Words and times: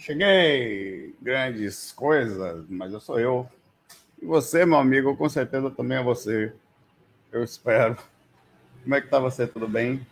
Cheguei, 0.00 1.14
grandes 1.20 1.92
coisas, 1.92 2.64
mas 2.70 2.90
eu 2.90 3.00
sou 3.00 3.20
eu. 3.20 3.46
E 4.20 4.24
você, 4.24 4.64
meu 4.64 4.78
amigo, 4.78 5.14
com 5.14 5.28
certeza 5.28 5.70
também 5.70 5.98
é 5.98 6.02
você. 6.02 6.54
Eu 7.30 7.44
espero. 7.44 7.98
Como 8.82 8.94
é 8.94 9.02
que 9.02 9.08
tá 9.08 9.18
você? 9.18 9.46
Tudo 9.46 9.68
bem? 9.68 10.06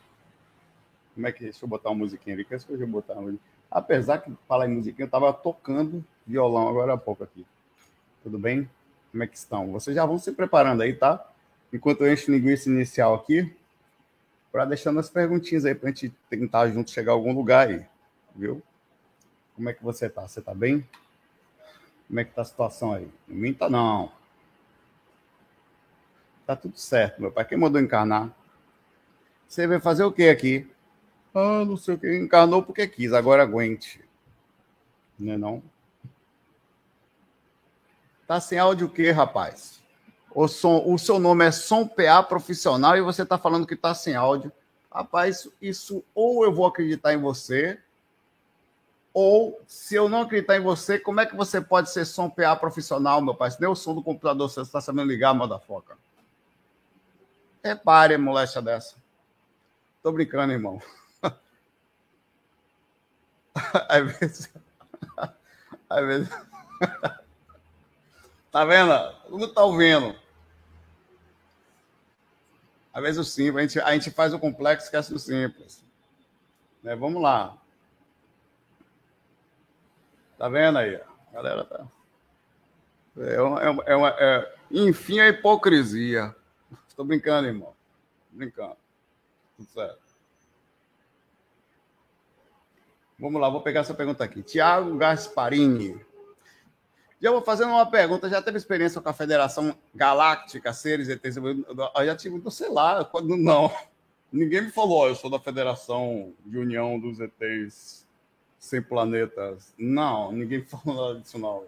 Como 1.14 1.26
é 1.26 1.32
que. 1.32 1.44
Deixa 1.44 1.64
eu 1.64 1.68
botar 1.68 1.88
uma 1.88 2.00
musiquinha 2.00 2.36
ali. 2.36 2.44
Que 2.44 2.54
eu 2.54 2.86
botar 2.86 3.14
uma 3.14 3.34
Apesar 3.70 4.18
que 4.18 4.30
falar 4.46 4.68
em 4.68 4.74
musiquinha, 4.74 5.06
eu 5.06 5.10
tava 5.10 5.32
tocando 5.32 6.04
violão 6.26 6.68
agora 6.68 6.92
há 6.92 6.98
pouco 6.98 7.24
aqui. 7.24 7.46
Tudo 8.22 8.38
bem? 8.38 8.68
Como 9.10 9.22
é 9.22 9.26
que 9.26 9.38
estão? 9.38 9.72
Vocês 9.72 9.96
já 9.96 10.04
vão 10.04 10.18
se 10.18 10.32
preparando 10.32 10.82
aí, 10.82 10.92
tá? 10.92 11.26
Enquanto 11.72 12.04
eu 12.04 12.12
encho 12.12 12.30
linguiça 12.30 12.68
inicial 12.68 13.14
aqui, 13.14 13.56
para 14.52 14.66
deixando 14.66 15.00
as 15.00 15.08
perguntinhas 15.08 15.64
aí 15.64 15.74
para 15.74 15.88
a 15.88 15.92
gente 15.92 16.14
tentar 16.28 16.68
junto 16.68 16.90
chegar 16.90 17.12
a 17.12 17.14
algum 17.14 17.32
lugar 17.32 17.68
aí, 17.68 17.86
viu? 18.36 18.62
Como 19.58 19.68
é 19.68 19.72
que 19.72 19.82
você 19.82 20.08
tá? 20.08 20.22
Você 20.22 20.40
tá 20.40 20.54
bem? 20.54 20.88
Como 22.06 22.20
é 22.20 22.24
que 22.24 22.32
tá 22.32 22.42
a 22.42 22.44
situação 22.44 22.92
aí? 22.92 23.10
Não 23.26 23.36
minta, 23.36 23.68
não. 23.68 24.12
Tá 26.46 26.54
tudo 26.54 26.78
certo, 26.78 27.20
meu 27.20 27.32
pai. 27.32 27.44
Quem 27.44 27.58
mandou 27.58 27.80
encarnar? 27.80 28.30
Você 29.48 29.66
vai 29.66 29.80
fazer 29.80 30.04
o 30.04 30.12
que 30.12 30.28
aqui? 30.28 30.70
Ah, 31.34 31.64
não 31.64 31.76
sei 31.76 31.96
o 31.96 31.98
que. 31.98 32.16
Encarnou 32.18 32.62
porque 32.62 32.86
quis, 32.86 33.12
agora 33.12 33.42
aguente. 33.42 34.00
Não 35.18 35.32
é 35.32 35.36
não? 35.36 35.60
Tá 38.28 38.40
sem 38.40 38.60
áudio 38.60 38.86
o 38.86 38.90
quê, 38.90 39.10
rapaz? 39.10 39.82
O, 40.32 40.46
som, 40.46 40.84
o 40.86 40.96
seu 40.98 41.18
nome 41.18 41.44
é 41.44 41.50
Som 41.50 41.84
PA 41.84 42.22
Profissional 42.22 42.96
e 42.96 43.00
você 43.00 43.26
tá 43.26 43.36
falando 43.36 43.66
que 43.66 43.74
tá 43.74 43.92
sem 43.92 44.14
áudio. 44.14 44.52
Rapaz, 44.88 45.48
isso 45.60 46.04
ou 46.14 46.44
eu 46.44 46.54
vou 46.54 46.64
acreditar 46.64 47.12
em 47.12 47.20
você, 47.20 47.80
ou, 49.12 49.60
se 49.66 49.94
eu 49.94 50.08
não 50.08 50.22
acreditar 50.22 50.56
em 50.56 50.62
você, 50.62 50.98
como 50.98 51.20
é 51.20 51.26
que 51.26 51.36
você 51.36 51.60
pode 51.60 51.90
ser 51.90 52.04
som 52.04 52.30
PA 52.30 52.54
profissional, 52.54 53.20
meu 53.20 53.34
pai? 53.34 53.50
Se 53.50 53.60
nem 53.60 53.68
o 53.68 53.74
som 53.74 53.94
do 53.94 54.02
computador 54.02 54.48
você 54.48 54.60
está 54.60 54.80
sabendo 54.80 55.08
ligar, 55.08 55.34
foca. 55.60 55.96
Repare, 57.62 58.16
moléstia 58.16 58.62
dessa. 58.62 58.96
Tô 60.02 60.12
brincando, 60.12 60.52
irmão. 60.52 60.80
Às 63.88 64.18
vezes. 64.18 64.52
Às 65.90 66.06
vezes. 66.06 66.28
Tá 68.50 68.64
vendo? 68.64 68.92
Mundo 69.28 69.52
tá 69.52 69.62
ouvindo. 69.62 70.18
Às 72.92 73.02
vezes 73.02 73.18
o 73.18 73.24
simples, 73.24 73.56
a 73.56 73.60
gente, 73.60 73.80
a 73.80 73.92
gente 73.92 74.10
faz 74.10 74.32
o 74.32 74.38
complexo 74.38 74.86
esquece 74.86 75.12
do 75.12 75.18
simples. 75.18 75.84
Né? 76.82 76.96
Vamos 76.96 77.22
lá. 77.22 77.56
Tá 80.38 80.48
vendo 80.48 80.78
aí? 80.78 80.94
A 80.94 81.34
galera 81.34 81.64
tá. 81.64 81.86
É 83.16 83.42
uma, 83.42 83.60
é 83.60 83.70
uma, 83.70 83.82
é 83.84 83.96
uma 83.96 84.08
é... 84.10 84.54
Enfim, 84.70 85.18
a 85.18 85.28
hipocrisia. 85.28 86.34
Estou 86.86 87.04
brincando, 87.04 87.48
irmão. 87.48 87.74
Brincando. 88.30 88.76
Tudo 89.56 89.68
certo. 89.68 90.08
Vamos 93.18 93.40
lá, 93.40 93.50
vou 93.50 93.60
pegar 93.60 93.80
essa 93.80 93.94
pergunta 93.94 94.22
aqui. 94.22 94.44
Tiago 94.44 94.96
Gasparini. 94.96 96.00
Já 97.20 97.32
vou 97.32 97.42
fazendo 97.42 97.70
uma 97.70 97.90
pergunta. 97.90 98.30
Já 98.30 98.40
teve 98.40 98.58
experiência 98.58 99.00
com 99.00 99.08
a 99.08 99.12
Federação 99.12 99.76
Galáctica, 99.92 100.72
Seres, 100.72 101.08
ETs? 101.08 101.36
Eu 101.36 102.06
já 102.06 102.14
tive, 102.14 102.40
sei 102.52 102.68
lá, 102.68 103.10
não. 103.22 103.72
Ninguém 104.30 104.62
me 104.62 104.70
falou, 104.70 105.08
eu 105.08 105.16
sou 105.16 105.28
da 105.28 105.40
Federação 105.40 106.32
de 106.46 106.58
União 106.58 107.00
dos 107.00 107.18
ETs 107.18 108.06
sem 108.58 108.82
planetas. 108.82 109.72
Não, 109.78 110.32
ninguém 110.32 110.62
falou 110.66 111.08
nada 111.08 111.20
disso, 111.20 111.38
não. 111.38 111.64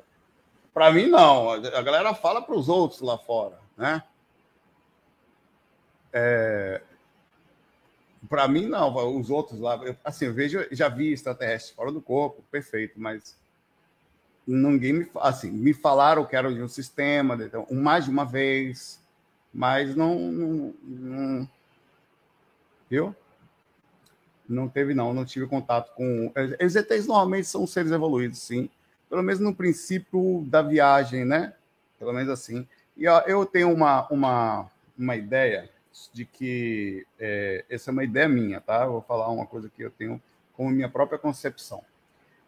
Para 0.72 0.90
mim, 0.92 1.06
não. 1.06 1.50
A 1.50 1.82
galera 1.82 2.14
fala 2.14 2.42
para 2.42 2.54
os 2.54 2.68
outros 2.68 3.00
lá 3.00 3.18
fora, 3.18 3.58
né? 3.76 4.02
É... 6.12 6.80
Para 8.28 8.46
mim, 8.46 8.66
não. 8.66 9.18
Os 9.18 9.30
outros 9.30 9.58
lá, 9.58 9.80
assim, 10.04 10.26
eu 10.26 10.34
vejo, 10.34 10.66
já 10.70 10.88
vi 10.88 11.12
extraterrestres 11.12 11.74
fora 11.74 11.90
do 11.90 12.00
corpo, 12.00 12.42
perfeito, 12.50 12.94
mas 13.00 13.36
ninguém 14.46 14.92
me, 14.92 15.10
assim, 15.16 15.50
me 15.50 15.72
falaram 15.72 16.24
que 16.24 16.36
era 16.36 16.52
de 16.52 16.62
um 16.62 16.68
sistema, 16.68 17.34
então, 17.34 17.66
mais 17.70 18.04
de 18.04 18.10
uma 18.10 18.24
vez, 18.24 19.00
mas 19.52 19.94
não, 19.94 20.18
não, 20.18 20.74
não 20.82 21.48
viu? 22.88 23.14
Não 24.50 24.68
teve, 24.68 24.94
não. 24.94 25.14
Não 25.14 25.24
tive 25.24 25.46
contato 25.46 25.94
com. 25.94 26.32
Os 26.64 26.76
ETs 26.76 27.06
normalmente 27.06 27.46
são 27.46 27.66
seres 27.66 27.92
evoluídos, 27.92 28.40
sim. 28.40 28.68
Pelo 29.08 29.22
menos 29.22 29.40
no 29.40 29.54
princípio 29.54 30.44
da 30.48 30.62
viagem, 30.62 31.24
né? 31.24 31.54
Pelo 31.98 32.12
menos 32.12 32.30
assim. 32.30 32.66
E 32.96 33.06
ó, 33.06 33.20
eu 33.20 33.46
tenho 33.46 33.72
uma, 33.72 34.06
uma, 34.08 34.70
uma 34.98 35.16
ideia 35.16 35.70
de 36.12 36.24
que. 36.24 37.06
É, 37.18 37.64
essa 37.70 37.90
é 37.90 37.92
uma 37.92 38.04
ideia 38.04 38.28
minha, 38.28 38.60
tá? 38.60 38.84
Eu 38.84 38.92
vou 38.92 39.02
falar 39.02 39.28
uma 39.30 39.46
coisa 39.46 39.70
que 39.74 39.82
eu 39.82 39.90
tenho 39.90 40.20
como 40.56 40.70
minha 40.70 40.88
própria 40.88 41.18
concepção. 41.18 41.82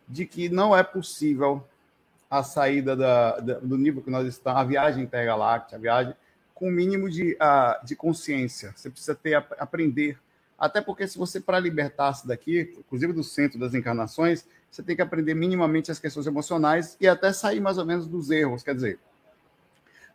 De 0.09 0.27
que 0.27 0.49
não 0.49 0.77
é 0.77 0.83
possível 0.83 1.65
a 2.29 2.43
saída 2.43 2.97
da, 2.97 3.39
da, 3.39 3.55
do 3.61 3.77
nível 3.79 4.03
que 4.03 4.11
nós 4.11 4.27
estamos, 4.27 4.61
a 4.61 4.65
viagem 4.65 5.05
intergaláctica, 5.05 5.77
a 5.77 5.79
viagem 5.79 6.15
com 6.55 6.69
o 6.69 6.73
mínimo 6.73 7.11
de, 7.11 7.35
uh, 7.35 7.85
de 7.85 7.95
consciência. 7.95 8.73
Você 8.75 8.89
precisa 8.89 9.15
ter 9.15 9.35
aprender 9.59 10.19
até 10.63 10.81
porque 10.81 11.09
se 11.09 11.19
você, 11.19 11.41
para 11.41 11.59
libertar-se 11.59 12.25
daqui, 12.25 12.73
inclusive 12.79 13.13
do 13.13 13.25
centro 13.25 13.59
das 13.59 13.75
encarnações, 13.75 14.47
você 14.71 14.81
tem 14.81 14.95
que 14.95 15.03
aprender 15.03 15.35
minimamente 15.35 15.91
as 15.91 15.99
questões 15.99 16.25
emocionais 16.25 16.97
e 17.01 17.09
até 17.09 17.33
sair 17.33 17.59
mais 17.59 17.79
ou 17.79 17.85
menos 17.85 18.07
dos 18.07 18.31
erros. 18.31 18.63
Quer 18.63 18.77
dizer, 18.77 19.01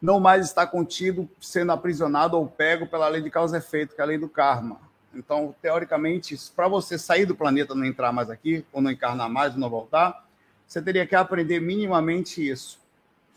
não 0.01 0.21
mais 0.21 0.45
estar 0.45 0.65
contido, 0.67 1.29
sendo 1.41 1.73
aprisionado 1.73 2.37
ou 2.37 2.47
pego 2.47 2.87
pela 2.87 3.09
lei 3.09 3.21
de 3.21 3.29
causa 3.29 3.57
e 3.57 3.59
efeito, 3.59 3.93
que 3.93 3.99
é 3.99 4.05
a 4.05 4.07
lei 4.07 4.17
do 4.17 4.29
karma. 4.29 4.79
Então, 5.13 5.53
teoricamente, 5.61 6.37
para 6.55 6.69
você 6.69 6.97
sair 6.97 7.25
do 7.25 7.35
planeta, 7.35 7.75
não 7.75 7.83
entrar 7.83 8.13
mais 8.13 8.29
aqui, 8.29 8.65
ou 8.71 8.81
não 8.81 8.89
encarnar 8.89 9.29
mais, 9.29 9.53
ou 9.53 9.59
não 9.59 9.69
voltar, 9.69 10.25
você 10.65 10.81
teria 10.81 11.05
que 11.05 11.13
aprender 11.13 11.59
minimamente 11.59 12.47
isso, 12.49 12.79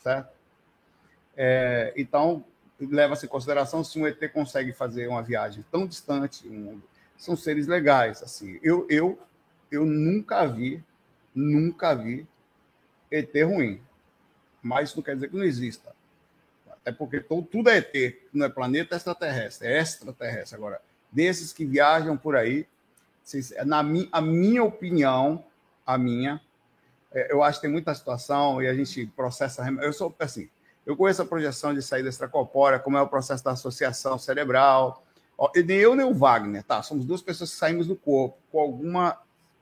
certo? 0.00 0.32
É, 1.36 1.92
então, 1.96 2.44
leva-se 2.80 3.26
em 3.26 3.28
consideração 3.28 3.82
se 3.82 3.98
um 3.98 4.06
ET 4.06 4.32
consegue 4.32 4.72
fazer 4.72 5.08
uma 5.08 5.22
viagem 5.22 5.64
tão 5.72 5.88
distante, 5.88 6.46
um, 6.46 6.80
são 7.20 7.36
seres 7.36 7.66
legais. 7.66 8.22
Assim, 8.22 8.58
eu, 8.62 8.86
eu, 8.88 9.18
eu 9.70 9.84
nunca 9.84 10.46
vi, 10.46 10.82
nunca 11.34 11.94
vi 11.94 12.26
ET 13.10 13.30
ruim. 13.44 13.80
Mas 14.62 14.88
isso 14.88 14.96
não 14.96 15.04
quer 15.04 15.14
dizer 15.14 15.28
que 15.28 15.36
não 15.36 15.44
exista. 15.44 15.94
Até 16.70 16.90
porque 16.90 17.20
todo, 17.20 17.46
tudo 17.46 17.68
é 17.68 17.76
ET, 17.76 18.16
não 18.32 18.46
é 18.46 18.48
planeta 18.48 18.94
é 18.94 18.96
extraterrestre, 18.96 19.68
é 19.68 19.78
extraterrestre. 19.78 20.56
Agora, 20.56 20.80
desses 21.12 21.52
que 21.52 21.64
viajam 21.64 22.16
por 22.16 22.34
aí, 22.34 22.66
na 23.66 23.82
mi, 23.82 24.08
a 24.10 24.20
minha 24.22 24.64
opinião, 24.64 25.44
a 25.86 25.98
minha, 25.98 26.40
é, 27.12 27.30
eu 27.30 27.42
acho 27.42 27.58
que 27.58 27.66
tem 27.66 27.70
muita 27.70 27.94
situação 27.94 28.62
e 28.62 28.66
a 28.66 28.74
gente 28.74 29.06
processa. 29.14 29.62
Eu 29.82 29.92
sou 29.92 30.14
assim, 30.18 30.48
eu 30.86 30.96
conheço 30.96 31.20
a 31.20 31.26
projeção 31.26 31.74
de 31.74 31.82
saída 31.82 32.08
extracorpórea, 32.08 32.78
como 32.78 32.96
é 32.96 33.02
o 33.02 33.08
processo 33.08 33.44
da 33.44 33.50
associação 33.50 34.18
cerebral, 34.18 35.04
nem 35.54 35.78
eu 35.78 35.94
nem 35.94 36.06
o 36.06 36.14
Wagner, 36.14 36.62
tá? 36.62 36.82
Somos 36.82 37.04
duas 37.04 37.22
pessoas 37.22 37.50
que 37.50 37.56
saímos 37.56 37.86
do 37.86 37.96
corpo 37.96 38.36
com 38.52 38.60
alguma 38.60 39.18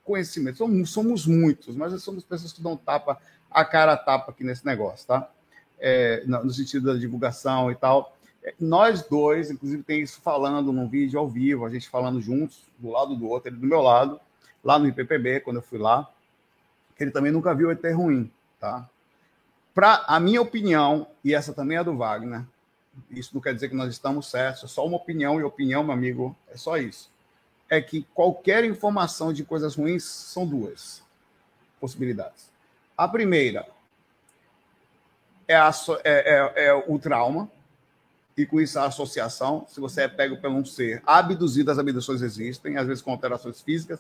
conhecimento. 0.09 0.57
Somos, 0.57 0.91
somos 0.91 1.27
muitos, 1.27 1.77
mas 1.77 2.03
somos 2.03 2.25
pessoas 2.25 2.53
que 2.53 2.63
dão 2.63 2.77
tapa, 2.77 3.21
a 3.51 3.65
cara 3.65 3.93
a 3.93 3.97
tapa 3.97 4.33
aqui 4.33 4.43
nesse 4.43 4.65
negócio, 4.65 5.07
tá? 5.07 5.31
É, 5.79 6.25
no 6.27 6.51
sentido 6.51 6.93
da 6.93 6.99
divulgação 6.99 7.71
e 7.71 7.75
tal. 7.75 8.17
É, 8.43 8.55
nós 8.59 9.03
dois, 9.03 9.51
inclusive, 9.51 9.83
tem 9.83 10.01
isso 10.01 10.21
falando 10.23 10.73
num 10.73 10.89
vídeo 10.89 11.21
ao 11.21 11.29
vivo, 11.29 11.67
a 11.67 11.71
gente 11.71 11.89
falando 11.89 12.21
juntos, 12.21 12.65
do 12.79 12.91
lado 12.91 13.15
do 13.15 13.29
outro, 13.29 13.51
ele 13.51 13.59
do 13.59 13.67
meu 13.67 13.83
lado, 13.83 14.19
lá 14.65 14.79
no 14.79 14.89
IPPB, 14.89 15.41
quando 15.41 15.57
eu 15.57 15.63
fui 15.63 15.79
lá, 15.79 16.09
ele 16.99 17.11
também 17.11 17.31
nunca 17.31 17.55
viu 17.55 17.71
ET 17.71 17.83
ruim, 17.95 18.31
tá? 18.59 18.89
Para 19.75 20.05
a 20.09 20.19
minha 20.19 20.43
opinião, 20.43 21.07
e 21.23 21.33
essa 21.33 21.53
também 21.53 21.79
é 21.79 21.85
do 21.85 21.97
Wagner, 21.97 22.45
isso 23.11 23.31
não 23.35 23.41
quer 23.41 23.55
dizer 23.55 23.69
que 23.69 23.75
nós 23.75 23.93
estamos 23.93 24.31
certos, 24.31 24.65
é 24.65 24.67
só 24.67 24.87
uma 24.87 24.97
opinião, 24.97 25.41
e 25.41 25.43
opinião, 25.43 25.83
meu 25.83 25.93
amigo, 25.93 26.37
é 26.49 26.57
só 26.57 26.77
isso. 26.77 27.11
É 27.69 27.81
que 27.81 28.07
qualquer 28.15 28.65
informação 28.65 29.33
de 29.33 29.45
coisas 29.45 29.75
ruins 29.75 30.05
são 30.05 30.47
duas 30.47 31.03
possibilidades. 31.81 32.51
A 32.97 33.07
primeira 33.07 33.67
é, 35.47 35.57
a, 35.57 35.71
é, 36.05 36.63
é, 36.65 36.67
é 36.67 36.75
o 36.75 36.99
trauma, 36.99 37.51
e 38.37 38.47
com 38.47 38.61
isso 38.61 38.79
a 38.79 38.87
associação. 38.87 39.67
Se 39.69 39.81
você 39.81 40.03
é 40.03 40.09
pego 40.09 40.37
por 40.37 40.49
um 40.51 40.65
ser 40.65 41.03
abduzido, 41.05 41.71
as 41.73 41.79
abduções 41.79 42.23
existem, 42.23 42.77
às 42.77 42.87
vezes 42.87 43.03
com 43.03 43.11
alterações 43.11 43.61
físicas, 43.61 43.99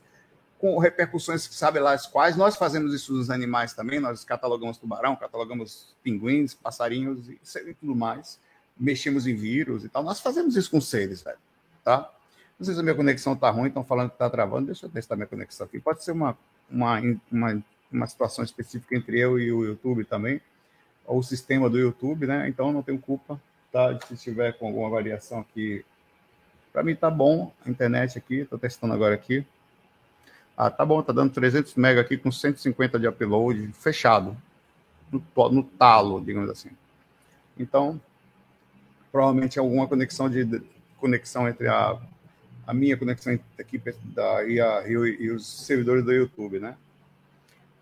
com 0.58 0.78
repercussões 0.78 1.46
que 1.48 1.54
sabe 1.54 1.80
lá 1.80 1.92
as 1.92 2.06
quais. 2.06 2.36
Nós 2.36 2.56
fazemos 2.56 2.94
isso 2.94 3.12
nos 3.12 3.30
animais 3.30 3.72
também, 3.72 3.98
nós 3.98 4.24
catalogamos 4.24 4.78
tubarão, 4.78 5.16
catalogamos 5.16 5.96
pinguins, 6.02 6.54
passarinhos 6.54 7.28
e 7.28 7.74
tudo 7.74 7.96
mais 7.96 8.38
mexemos 8.78 9.26
em 9.26 9.34
vírus 9.34 9.84
e 9.84 9.88
tal. 9.88 10.02
Nós 10.02 10.20
fazemos 10.20 10.56
isso 10.56 10.70
com 10.70 10.80
seres, 10.80 11.22
velho. 11.22 11.38
Tá? 11.84 12.10
Não 12.58 12.64
sei 12.64 12.74
se 12.74 12.80
a 12.80 12.82
minha 12.82 12.94
conexão 12.94 13.36
tá 13.36 13.50
ruim, 13.50 13.68
estão 13.68 13.84
falando 13.84 14.10
que 14.10 14.16
está 14.16 14.28
travando. 14.28 14.66
Deixa 14.66 14.86
eu 14.86 14.90
testar 14.90 15.16
minha 15.16 15.26
conexão 15.26 15.66
aqui. 15.66 15.78
Pode 15.78 16.02
ser 16.02 16.12
uma, 16.12 16.36
uma, 16.70 17.00
uma, 17.30 17.62
uma 17.90 18.06
situação 18.06 18.44
específica 18.44 18.96
entre 18.96 19.18
eu 19.18 19.38
e 19.38 19.52
o 19.52 19.64
YouTube 19.64 20.04
também, 20.04 20.40
ou 21.06 21.18
o 21.18 21.22
sistema 21.22 21.70
do 21.70 21.78
YouTube, 21.78 22.26
né? 22.26 22.48
Então 22.48 22.72
não 22.72 22.82
tenho 22.82 22.98
culpa, 22.98 23.40
tá? 23.72 23.98
Se 24.06 24.14
estiver 24.14 24.52
com 24.58 24.66
alguma 24.66 24.90
variação 24.90 25.40
aqui. 25.40 25.84
Para 26.72 26.82
mim 26.82 26.94
tá 26.94 27.10
bom 27.10 27.52
a 27.64 27.70
internet 27.70 28.18
aqui, 28.18 28.40
estou 28.40 28.58
testando 28.58 28.92
agora 28.92 29.14
aqui. 29.14 29.44
Ah, 30.56 30.70
tá 30.70 30.84
bom, 30.84 31.00
tá 31.02 31.12
dando 31.12 31.32
300 31.32 31.76
MB 31.76 32.00
aqui 32.00 32.18
com 32.18 32.32
150 32.32 32.98
de 32.98 33.06
upload, 33.06 33.70
fechado, 33.72 34.36
no, 35.10 35.22
no 35.50 35.62
talo, 35.62 36.20
digamos 36.20 36.50
assim. 36.50 36.70
Então, 37.56 38.00
provavelmente 39.18 39.58
alguma 39.58 39.88
conexão 39.88 40.30
de, 40.30 40.44
de 40.44 40.62
conexão 40.96 41.48
entre 41.48 41.66
a, 41.66 41.98
a 42.64 42.72
minha 42.72 42.96
conexão 42.96 43.36
aqui 43.58 43.82
da, 44.14 44.44
e, 44.44 44.60
a, 44.60 44.84
e, 44.86 44.92
e, 44.92 45.30
os 45.32 45.44
servidores 45.44 46.04
do 46.04 46.12
YouTube, 46.12 46.60
né? 46.60 46.76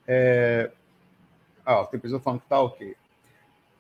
É, 0.09 0.71
ah, 1.62 1.85
tem 1.85 2.00
pessoa 2.00 2.23
falando 2.23 2.41
que 2.41 2.49
tá 2.49 2.59
ok. 2.59 2.97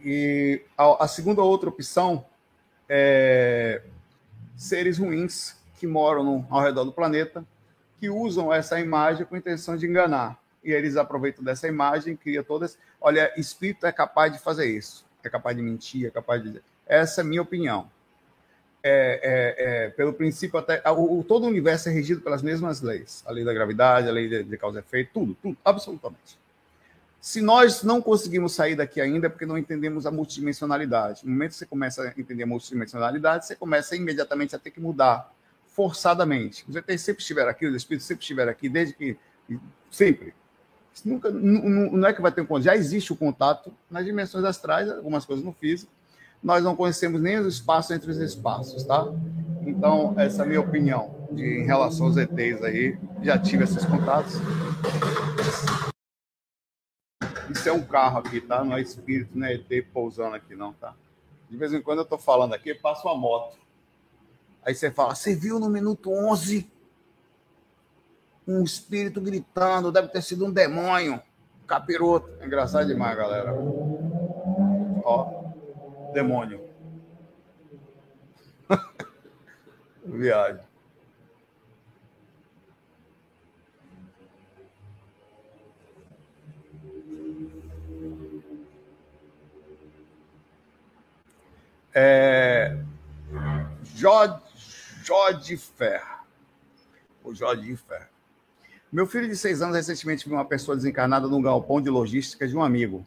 E 0.04 0.60
a, 0.76 1.04
a 1.04 1.08
segunda 1.08 1.40
outra 1.40 1.70
opção 1.70 2.26
é 2.90 3.80
seres 4.54 4.98
ruins 4.98 5.56
que 5.78 5.86
moram 5.86 6.22
no, 6.22 6.46
ao 6.50 6.60
redor 6.60 6.84
do 6.84 6.92
planeta, 6.92 7.42
que 7.98 8.10
usam 8.10 8.52
essa 8.52 8.78
imagem 8.78 9.24
com 9.24 9.34
a 9.34 9.38
intenção 9.38 9.78
de 9.78 9.86
enganar. 9.86 10.38
E 10.62 10.72
eles 10.72 10.98
aproveitam 10.98 11.42
dessa 11.42 11.66
imagem, 11.66 12.16
cria 12.16 12.44
todas. 12.44 12.76
Olha, 13.00 13.32
espírito 13.40 13.86
é 13.86 13.92
capaz 13.92 14.30
de 14.30 14.38
fazer 14.38 14.66
isso, 14.66 15.06
é 15.24 15.30
capaz 15.30 15.56
de 15.56 15.62
mentir, 15.62 16.06
é 16.06 16.10
capaz 16.10 16.42
de 16.42 16.60
essa 16.86 17.20
é 17.20 17.22
a 17.22 17.26
minha 17.26 17.42
opinião. 17.42 17.90
É, 18.82 19.20
é, 19.22 19.84
é, 19.86 19.90
pelo 19.90 20.12
princípio, 20.12 20.58
até 20.58 20.80
o, 20.90 21.24
todo 21.26 21.44
o 21.44 21.48
universo 21.48 21.88
é 21.88 21.92
regido 21.92 22.20
pelas 22.20 22.40
mesmas 22.42 22.80
leis: 22.80 23.24
a 23.26 23.32
lei 23.32 23.44
da 23.44 23.52
gravidade, 23.52 24.08
a 24.08 24.12
lei 24.12 24.28
de, 24.28 24.44
de 24.44 24.56
causa 24.56 24.78
e 24.78 24.80
efeito, 24.80 25.10
tudo, 25.12 25.36
tudo, 25.42 25.56
absolutamente. 25.64 26.38
Se 27.20 27.42
nós 27.42 27.82
não 27.82 28.00
conseguimos 28.00 28.54
sair 28.54 28.76
daqui 28.76 29.00
ainda 29.00 29.26
é 29.26 29.28
porque 29.28 29.44
não 29.44 29.58
entendemos 29.58 30.06
a 30.06 30.12
multidimensionalidade. 30.12 31.24
No 31.24 31.32
momento 31.32 31.50
que 31.50 31.56
você 31.56 31.66
começa 31.66 32.02
a 32.02 32.20
entender 32.20 32.44
a 32.44 32.46
multidimensionalidade, 32.46 33.46
você 33.46 33.56
começa 33.56 33.96
imediatamente 33.96 34.54
a 34.54 34.58
ter 34.60 34.70
que 34.70 34.78
mudar, 34.78 35.34
forçadamente. 35.66 36.64
Os 36.68 36.76
ETs 36.76 37.02
sempre 37.02 37.22
estiveram 37.22 37.50
aqui, 37.50 37.66
os 37.66 37.74
espíritos 37.74 38.06
sempre 38.06 38.22
estiveram 38.22 38.52
aqui, 38.52 38.68
desde 38.68 38.94
que. 38.94 39.16
Sempre. 39.90 40.32
Nunca, 41.04 41.28
não, 41.30 42.06
é 42.06 42.14
que 42.14 42.22
vai 42.22 42.32
ter 42.32 42.40
um 42.40 42.46
contato, 42.46 42.64
já 42.64 42.76
existe 42.76 43.12
o 43.12 43.16
contato 43.16 43.74
nas 43.90 44.04
dimensões 44.04 44.44
astrais, 44.44 44.88
algumas 44.88 45.24
coisas 45.24 45.44
no 45.44 45.52
físico, 45.52 45.92
nós 46.46 46.62
não 46.62 46.76
conhecemos 46.76 47.20
nem 47.20 47.40
os 47.40 47.54
espaços 47.54 47.90
entre 47.90 48.08
os 48.08 48.18
espaços, 48.18 48.84
tá? 48.84 49.04
Então, 49.62 50.14
essa 50.16 50.42
é 50.42 50.44
a 50.44 50.48
minha 50.48 50.60
opinião 50.60 51.26
de, 51.32 51.44
em 51.44 51.66
relação 51.66 52.06
aos 52.06 52.16
ETs 52.16 52.62
aí. 52.62 52.96
Já 53.20 53.36
tive 53.36 53.64
esses 53.64 53.84
contatos. 53.84 54.34
Isso 57.50 57.68
é 57.68 57.72
um 57.72 57.82
carro 57.82 58.18
aqui, 58.18 58.40
tá? 58.40 58.62
Não 58.62 58.76
é 58.76 58.80
espírito, 58.80 59.36
não 59.36 59.44
é 59.44 59.54
ET 59.54 59.86
pousando 59.92 60.36
aqui, 60.36 60.54
não, 60.54 60.72
tá? 60.72 60.94
De 61.50 61.56
vez 61.56 61.72
em 61.72 61.82
quando 61.82 61.98
eu 61.98 62.04
tô 62.04 62.16
falando 62.16 62.54
aqui, 62.54 62.72
passa 62.76 63.08
uma 63.08 63.16
moto. 63.16 63.58
Aí 64.64 64.72
você 64.72 64.88
fala, 64.88 65.16
você 65.16 65.34
viu 65.34 65.58
no 65.58 65.68
minuto 65.68 66.12
11 66.12 66.70
um 68.46 68.62
espírito 68.62 69.20
gritando, 69.20 69.90
deve 69.90 70.06
ter 70.06 70.22
sido 70.22 70.46
um 70.46 70.52
demônio, 70.52 71.20
capiroto. 71.66 72.30
É 72.38 72.46
engraçado 72.46 72.86
demais, 72.86 73.16
galera. 73.16 73.52
Ó 75.02 75.35
demônio. 76.16 76.60
Viagem. 80.04 80.64
É, 91.94 92.78
Jodifer. 95.02 96.02
O 97.22 97.34
Jodifer. 97.34 98.08
Meu 98.90 99.06
filho 99.06 99.28
de 99.28 99.36
seis 99.36 99.60
anos 99.60 99.76
recentemente 99.76 100.26
viu 100.26 100.36
uma 100.36 100.44
pessoa 100.44 100.76
desencarnada 100.76 101.26
num 101.26 101.42
galpão 101.42 101.80
de 101.80 101.90
logística 101.90 102.46
de 102.46 102.56
um 102.56 102.62
amigo. 102.62 103.06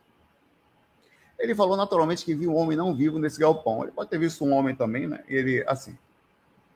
Ele 1.39 1.56
falou 1.56 1.77
naturalmente 1.77 2.25
que 2.25 2.36
viu 2.36 2.51
um 2.51 2.57
homem 2.57 2.77
não 2.77 2.94
vivo 2.94 3.18
nesse 3.18 3.39
galpão. 3.39 3.83
Ele 3.83 3.94
pode 3.94 4.09
ter 4.09 4.19
visto 4.19 4.44
um 4.44 4.51
homem 4.51 4.75
também, 4.75 5.07
né? 5.07 5.24
Ele, 5.27 5.63
assim, 5.65 5.97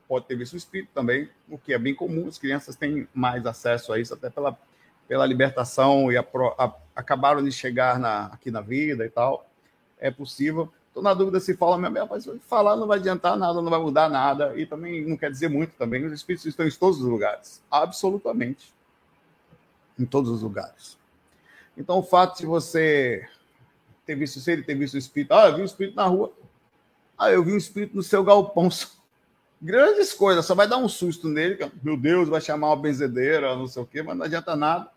pode 0.08 0.24
ter 0.24 0.36
visto 0.36 0.54
um 0.54 0.56
espírito 0.56 0.90
também, 0.94 1.28
o 1.48 1.58
que 1.58 1.74
é 1.74 1.78
bem 1.78 1.94
comum. 1.94 2.26
As 2.26 2.38
crianças 2.38 2.74
têm 2.74 3.06
mais 3.12 3.44
acesso 3.44 3.92
a 3.92 3.98
isso, 3.98 4.14
até 4.14 4.30
pela, 4.30 4.58
pela 5.06 5.26
libertação 5.26 6.10
e 6.10 6.16
a, 6.16 6.24
a, 6.58 6.72
acabaram 6.96 7.44
de 7.44 7.52
chegar 7.52 7.98
na, 7.98 8.26
aqui 8.26 8.50
na 8.50 8.62
vida 8.62 9.04
e 9.04 9.10
tal. 9.10 9.46
É 9.98 10.10
possível. 10.10 10.72
Estou 10.88 11.02
na 11.02 11.12
dúvida 11.12 11.40
se 11.40 11.54
fala 11.56 11.76
mesmo, 11.76 12.08
mas 12.08 12.28
falar 12.46 12.76
não 12.76 12.86
vai 12.86 12.98
adiantar 12.98 13.36
nada, 13.36 13.60
não 13.60 13.70
vai 13.70 13.80
mudar 13.80 14.08
nada. 14.08 14.56
E 14.56 14.64
também 14.64 15.04
não 15.04 15.16
quer 15.16 15.30
dizer 15.30 15.48
muito 15.48 15.76
também. 15.76 16.04
Os 16.06 16.12
espíritos 16.12 16.46
estão 16.46 16.66
em 16.66 16.70
todos 16.70 17.00
os 17.00 17.06
lugares. 17.06 17.62
Absolutamente. 17.70 18.72
Em 19.98 20.06
todos 20.06 20.30
os 20.30 20.42
lugares. 20.42 20.96
Então, 21.76 21.98
o 21.98 22.02
fato 22.02 22.38
de 22.38 22.46
você 22.46 23.28
ter 24.04 24.14
visto 24.14 24.40
ele, 24.48 24.62
ter 24.62 24.74
visto 24.74 24.94
o 24.94 24.98
espírito. 24.98 25.32
Ah, 25.32 25.48
eu 25.48 25.56
vi 25.56 25.62
um 25.62 25.64
espírito 25.64 25.96
na 25.96 26.06
rua. 26.06 26.32
Ah, 27.18 27.30
eu 27.30 27.42
vi 27.42 27.52
um 27.52 27.56
espírito 27.56 27.96
no 27.96 28.02
seu 28.02 28.22
galpão. 28.24 28.68
Grandes 29.60 30.12
coisas, 30.12 30.44
só 30.44 30.54
vai 30.54 30.68
dar 30.68 30.76
um 30.76 30.88
susto 30.88 31.28
nele. 31.28 31.58
Meu 31.82 31.96
Deus, 31.96 32.28
vai 32.28 32.40
chamar 32.40 32.68
uma 32.68 32.76
benzedeira, 32.76 33.56
não 33.56 33.66
sei 33.66 33.82
o 33.82 33.86
quê, 33.86 34.02
mas 34.02 34.16
não 34.16 34.24
adianta 34.24 34.54
nada. 34.54 34.90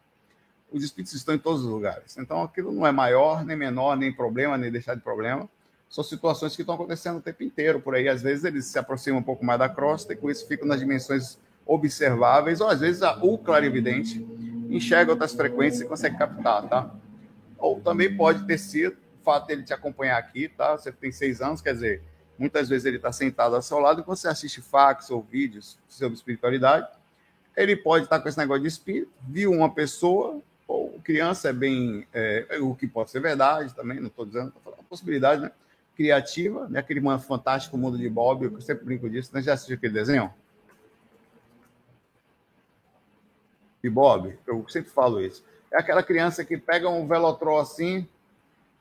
Os 0.71 0.83
espíritos 0.83 1.13
estão 1.13 1.35
em 1.35 1.39
todos 1.39 1.63
os 1.63 1.71
lugares. 1.71 2.17
Então, 2.17 2.43
aquilo 2.43 2.71
não 2.71 2.85
é 2.85 2.91
maior, 2.91 3.45
nem 3.45 3.55
menor, 3.55 3.95
nem 3.95 4.11
problema, 4.11 4.57
nem 4.57 4.69
deixar 4.69 4.95
de 4.95 5.01
problema. 5.01 5.47
São 5.89 6.03
situações 6.03 6.55
que 6.55 6.61
estão 6.61 6.75
acontecendo 6.75 7.17
o 7.17 7.21
tempo 7.21 7.43
inteiro 7.43 7.79
por 7.79 7.95
aí. 7.95 8.09
Às 8.09 8.21
vezes 8.21 8.43
eles 8.43 8.65
se 8.65 8.77
aproximam 8.77 9.19
um 9.19 9.23
pouco 9.23 9.45
mais 9.45 9.57
da 9.57 9.69
crosta 9.69 10.11
e 10.11 10.17
com 10.17 10.29
isso 10.29 10.45
ficam 10.45 10.67
nas 10.67 10.79
dimensões 10.79 11.39
observáveis, 11.65 12.61
ou 12.61 12.67
às 12.67 12.79
vezes 12.79 13.01
o 13.21 13.37
clarividente 13.37 14.25
enxerga 14.69 15.11
outras 15.11 15.33
frequências 15.33 15.81
e 15.81 15.85
consegue 15.85 16.17
captar, 16.17 16.67
tá? 16.67 16.91
Ou 17.57 17.79
também 17.81 18.15
pode 18.15 18.45
ter 18.45 18.57
sido 18.57 18.97
o 19.19 19.23
fato 19.23 19.47
dele 19.47 19.63
te 19.63 19.73
acompanhar 19.73 20.17
aqui, 20.17 20.47
tá? 20.47 20.77
Você 20.77 20.91
tem 20.91 21.11
seis 21.11 21.41
anos, 21.41 21.61
quer 21.61 21.73
dizer, 21.73 22.03
muitas 22.37 22.69
vezes 22.69 22.85
ele 22.85 22.97
está 22.97 23.11
sentado 23.11 23.55
ao 23.55 23.61
seu 23.61 23.79
lado 23.79 24.01
e 24.01 24.05
você 24.05 24.27
assiste 24.27 24.61
fax 24.61 25.09
ou 25.09 25.21
vídeos 25.21 25.77
sobre 25.87 26.15
espiritualidade, 26.15 26.87
ele 27.55 27.75
pode 27.75 28.05
estar 28.05 28.17
tá 28.17 28.23
com 28.23 28.29
esse 28.29 28.37
negócio 28.37 28.61
de 28.61 28.67
espírito, 28.67 29.11
viu 29.27 29.51
uma 29.51 29.73
pessoa, 29.73 30.41
ou 30.67 30.99
criança 31.03 31.49
é 31.49 31.53
bem. 31.53 32.07
É, 32.13 32.59
o 32.61 32.75
que 32.75 32.87
pode 32.87 33.09
ser 33.09 33.19
verdade 33.19 33.73
também, 33.73 33.99
não 33.99 34.07
estou 34.07 34.25
dizendo, 34.25 34.49
estou 34.49 34.61
falando 34.61 34.83
possibilidade, 34.83 35.41
né? 35.41 35.51
Criativa, 35.95 36.67
né? 36.69 36.79
aquele 36.79 37.01
fantástico 37.19 37.75
mundo 37.75 37.97
de 37.97 38.07
Bob, 38.07 38.45
eu 38.45 38.61
sempre 38.61 38.85
brinco 38.85 39.09
disso, 39.09 39.31
né? 39.33 39.41
já 39.41 39.53
assistiu 39.53 39.75
aquele 39.75 39.93
desenho? 39.93 40.31
De 43.81 43.89
Bob, 43.89 44.37
eu 44.45 44.67
sempre 44.69 44.91
falo 44.91 45.19
isso 45.19 45.43
é 45.71 45.79
aquela 45.79 46.03
criança 46.03 46.43
que 46.45 46.57
pega 46.57 46.89
um 46.89 47.07
velotrol 47.07 47.59
assim 47.59 48.07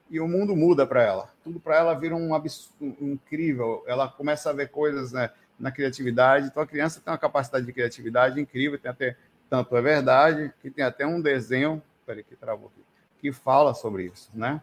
e 0.08 0.20
o 0.20 0.28
mundo 0.28 0.54
muda 0.54 0.86
para 0.86 1.02
ela. 1.02 1.30
Tudo 1.42 1.58
para 1.58 1.76
ela 1.76 1.94
vira 1.94 2.14
um 2.14 2.34
absurdo, 2.34 2.96
incrível. 3.00 3.82
Ela 3.86 4.08
começa 4.08 4.50
a 4.50 4.52
ver 4.52 4.70
coisas 4.70 5.12
né, 5.12 5.30
na 5.58 5.70
criatividade. 5.70 6.46
Então 6.46 6.62
a 6.62 6.66
criança 6.66 7.00
tem 7.00 7.10
uma 7.10 7.18
capacidade 7.18 7.66
de 7.66 7.72
criatividade 7.72 8.40
incrível, 8.40 8.78
tem 8.78 8.90
até 8.90 9.16
tanto 9.48 9.76
é 9.76 9.80
verdade 9.80 10.52
que 10.60 10.70
tem 10.70 10.84
até 10.84 11.06
um 11.06 11.20
desenho, 11.20 11.80
peraí 12.04 12.24
que 12.24 12.34
travou 12.34 12.68
aqui, 12.68 12.84
que 13.20 13.32
fala 13.32 13.74
sobre 13.74 14.06
isso, 14.06 14.28
né? 14.34 14.60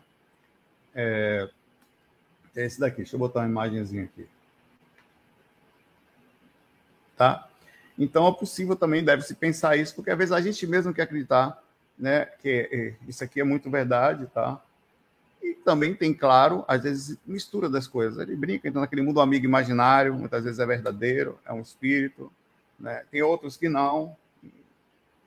É, 0.94 1.50
esse 2.54 2.80
daqui, 2.80 2.98
deixa 2.98 3.16
eu 3.16 3.20
botar 3.20 3.40
uma 3.40 3.48
imagenzinha 3.48 4.04
aqui. 4.04 4.28
Tá? 7.16 7.48
Então 7.98 8.28
é 8.28 8.34
possível 8.34 8.76
também, 8.76 9.04
deve-se 9.04 9.36
pensar 9.36 9.78
isso, 9.78 9.96
porque 9.96 10.12
às 10.12 10.18
vezes 10.18 10.32
a 10.34 10.42
gente 10.42 10.68
mesmo 10.68 10.94
quer 10.94 11.04
acreditar 11.04 11.63
né, 11.98 12.26
que 12.26 12.70
é, 12.72 12.96
isso 13.08 13.24
aqui 13.24 13.40
é 13.40 13.44
muito 13.44 13.70
verdade, 13.70 14.26
tá? 14.28 14.62
E 15.42 15.54
também 15.54 15.94
tem, 15.94 16.14
claro, 16.14 16.64
às 16.68 16.84
vezes 16.84 17.18
mistura 17.26 17.70
das 17.70 17.88
coisas. 17.88 18.20
Ele 18.20 18.36
brinca, 18.36 18.68
então, 18.68 18.82
naquele 18.82 19.02
mundo 19.02 19.20
amigo 19.20 19.46
imaginário, 19.46 20.14
muitas 20.14 20.44
vezes 20.44 20.60
é 20.60 20.66
verdadeiro, 20.66 21.40
é 21.46 21.54
um 21.54 21.62
espírito, 21.62 22.32
né? 22.80 23.04
Tem 23.12 23.22
outros 23.22 23.58
que 23.58 23.70
não. 23.70 24.16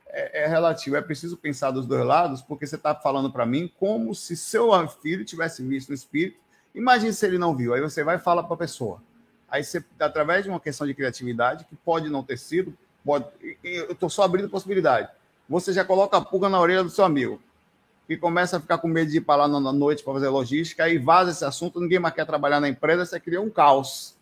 É, 0.09 0.43
é 0.43 0.47
relativo, 0.47 0.95
é 0.95 1.01
preciso 1.01 1.35
pensar 1.37 1.71
dos 1.71 1.85
dois 1.85 2.05
lados, 2.05 2.41
porque 2.41 2.65
você 2.65 2.75
está 2.75 2.95
falando 2.95 3.31
para 3.31 3.45
mim 3.45 3.71
como 3.77 4.15
se 4.15 4.37
seu 4.37 4.71
filho 4.87 5.25
tivesse 5.25 5.61
visto 5.63 5.89
no 5.89 5.95
espírito. 5.95 6.39
Imagine 6.73 7.13
se 7.13 7.25
ele 7.25 7.37
não 7.37 7.55
viu, 7.55 7.73
aí 7.73 7.81
você 7.81 8.03
vai 8.03 8.15
e 8.15 8.19
fala 8.19 8.43
para 8.43 8.53
a 8.53 8.57
pessoa. 8.57 9.01
Aí 9.49 9.63
você, 9.63 9.83
através 9.99 10.43
de 10.43 10.49
uma 10.49 10.59
questão 10.59 10.85
de 10.85 10.93
criatividade, 10.93 11.65
que 11.65 11.75
pode 11.75 12.09
não 12.09 12.23
ter 12.23 12.37
sido, 12.37 12.77
pode, 13.03 13.25
eu 13.63 13.91
estou 13.91 14.09
só 14.09 14.23
abrindo 14.23 14.49
possibilidade. 14.49 15.09
Você 15.49 15.71
já 15.73 15.85
coloca 15.85 16.17
a 16.17 16.21
pulga 16.21 16.49
na 16.49 16.59
orelha 16.59 16.83
do 16.83 16.89
seu 16.89 17.05
amigo 17.05 17.41
que 18.07 18.15
começa 18.15 18.55
a 18.55 18.59
ficar 18.59 18.77
com 18.77 18.87
medo 18.87 19.11
de 19.11 19.17
ir 19.17 19.21
para 19.21 19.45
lá 19.45 19.59
na 19.59 19.73
noite 19.73 20.01
para 20.01 20.13
fazer 20.13 20.29
logística, 20.29 20.85
aí 20.85 20.97
vaza 20.97 21.31
esse 21.31 21.43
assunto, 21.43 21.81
ninguém 21.81 21.99
mais 21.99 22.15
quer 22.15 22.25
trabalhar 22.25 22.61
na 22.61 22.69
empresa, 22.69 23.05
você 23.05 23.19
cria 23.19 23.41
um 23.41 23.49
caos. 23.49 24.15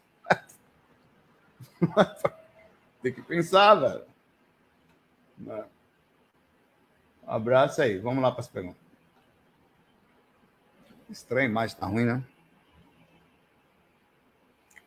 Tem 3.04 3.14
que 3.14 3.22
pensar, 3.22 3.76
velho. 3.76 4.02
Um 5.40 5.64
abraço 7.28 7.80
aí. 7.82 8.00
Vamos 8.00 8.24
lá 8.24 8.32
para 8.32 8.42
as 8.42 8.48
perguntas. 8.48 8.82
Estranho, 11.08 11.54
mas 11.54 11.76
tá 11.76 11.86
ruim, 11.86 12.06
né? 12.06 12.24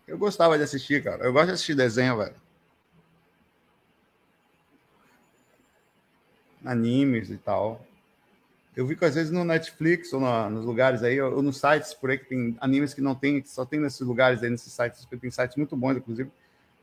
Eu 0.09 0.19
gostava 0.19 0.57
de 0.59 0.65
assistir, 0.65 1.05
cara. 1.05 1.25
Eu 1.25 1.33
gosto 1.33 1.47
de 1.47 1.53
assistir 1.53 1.77
desenho, 1.77 2.17
velho. 2.17 2.35
Animes 6.65 7.31
e 7.31 7.37
tal. 7.37 7.85
Eu 8.77 8.87
vi 8.87 8.95
que 8.95 9.05
às 9.05 9.17
vezes 9.17 9.33
no 9.33 9.45
Netflix 9.45 10.13
ou 10.13 10.21
no, 10.21 10.51
nos 10.51 10.65
lugares 10.65 11.03
aí, 11.03 11.21
ou 11.21 11.43
nos 11.43 11.59
sites 11.59 11.93
por 11.93 12.11
aí 12.11 12.19
que 12.19 12.27
tem 12.27 12.57
animes 12.61 12.95
que 12.95 13.01
não 13.01 13.15
tem, 13.15 13.41
que 13.41 13.49
só 13.49 13.65
tem 13.65 13.81
nesses 13.81 14.01
lugares 14.01 14.41
aí, 14.43 14.51
nesses 14.51 14.73
sites, 14.73 15.05
porque 15.05 15.17
tem 15.17 15.31
sites 15.31 15.57
muito 15.57 15.77
bons, 15.77 15.97
inclusive. 15.97 16.31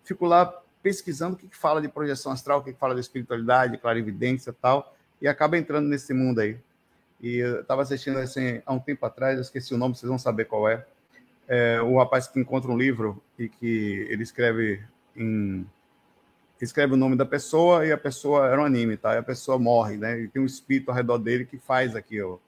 Fico 0.03 0.25
lá 0.25 0.45
pesquisando 0.83 1.35
o 1.35 1.39
que, 1.39 1.47
que 1.47 1.55
fala 1.55 1.81
de 1.81 1.87
projeção 1.87 2.31
astral, 2.31 2.59
o 2.59 2.63
que, 2.63 2.73
que 2.73 2.77
fala 2.77 2.93
de 2.93 2.99
espiritualidade, 2.99 3.77
clarividência 3.77 4.49
e 4.49 4.53
tal, 4.53 4.93
e 5.21 5.27
acaba 5.27 5.57
entrando 5.57 5.87
nesse 5.87 6.13
mundo 6.13 6.41
aí. 6.41 6.57
E 7.21 7.37
eu 7.37 7.61
estava 7.61 7.81
assistindo 7.81 8.19
assim, 8.19 8.61
há 8.65 8.73
um 8.73 8.79
tempo 8.79 9.05
atrás, 9.05 9.35
eu 9.37 9.41
esqueci 9.41 9.73
o 9.73 9.77
nome, 9.77 9.95
vocês 9.95 10.09
vão 10.09 10.19
saber 10.19 10.45
qual 10.45 10.67
é. 10.67 10.85
é. 11.47 11.81
O 11.81 11.97
rapaz 11.97 12.27
que 12.27 12.39
encontra 12.39 12.69
um 12.69 12.77
livro 12.77 13.23
e 13.39 13.47
que 13.47 14.05
ele 14.09 14.21
escreve 14.21 14.83
em 15.15 15.65
escreve 16.61 16.93
o 16.93 16.97
nome 16.97 17.15
da 17.15 17.25
pessoa 17.25 17.85
e 17.85 17.91
a 17.91 17.97
pessoa 17.97 18.47
era 18.47 18.61
um 18.61 18.65
anime, 18.65 18.95
tá? 18.95 19.15
E 19.15 19.17
a 19.17 19.23
pessoa 19.23 19.59
morre, 19.59 19.97
né? 19.97 20.19
E 20.21 20.27
tem 20.27 20.41
um 20.41 20.45
espírito 20.45 20.89
ao 20.89 20.95
redor 20.95 21.17
dele 21.17 21.45
que 21.45 21.57
faz 21.57 21.95
aquilo 21.95 22.41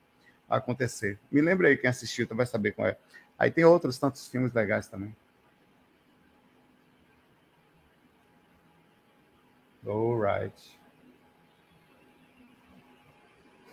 acontecer. 0.49 1.19
Me 1.31 1.41
lembra 1.41 1.67
aí 1.67 1.77
quem 1.77 1.89
assistiu, 1.89 2.25
tu 2.25 2.35
vai 2.35 2.45
saber 2.45 2.71
qual 2.71 2.87
é. 2.87 2.97
Aí 3.37 3.51
tem 3.51 3.65
outros 3.65 3.97
tantos 3.97 4.27
filmes 4.27 4.53
legais 4.53 4.87
também. 4.87 5.15
Alright. 9.85 10.79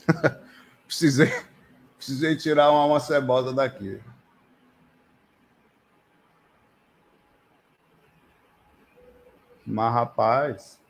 precisei, 0.86 1.32
precisei 1.96 2.36
tirar 2.36 2.70
uma, 2.70 2.84
uma 2.86 3.00
cebosa 3.00 3.52
daqui. 3.52 4.00
Mas, 9.66 9.92
rapaz, 9.92 10.80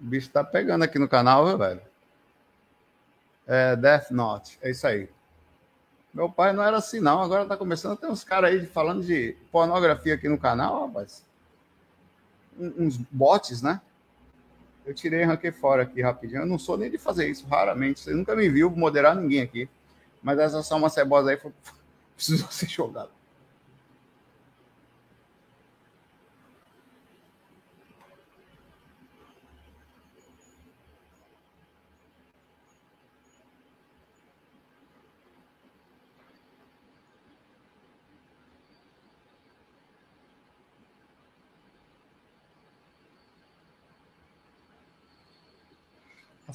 o 0.00 0.04
bicho 0.04 0.30
tá 0.30 0.44
pegando 0.44 0.84
aqui 0.84 0.98
no 0.98 1.08
canal, 1.08 1.58
velho? 1.58 1.82
É, 3.46 3.74
Death 3.74 4.10
Note, 4.10 4.58
é 4.62 4.70
isso 4.70 4.86
aí. 4.86 5.08
Meu 6.12 6.28
pai 6.30 6.52
não 6.52 6.62
era 6.62 6.76
assim, 6.76 7.00
não. 7.00 7.22
Agora 7.22 7.46
tá 7.46 7.56
começando 7.56 7.92
a 7.92 7.96
ter 7.96 8.06
uns 8.06 8.24
caras 8.24 8.50
aí 8.50 8.66
falando 8.66 9.02
de 9.02 9.36
pornografia 9.50 10.14
aqui 10.14 10.28
no 10.28 10.38
canal, 10.38 10.86
rapaz. 10.86 11.24
uns 12.58 12.96
bots, 12.96 13.62
né? 13.62 13.80
Eu 14.84 14.94
tirei 14.94 15.20
e 15.20 15.22
arranquei 15.22 15.52
fora 15.52 15.82
aqui 15.82 16.00
rapidinho. 16.00 16.42
Eu 16.42 16.46
não 16.46 16.58
sou 16.58 16.76
nem 16.78 16.90
de 16.90 16.98
fazer 16.98 17.28
isso, 17.28 17.46
raramente. 17.46 18.00
Você 18.00 18.12
nunca 18.12 18.34
me 18.34 18.48
viu 18.48 18.70
moderar 18.70 19.14
ninguém 19.14 19.42
aqui. 19.42 19.68
Mas 20.22 20.38
essa 20.38 20.62
só 20.62 20.76
uma 20.76 20.88
cebosa 20.88 21.30
aí 21.30 21.36
foi... 21.36 21.52
precisou 22.16 22.50
ser 22.50 22.68
jogada. 22.68 23.10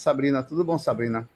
Sabrina, 0.04 0.44
tudo 0.44 0.66
bom, 0.66 0.78
Sabrina? 0.78 1.28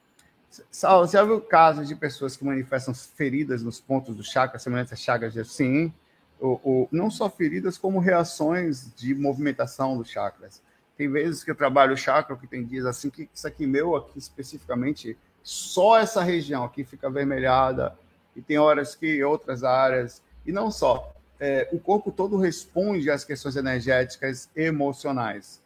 Sal, 0.70 1.06
já 1.08 1.24
viu 1.24 1.40
casos 1.40 1.88
de 1.88 1.96
pessoas 1.96 2.36
que 2.36 2.44
manifestam 2.44 2.94
feridas 2.94 3.62
nos 3.62 3.80
pontos 3.80 4.14
do 4.14 4.22
chakra, 4.22 4.58
semelhantes 4.58 4.92
a 4.92 4.96
chagas 4.96 5.32
de 5.32 5.42
sim, 5.42 5.92
ou, 6.38 6.60
ou, 6.62 6.88
não 6.92 7.10
só 7.10 7.30
feridas, 7.30 7.78
como 7.78 7.98
reações 7.98 8.94
de 8.94 9.14
movimentação 9.14 9.96
dos 9.96 10.10
chakras. 10.10 10.62
Tem 10.98 11.10
vezes 11.10 11.42
que 11.42 11.50
eu 11.50 11.54
trabalho 11.54 11.94
o 11.94 11.96
chakra, 11.96 12.36
que 12.36 12.46
tem 12.46 12.64
dias 12.64 12.84
assim, 12.84 13.08
que 13.08 13.28
isso 13.32 13.46
aqui 13.46 13.66
meu, 13.66 13.96
aqui 13.96 14.18
especificamente, 14.18 15.16
só 15.42 15.98
essa 15.98 16.22
região 16.22 16.62
aqui 16.64 16.84
fica 16.84 17.06
avermelhada, 17.06 17.96
e 18.36 18.42
tem 18.42 18.58
horas 18.58 18.94
que 18.94 19.24
outras 19.24 19.64
áreas, 19.64 20.22
e 20.44 20.52
não 20.52 20.70
só. 20.70 21.14
É, 21.40 21.68
o 21.72 21.78
corpo 21.78 22.12
todo 22.12 22.36
responde 22.36 23.10
às 23.10 23.24
questões 23.24 23.56
energéticas 23.56 24.50
emocionais. 24.54 25.60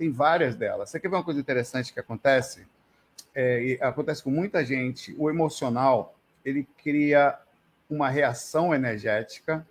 Tem 0.00 0.10
várias 0.10 0.56
delas. 0.56 0.88
Você 0.88 0.98
quer 0.98 1.10
ver 1.10 1.16
uma 1.16 1.22
coisa 1.22 1.38
interessante 1.38 1.92
que 1.92 2.00
acontece? 2.00 2.66
É, 3.34 3.76
acontece 3.82 4.22
com 4.22 4.30
muita 4.30 4.64
gente. 4.64 5.14
O 5.18 5.28
emocional 5.28 6.14
ele 6.42 6.66
cria 6.82 7.38
uma 7.90 8.08
reação 8.08 8.74
energética. 8.74 9.66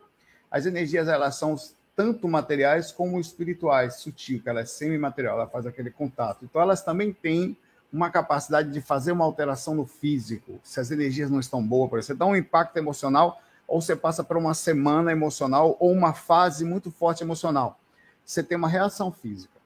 As 0.51 0.67
energias 0.67 1.07
elas 1.07 1.33
são 1.36 1.55
tanto 1.95 2.27
materiais 2.27 2.91
como 2.91 3.19
espirituais, 3.19 3.95
sutil, 3.95 4.39
que 4.39 4.48
ela 4.48 4.59
é 4.59 4.65
semimaterial, 4.65 5.36
ela 5.36 5.48
faz 5.48 5.65
aquele 5.65 5.89
contato. 5.89 6.45
Então 6.45 6.62
elas 6.62 6.83
também 6.83 7.12
têm 7.12 7.57
uma 7.91 8.12
capacidade 8.12 8.71
de 8.71 8.81
fazer 8.81 9.12
uma 9.12 9.25
alteração 9.25 9.74
no 9.74 9.88
físico. 9.88 10.59
Se 10.63 10.79
as 10.79 10.91
energias 10.91 11.31
não 11.31 11.39
estão 11.39 11.65
boas, 11.65 11.89
por 11.89 11.98
exemplo, 11.98 12.17
você 12.17 12.19
dá 12.19 12.27
um 12.27 12.36
impacto 12.36 12.77
emocional 12.77 13.41
ou 13.67 13.81
você 13.81 13.95
passa 13.95 14.24
por 14.24 14.38
uma 14.38 14.53
semana 14.53 15.12
emocional 15.12 15.75
ou 15.79 15.91
uma 15.91 16.13
fase 16.13 16.63
muito 16.63 16.91
forte 16.91 17.24
emocional. 17.24 17.79
Você 18.24 18.43
tem 18.43 18.55
uma 18.55 18.69
reação 18.69 19.12
física. 19.12 19.59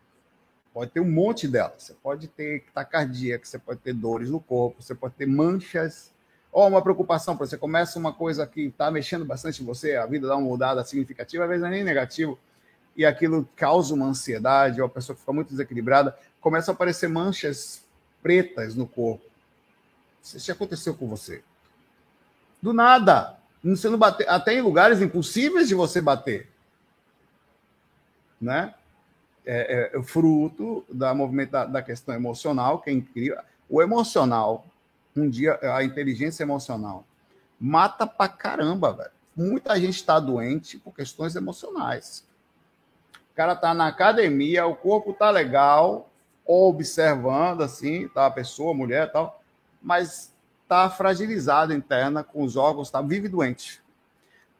Pode 0.73 0.91
ter 0.91 0.99
um 0.99 1.09
monte 1.09 1.47
delas. 1.47 1.83
Você 1.83 1.93
pode 1.93 2.27
ter 2.27 2.65
taquicardia, 2.73 3.39
você 3.41 3.59
pode 3.59 3.79
ter 3.79 3.93
dores 3.93 4.29
no 4.29 4.39
corpo, 4.39 4.81
você 4.81 4.95
pode 4.95 5.13
ter 5.13 5.27
manchas, 5.27 6.11
ou 6.51 6.67
uma 6.67 6.81
preocupação, 6.81 7.35
você 7.35 7.57
começa 7.57 7.97
uma 7.97 8.13
coisa 8.13 8.45
que 8.45 8.61
está 8.65 8.91
mexendo 8.91 9.25
bastante 9.25 9.63
em 9.63 9.65
você, 9.65 9.95
a 9.95 10.05
vida 10.05 10.27
dá 10.27 10.35
uma 10.35 10.47
mudada 10.47 10.83
significativa, 10.83 11.43
às 11.43 11.49
vezes 11.49 11.61
não 11.61 11.69
é 11.69 11.71
nem 11.71 11.83
negativo, 11.83 12.37
e 12.95 13.03
aquilo 13.05 13.49
causa 13.55 13.93
uma 13.93 14.05
ansiedade, 14.05 14.79
ou 14.79 14.85
a 14.85 14.89
pessoa 14.89 15.15
fica 15.15 15.33
muito 15.33 15.49
desequilibrada, 15.49 16.15
começa 16.39 16.71
a 16.71 16.73
aparecer 16.73 17.09
manchas 17.09 17.83
pretas 18.21 18.75
no 18.75 18.87
corpo. 18.87 19.25
Isso 20.23 20.51
aconteceu 20.51 20.93
com 20.93 21.07
você. 21.07 21.43
Do 22.61 22.71
nada. 22.71 23.37
Você 23.63 23.89
não 23.89 23.97
bater, 23.97 24.29
até 24.29 24.53
em 24.53 24.61
lugares 24.61 25.01
impossíveis 25.01 25.67
de 25.67 25.73
você 25.73 26.01
bater. 26.01 26.49
Né? 28.39 28.73
É, 29.45 29.91
é, 29.93 30.03
fruto 30.03 30.85
da 30.89 31.13
movimento 31.13 31.51
da, 31.51 31.65
da, 31.65 31.81
questão 31.81 32.15
emocional, 32.15 32.79
que 32.79 32.89
é 32.89 32.93
incrível. 32.93 33.37
O 33.69 33.81
emocional, 33.81 34.65
um 35.15 35.29
dia, 35.29 35.59
a 35.61 35.83
inteligência 35.83 36.43
emocional, 36.43 37.05
mata 37.59 38.07
pra 38.07 38.27
caramba, 38.27 38.93
velho. 38.93 39.11
Muita 39.35 39.79
gente 39.79 39.95
está 39.95 40.19
doente 40.19 40.77
por 40.77 40.93
questões 40.93 41.35
emocionais. 41.35 42.25
O 43.31 43.35
cara 43.35 43.55
tá 43.55 43.73
na 43.73 43.87
academia, 43.87 44.65
o 44.65 44.75
corpo 44.75 45.11
tá 45.11 45.29
legal, 45.31 46.09
observando 46.45 47.61
assim, 47.61 48.07
tá 48.09 48.27
a 48.27 48.31
pessoa, 48.31 48.71
a 48.71 48.77
mulher, 48.77 49.11
tal, 49.11 49.41
mas 49.81 50.31
tá 50.67 50.89
fragilizado 50.89 51.73
interna 51.73 52.23
com 52.23 52.43
os 52.43 52.55
órgãos, 52.55 52.91
tá 52.91 53.01
vive 53.01 53.27
doente 53.27 53.81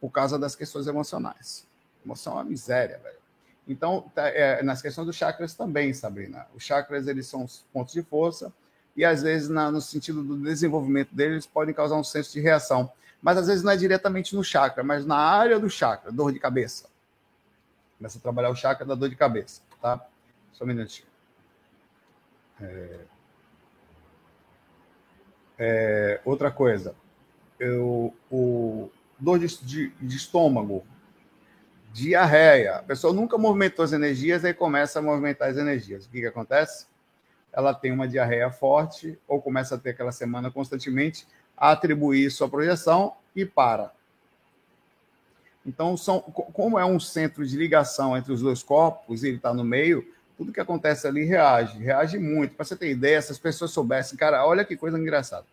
por 0.02 0.10
causa 0.10 0.38
das 0.38 0.56
questões 0.56 0.88
emocionais. 0.88 1.68
Emoção 2.04 2.34
é 2.34 2.36
uma 2.38 2.44
miséria, 2.44 2.98
velho. 2.98 3.23
Então, 3.68 4.12
tá, 4.14 4.28
é, 4.28 4.62
nas 4.62 4.82
questões 4.82 5.06
dos 5.06 5.16
chakras 5.16 5.54
também, 5.54 5.94
Sabrina. 5.94 6.48
Os 6.56 6.64
chakras, 6.64 7.08
eles 7.08 7.28
são 7.28 7.44
os 7.44 7.66
pontos 7.72 7.94
de 7.94 8.02
força 8.02 8.52
e, 8.96 9.06
às 9.06 9.22
vezes, 9.22 9.50
na, 9.50 9.72
no 9.72 9.82
sentido 9.82 10.24
do 10.24 10.38
desenvolvimento 10.38 11.14
deles, 11.14 11.46
podem 11.46 11.74
causar 11.74 11.96
um 11.96 12.04
senso 12.04 12.34
de 12.34 12.42
reação. 12.42 12.92
Mas, 13.22 13.38
às 13.38 13.48
vezes, 13.48 13.64
não 13.64 13.72
é 13.72 13.78
diretamente 13.78 14.36
no 14.36 14.44
chakra, 14.44 14.84
mas 14.84 15.06
na 15.06 15.18
área 15.18 15.60
do 15.60 15.70
chakra, 15.70 16.12
dor 16.12 16.34
de 16.34 16.40
cabeça. 16.40 16.90
Começa 17.98 18.18
a 18.18 18.22
trabalhar 18.22 18.50
o 18.50 18.56
chakra 18.56 18.86
da 18.86 18.96
dor 18.96 19.10
de 19.10 19.16
cabeça, 19.16 19.62
tá? 19.82 20.06
Só 20.52 20.66
um 20.66 20.68
minutinho. 20.68 21.08
É... 22.62 23.00
É, 25.58 26.20
outra 26.26 26.50
coisa, 26.50 26.96
eu, 27.60 28.14
o 28.32 28.90
dor 29.20 29.40
de, 29.40 29.48
de, 29.64 29.90
de, 29.90 30.18
estômago, 30.18 30.86
diarreia. 31.94 32.78
A 32.78 32.84
pessoa 32.84 33.14
nunca 33.14 33.38
movimentou 33.38 33.86
as 33.86 33.94
energias, 33.94 34.44
aí 34.44 34.54
começa 34.54 34.98
a 34.98 35.02
movimentar 35.02 35.50
as 35.50 35.58
energias. 35.58 36.06
O 36.06 36.10
que, 36.10 36.22
que 36.22 36.26
acontece? 36.26 36.88
Ela 37.54 37.72
tem 37.74 37.92
uma 37.92 38.08
diarreia 38.08 38.50
forte, 38.50 39.18
ou 39.28 39.40
começa 39.40 39.76
a 39.76 39.78
ter 39.78 39.92
aquela 39.92 40.12
semana 40.12 40.50
constantemente, 40.50 41.28
a 41.56 41.72
atribuir 41.72 42.32
sua 42.32 42.50
projeção 42.50 43.14
e 43.36 43.46
para. 43.46 43.92
Então, 45.64 45.96
são, 45.96 46.20
como 46.20 46.80
é 46.80 46.84
um 46.84 47.00
centro 47.00 47.46
de 47.46 47.56
ligação 47.56 48.18
entre 48.18 48.34
os 48.34 48.42
dois 48.42 48.64
corpos, 48.64 49.24
e 49.24 49.28
ele 49.28 49.38
está 49.38 49.54
no 49.54 49.64
meio, 49.64 50.06
tudo 50.36 50.52
que 50.52 50.60
acontece 50.60 51.08
ali 51.08 51.24
reage, 51.24 51.78
reage 51.78 52.18
muito. 52.18 52.56
Para 52.56 52.66
você 52.66 52.76
ter 52.76 52.90
ideia, 52.90 53.22
se 53.22 53.32
as 53.32 53.38
pessoas 53.38 53.70
soubessem, 53.70 54.18
cara, 54.18 54.46
olha 54.46 54.66
que 54.66 54.76
coisa 54.76 54.98
engraçada. 54.98 55.46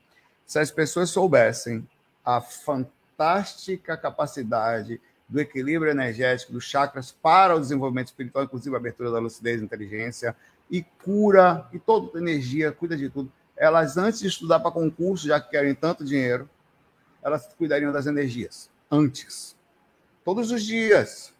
Se 0.46 0.58
as 0.58 0.70
pessoas 0.70 1.10
soubessem 1.10 1.86
a 2.24 2.40
fantástica 2.40 3.94
capacidade 3.96 4.98
do 5.30 5.40
equilíbrio 5.40 5.90
energético 5.90 6.52
dos 6.52 6.64
chakras 6.64 7.12
para 7.12 7.54
o 7.54 7.60
desenvolvimento 7.60 8.08
espiritual, 8.08 8.44
inclusive 8.44 8.74
a 8.74 8.78
abertura 8.78 9.10
da 9.10 9.18
lucidez, 9.18 9.62
inteligência 9.62 10.36
e 10.70 10.82
cura 10.82 11.66
e 11.72 11.78
toda 11.78 12.18
energia, 12.18 12.72
cuida 12.72 12.96
de 12.96 13.08
tudo. 13.08 13.32
Elas, 13.56 13.96
antes 13.96 14.20
de 14.20 14.26
estudar 14.26 14.60
para 14.60 14.70
concurso, 14.70 15.26
já 15.26 15.40
que 15.40 15.50
querem 15.50 15.74
tanto 15.74 16.04
dinheiro, 16.04 16.48
elas 17.22 17.46
cuidariam 17.54 17.92
das 17.92 18.06
energias. 18.06 18.68
Antes. 18.90 19.56
Todos 20.24 20.50
os 20.50 20.64
dias 20.64 21.32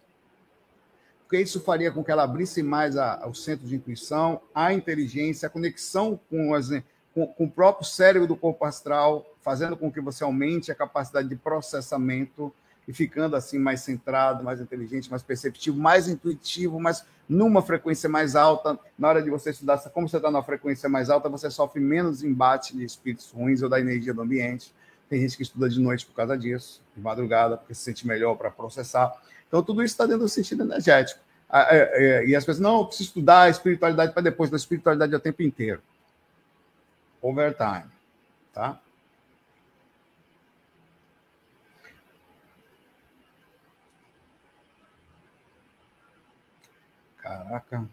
porque 1.31 1.45
isso 1.45 1.61
faria 1.61 1.93
com 1.93 2.03
que 2.03 2.11
ela 2.11 2.25
abrisse 2.25 2.61
mais 2.61 2.97
a, 2.97 3.25
o 3.25 3.33
centro 3.33 3.65
de 3.65 3.77
intuição, 3.77 4.41
a 4.53 4.73
inteligência, 4.73 5.47
a 5.47 5.49
conexão 5.49 6.19
com, 6.29 6.53
as, 6.53 6.71
com, 7.15 7.25
com, 7.25 7.45
o 7.45 7.49
próprio 7.49 7.87
cérebro 7.87 8.27
do 8.27 8.35
corpo 8.35 8.65
astral, 8.65 9.25
fazendo 9.41 9.77
com 9.77 9.93
que 9.93 10.01
você 10.01 10.25
aumente 10.25 10.73
a 10.73 10.75
capacidade 10.75 11.29
de 11.29 11.37
processamento 11.37 12.53
e 12.91 12.93
ficando 12.93 13.37
assim 13.37 13.57
mais 13.57 13.83
centrado, 13.83 14.43
mais 14.43 14.61
inteligente, 14.61 15.09
mais 15.09 15.23
perceptivo, 15.23 15.79
mais 15.79 16.09
intuitivo, 16.09 16.81
mas 16.81 17.07
numa 17.29 17.63
frequência 17.63 18.09
mais 18.09 18.35
alta. 18.35 18.77
Na 18.99 19.09
hora 19.09 19.23
de 19.23 19.31
você 19.31 19.51
estudar, 19.51 19.79
como 19.91 20.09
você 20.09 20.17
está 20.17 20.29
na 20.29 20.43
frequência 20.43 20.89
mais 20.89 21.09
alta, 21.09 21.29
você 21.29 21.49
sofre 21.53 21.81
menos 21.81 22.25
embate 22.25 22.77
de 22.77 22.85
espíritos 22.85 23.31
ruins 23.31 23.63
ou 23.63 23.69
da 23.69 23.79
energia 23.79 24.13
do 24.13 24.23
ambiente. 24.23 24.75
Tem 25.09 25.21
gente 25.21 25.37
que 25.37 25.45
estuda 25.45 25.69
de 25.69 25.79
noite 25.79 26.05
por 26.05 26.15
causa 26.15 26.37
disso, 26.37 26.83
de 26.97 27.01
madrugada, 27.01 27.57
porque 27.57 27.75
se 27.75 27.83
sente 27.83 28.05
melhor 28.05 28.35
para 28.35 28.51
processar. 28.51 29.15
Então, 29.47 29.63
tudo 29.63 29.85
isso 29.85 29.95
está 29.95 30.05
dentro 30.05 30.23
do 30.23 30.29
sentido 30.29 30.65
energético. 30.65 31.21
É, 31.49 32.27
e 32.27 32.35
as 32.35 32.45
pessoas, 32.45 32.61
não, 32.61 32.81
eu 32.81 32.87
preciso 32.87 33.11
estudar 33.11 33.43
a 33.43 33.51
espiritualidade 33.51 34.13
para 34.13 34.23
depois, 34.23 34.51
da 34.51 34.57
espiritualidade 34.57 35.15
é 35.15 35.17
o 35.17 35.21
tempo 35.21 35.45
inteiro. 35.45 35.81
Overtime. 37.23 37.85
Tá? 38.53 38.81
Caraca. 47.31 47.89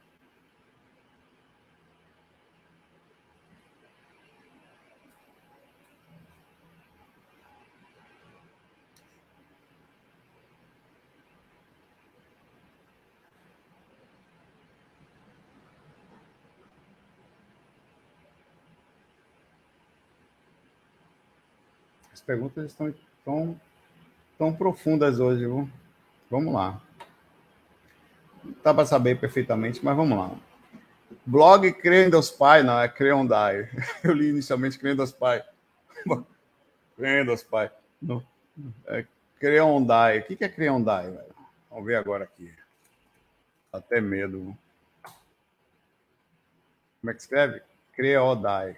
perguntas 22.26 22.66
estão 22.66 22.94
tão, 23.24 23.62
tão 24.38 24.54
profundas 24.54 25.20
hoje. 25.20 25.46
Viu? 25.46 25.70
Vamos 26.30 26.54
lá. 26.54 26.82
Dá 28.64 28.74
para 28.74 28.86
saber 28.86 29.20
perfeitamente, 29.20 29.84
mas 29.84 29.96
vamos 29.96 30.18
lá. 30.18 30.32
Blog 31.26 31.72
Crendos 31.74 32.30
Pai, 32.30 32.64
não, 32.64 32.80
é 32.80 32.88
Creondai. 32.88 33.70
Eu 34.04 34.14
li 34.14 34.30
inicialmente 34.30 34.80
Crendos 34.80 35.12
Pai. 35.12 35.44
Crendos 36.96 37.44
Pai. 37.44 37.72
Não. 38.02 38.24
É 38.88 39.06
Creondai. 39.40 40.20
O 40.20 40.24
que 40.24 40.44
é 40.44 40.50
Creondai? 40.50 41.18
Vamos 41.70 41.86
ver 41.86 41.96
agora 41.96 42.24
aqui. 42.24 42.52
Até 43.72 44.02
medo. 44.02 44.58
Como 47.02 47.12
é 47.12 47.14
que 47.14 47.22
escreve? 47.22 47.62
Creodai. 47.94 48.76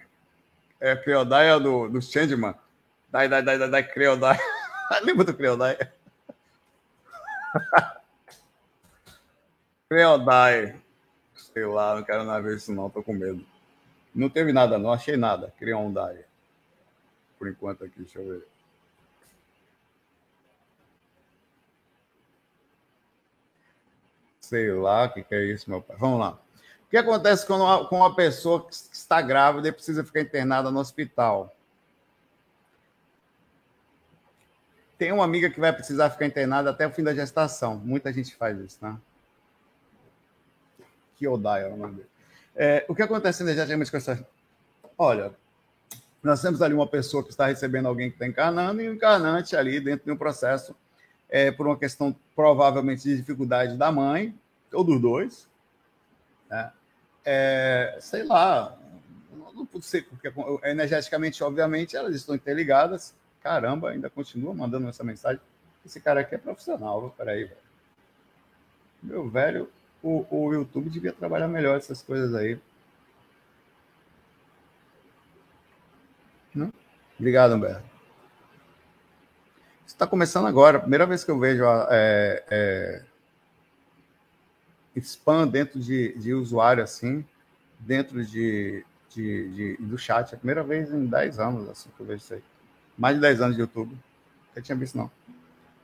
É, 0.80 0.96
Creodai 0.96 1.50
é 1.50 1.60
do, 1.60 1.88
do 1.88 2.00
Changeman. 2.00 2.54
Dai, 3.10 3.28
dai, 3.28 3.42
dai, 3.42 3.58
dai, 3.58 3.70
dai, 3.70 3.82
Creodai. 3.82 4.38
Lembra 5.02 5.24
do 5.24 5.34
Creodai? 5.34 5.76
Creodai. 9.90 10.80
Sei 11.34 11.66
lá, 11.66 11.96
não 11.96 12.04
quero 12.04 12.22
nada 12.22 12.40
ver 12.40 12.56
isso 12.56 12.72
não, 12.72 12.88
tô 12.88 13.02
com 13.02 13.12
medo. 13.12 13.44
Não 14.14 14.30
teve 14.30 14.52
nada, 14.52 14.78
não 14.78 14.92
achei 14.92 15.16
nada. 15.16 15.52
Creondai. 15.58 16.24
Por 17.36 17.48
enquanto 17.48 17.84
aqui, 17.84 17.98
deixa 17.98 18.20
eu 18.20 18.28
ver. 18.28 18.46
Sei 24.40 24.70
lá 24.72 25.06
o 25.06 25.12
que, 25.12 25.24
que 25.24 25.34
é 25.34 25.44
isso, 25.46 25.68
meu 25.68 25.82
pai. 25.82 25.96
Vamos 25.98 26.20
lá. 26.20 26.38
O 26.86 26.90
que 26.90 26.96
acontece 26.96 27.44
com 27.44 27.54
uma, 27.54 27.88
com 27.88 27.96
uma 27.96 28.14
pessoa 28.14 28.64
que 28.64 28.72
está 28.72 29.20
grávida 29.20 29.68
e 29.68 29.72
precisa 29.72 30.04
ficar 30.04 30.20
internada 30.20 30.70
no 30.70 30.78
hospital? 30.78 31.52
Tem 34.96 35.10
uma 35.10 35.24
amiga 35.24 35.50
que 35.50 35.58
vai 35.58 35.72
precisar 35.72 36.10
ficar 36.10 36.26
internada 36.26 36.70
até 36.70 36.86
o 36.86 36.92
fim 36.92 37.02
da 37.02 37.14
gestação. 37.14 37.76
Muita 37.76 38.12
gente 38.12 38.36
faz 38.36 38.56
isso, 38.60 38.78
né? 38.82 38.96
Que 41.20 41.28
Odai 41.28 41.64
é 41.64 41.68
o 41.68 41.76
nome 41.76 41.96
dele. 41.96 42.08
É, 42.56 42.86
o 42.88 42.94
que 42.94 43.02
acontece 43.02 43.42
energeticamente 43.42 43.90
com 43.90 43.98
essa. 43.98 44.26
Olha, 44.96 45.32
nós 46.22 46.40
temos 46.40 46.62
ali 46.62 46.72
uma 46.72 46.86
pessoa 46.86 47.22
que 47.22 47.28
está 47.28 47.46
recebendo 47.46 47.86
alguém 47.86 48.08
que 48.08 48.16
está 48.16 48.26
encarnando 48.26 48.80
e 48.80 48.88
o 48.88 48.94
encarnante 48.94 49.54
ali 49.54 49.78
dentro 49.80 50.06
de 50.06 50.10
um 50.10 50.16
processo, 50.16 50.74
é, 51.28 51.50
por 51.50 51.66
uma 51.66 51.76
questão 51.76 52.16
provavelmente 52.34 53.02
de 53.02 53.18
dificuldade 53.18 53.76
da 53.76 53.92
mãe, 53.92 54.34
ou 54.72 54.82
dos 54.82 54.98
dois, 54.98 55.46
né? 56.48 56.72
É, 57.22 57.98
sei 58.00 58.24
lá, 58.24 58.74
não, 59.30 59.68
não 59.70 59.82
sei, 59.82 60.00
porque 60.00 60.32
energeticamente, 60.64 61.44
obviamente, 61.44 61.94
elas 61.94 62.14
estão 62.14 62.34
interligadas, 62.34 63.14
Caramba, 63.42 63.90
ainda 63.90 64.10
continua 64.10 64.54
mandando 64.54 64.88
essa 64.88 65.02
mensagem. 65.02 65.40
Esse 65.84 66.00
cara 66.00 66.20
aqui 66.20 66.34
é 66.34 66.38
profissional, 66.38 67.14
peraí, 67.16 67.44
velho. 67.44 67.60
Meu 69.02 69.30
velho, 69.30 69.70
o, 70.02 70.26
o 70.30 70.52
YouTube 70.52 70.90
devia 70.90 71.12
trabalhar 71.12 71.48
melhor 71.48 71.76
essas 71.76 72.02
coisas 72.02 72.34
aí. 72.34 72.58
Não? 76.54 76.72
Obrigado, 77.18 77.54
Humberto. 77.54 77.88
Está 79.86 80.06
começando 80.06 80.46
agora, 80.46 80.80
primeira 80.80 81.06
vez 81.06 81.22
que 81.22 81.30
eu 81.30 81.38
vejo 81.38 81.64
é, 81.90 82.42
é, 82.50 83.02
spam 84.96 85.46
dentro 85.46 85.78
de, 85.78 86.16
de 86.16 86.32
usuário 86.32 86.82
assim, 86.82 87.24
dentro 87.78 88.24
de, 88.24 88.84
de, 89.10 89.48
de, 89.50 89.76
do 89.76 89.98
chat. 89.98 90.32
É 90.32 90.34
a 90.36 90.38
primeira 90.38 90.62
vez 90.62 90.92
em 90.92 91.06
10 91.06 91.38
anos 91.38 91.68
assim, 91.68 91.90
que 91.94 92.00
eu 92.00 92.06
vejo 92.06 92.22
isso 92.22 92.34
aí 92.34 92.42
mais 93.00 93.14
de 93.16 93.22
10 93.22 93.40
anos 93.40 93.56
de 93.56 93.62
YouTube. 93.62 93.96
Nunca 94.48 94.60
tinha 94.60 94.76
visto, 94.76 94.98
não. 94.98 95.10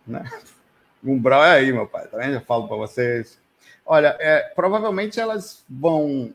Né? 0.07 0.23
Umbral 1.03 1.43
é 1.43 1.53
aí, 1.53 1.73
meu 1.73 1.87
pai. 1.87 2.07
Também 2.09 2.31
já 2.31 2.43
falo 2.43 2.69
para 2.69 2.77
vocês. 2.77 3.41
Olha, 3.85 4.17
é, 4.19 4.41
provavelmente 4.55 5.21
elas 5.21 5.65
vão. 5.69 6.33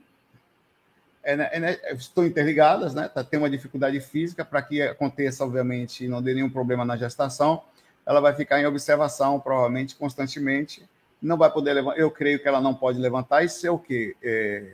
É, 1.23 1.35
né, 1.35 1.49
é, 1.51 1.59
né, 1.59 1.77
estão 1.93 2.25
interligadas, 2.25 2.95
né? 2.95 3.07
Tá, 3.07 3.23
tem 3.23 3.37
uma 3.37 3.49
dificuldade 3.49 3.99
física 3.99 4.43
para 4.43 4.61
que 4.61 4.81
aconteça, 4.81 5.43
obviamente, 5.43 6.07
não 6.07 6.21
dê 6.21 6.33
nenhum 6.33 6.49
problema 6.49 6.83
na 6.83 6.97
gestação. 6.97 7.63
Ela 8.05 8.19
vai 8.19 8.33
ficar 8.33 8.59
em 8.59 8.65
observação, 8.65 9.39
provavelmente, 9.39 9.95
constantemente. 9.95 10.83
Não 11.21 11.37
vai 11.37 11.51
poder 11.51 11.73
levantar. 11.73 11.99
Eu 11.99 12.09
creio 12.09 12.39
que 12.39 12.47
ela 12.47 12.59
não 12.59 12.73
pode 12.73 12.97
levantar. 12.97 13.43
Isso 13.43 13.67
é 13.67 13.69
o 13.69 13.77
quê? 13.77 14.15
É, 14.23 14.73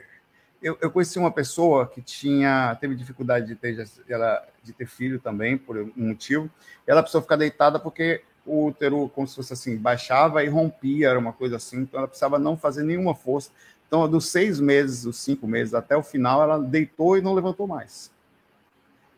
eu, 0.62 0.78
eu, 0.82 0.89
conheci 0.89 1.20
uma 1.20 1.32
pessoa 1.32 1.88
que 1.88 2.02
tinha 2.02 2.76
teve 2.80 2.96
dificuldade 2.96 3.48
de 3.48 3.56
ter, 3.56 3.86
ela, 4.10 4.48
de 4.63 4.74
ter 4.74 4.88
filho 4.88 5.20
também, 5.20 5.58
por 5.58 5.78
um 5.78 5.91
motivo. 5.96 6.50
Ela 6.86 7.02
precisou 7.02 7.22
ficar 7.22 7.36
deitada 7.36 7.80
porque 7.80 8.22
o 8.48 8.66
útero, 8.66 9.10
como 9.10 9.28
se 9.28 9.36
fosse 9.36 9.54
assim, 9.54 9.78
baixava 9.78 10.44
e 10.44 10.48
rompia, 10.48 11.10
era 11.10 11.20
uma 11.20 11.34
coisa 11.34 11.58
assim, 11.58 11.82
então 11.82 12.00
ela 12.00 12.08
precisava 12.08 12.40
não 12.40 12.58
fazer 12.58 12.84
nenhuma 12.84 13.14
força. 13.14 13.52
Então, 13.88 14.08
dos 14.08 14.30
seis 14.30 14.60
meses, 14.60 15.04
dos 15.04 15.18
cinco 15.18 15.48
meses 15.48 15.74
até 15.74 15.96
o 15.96 16.04
final, 16.04 16.42
ela 16.42 16.60
deitou 16.60 17.18
e 17.18 17.22
não 17.22 17.34
levantou 17.34 17.68
mais. 17.68 18.12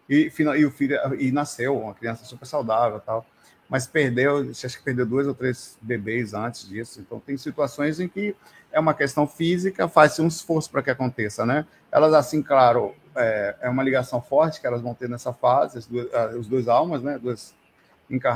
E, 0.10 0.32
e 0.58 0.66
o 0.66 0.72
filho 0.72 0.98
e 1.20 1.32
nasceu, 1.32 1.78
uma 1.78 1.94
criança 1.94 2.26
super 2.26 2.46
saudável 2.46 3.00
tal. 3.00 3.26
Mas 3.70 3.86
perdeu, 3.86 4.50
acho 4.50 4.78
que 4.78 4.84
perdeu 4.84 5.06
dois 5.06 5.28
ou 5.28 5.34
três 5.36 5.78
bebês 5.80 6.34
antes 6.34 6.68
disso. 6.68 7.00
Então, 7.00 7.20
tem 7.20 7.38
situações 7.38 8.00
em 8.00 8.08
que 8.08 8.36
é 8.72 8.80
uma 8.80 8.94
questão 8.94 9.28
física, 9.28 9.88
faz-se 9.88 10.22
um 10.22 10.28
esforço 10.28 10.70
para 10.70 10.82
que 10.82 10.90
aconteça, 10.90 11.46
né? 11.46 11.66
Elas, 11.92 12.14
assim, 12.14 12.42
claro, 12.42 12.96
é, 13.16 13.56
é, 13.62 13.70
uma 13.70 13.84
ligação 13.84 14.22
forte 14.22 14.60
que 14.60 14.68
elas 14.68 14.82
vão 14.82 14.94
ter 14.94 15.10
nessa 15.10 15.34
fase, 15.34 15.80
as 15.80 15.86
duas, 15.86 16.08
os 16.36 16.48
dois 16.48 16.68
almas, 16.68 17.04
né? 17.04 17.20
Duas 17.20 17.54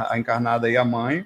a 0.10 0.18
encarnada 0.18 0.70
e 0.70 0.78
a 0.78 0.86
mãe, 0.86 1.26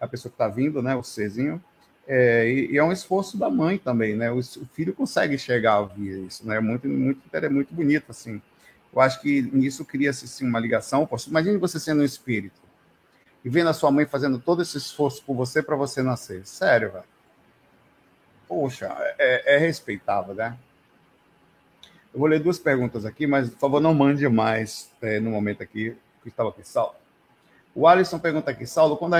a 0.00 0.06
pessoa 0.06 0.30
que 0.30 0.34
está 0.34 0.48
vindo, 0.48 0.82
né, 0.82 0.94
o 0.94 1.02
serzinho, 1.02 1.62
é, 2.06 2.48
e, 2.48 2.72
e, 2.72 2.78
é 2.78 2.82
um 2.82 2.90
esforço 2.90 3.36
da 3.36 3.50
mãe 3.50 3.76
também, 3.76 4.16
né? 4.16 4.30
O, 4.30 4.38
o, 4.38 4.66
filho 4.72 4.94
consegue 4.94 5.36
chegar 5.36 5.74
a 5.74 5.80
ouvir 5.80 6.26
isso, 6.26 6.46
né? 6.46 6.58
Muito, 6.58 6.88
muito, 6.88 7.20
é 7.30 7.48
muito 7.50 7.74
bonito, 7.74 8.10
assim. 8.10 8.40
Eu 8.90 9.00
acho 9.02 9.20
que 9.20 9.42
nisso 9.42 9.84
cria-se 9.84 10.24
assim, 10.24 10.46
uma 10.46 10.58
ligação. 10.58 11.06
Imagine 11.26 11.58
você 11.58 11.78
sendo 11.78 12.00
um 12.00 12.04
espírito 12.04 12.58
e 13.44 13.50
vendo 13.50 13.68
a 13.68 13.74
sua 13.74 13.90
mãe 13.90 14.06
fazendo 14.06 14.38
todo 14.38 14.62
esse 14.62 14.78
esforço 14.78 15.22
por 15.22 15.36
você 15.36 15.62
para 15.62 15.76
você 15.76 16.02
nascer. 16.02 16.46
Sério, 16.46 16.92
velho. 16.92 17.04
Poxa, 18.48 18.86
é, 19.18 19.56
é 19.56 19.58
respeitável, 19.58 20.34
né? 20.34 20.56
Eu 22.12 22.20
vou 22.20 22.28
ler 22.28 22.40
duas 22.40 22.58
perguntas 22.58 23.04
aqui, 23.04 23.26
mas 23.26 23.50
por 23.50 23.58
favor 23.58 23.80
não 23.80 23.92
mande 23.92 24.26
mais 24.28 24.90
é, 25.02 25.20
no 25.20 25.30
momento 25.30 25.62
aqui, 25.62 25.94
que 26.22 26.30
estava 26.30 26.48
aqui. 26.48 26.66
Salve. 26.66 26.96
O 27.78 27.86
Alisson 27.86 28.18
pergunta 28.18 28.50
aqui, 28.50 28.66
Saulo, 28.66 28.96
quando 28.96 29.14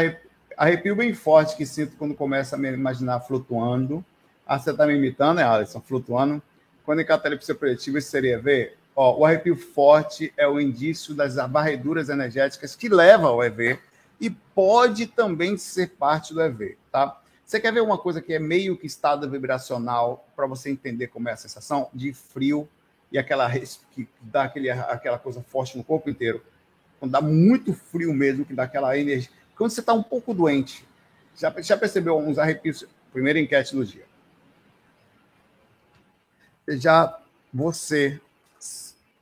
arrepio 0.57 0.97
bem 0.97 1.15
forte 1.15 1.57
que 1.57 1.65
sinto 1.65 1.97
quando 1.97 2.13
começa 2.13 2.57
a 2.57 2.59
me 2.59 2.69
imaginar 2.73 3.21
flutuando. 3.21 4.05
Ah, 4.45 4.59
você 4.59 4.73
está 4.73 4.85
me 4.85 4.97
imitando, 4.97 5.37
né, 5.37 5.45
Alisson? 5.45 5.81
Flutuando. 5.81 6.43
Quando 6.85 7.01
em 7.01 7.05
catalepsia 7.05 7.55
projetiva, 7.55 8.01
isso 8.01 8.11
seria 8.11 8.37
ver? 8.37 8.77
Ó, 8.97 9.21
o 9.21 9.25
arrepio 9.25 9.55
forte 9.55 10.33
é 10.37 10.49
o 10.49 10.61
indício 10.61 11.15
das 11.15 11.37
varreduras 11.37 12.09
energéticas 12.09 12.75
que 12.75 12.89
leva 12.89 13.29
ao 13.29 13.45
EV 13.45 13.79
e 14.21 14.29
pode 14.29 15.07
também 15.07 15.57
ser 15.57 15.91
parte 15.91 16.35
do 16.35 16.43
EV, 16.43 16.77
tá? 16.91 17.17
Você 17.47 17.61
quer 17.61 17.73
ver 17.73 17.81
uma 17.81 17.97
coisa 17.97 18.21
que 18.21 18.33
é 18.33 18.41
meio 18.41 18.77
que 18.77 18.89
estado 18.89 19.31
vibracional 19.31 20.27
para 20.35 20.49
você 20.49 20.69
entender 20.69 21.07
como 21.07 21.29
é 21.29 21.33
a 21.33 21.37
sensação 21.37 21.89
de 21.95 22.13
frio 22.13 22.69
e 23.13 23.19
aquela 23.19 23.49
que 23.93 24.09
dá 24.21 24.43
aquele, 24.43 24.69
aquela 24.69 25.17
coisa 25.17 25.43
forte 25.43 25.79
no 25.79 25.85
corpo 25.85 26.11
inteiro? 26.11 26.43
Quando 26.99 27.13
dá 27.13 27.21
muito 27.21 27.73
frio 27.73 28.13
mesmo, 28.13 28.45
que 28.45 28.55
dá 28.55 28.65
aquela 28.65 28.97
energia. 28.99 29.31
Quando 29.57 29.71
você 29.71 29.81
está 29.81 29.93
um 29.93 30.03
pouco 30.03 30.35
doente, 30.35 30.85
já, 31.37 31.55
já 31.61 31.77
percebeu 31.77 32.19
uns 32.19 32.39
arrepios? 32.39 32.85
Primeira 33.13 33.39
enquete 33.39 33.75
do 33.75 33.85
dia. 33.85 34.05
Já 36.69 37.19
você 37.53 38.21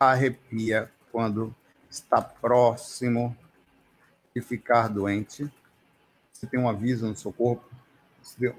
arrepia 0.00 0.90
quando 1.12 1.54
está 1.88 2.20
próximo 2.20 3.36
de 4.34 4.40
ficar 4.40 4.88
doente? 4.88 5.50
Você 6.32 6.46
tem 6.46 6.58
um 6.58 6.68
aviso 6.68 7.06
no 7.06 7.16
seu 7.16 7.32
corpo? 7.32 7.64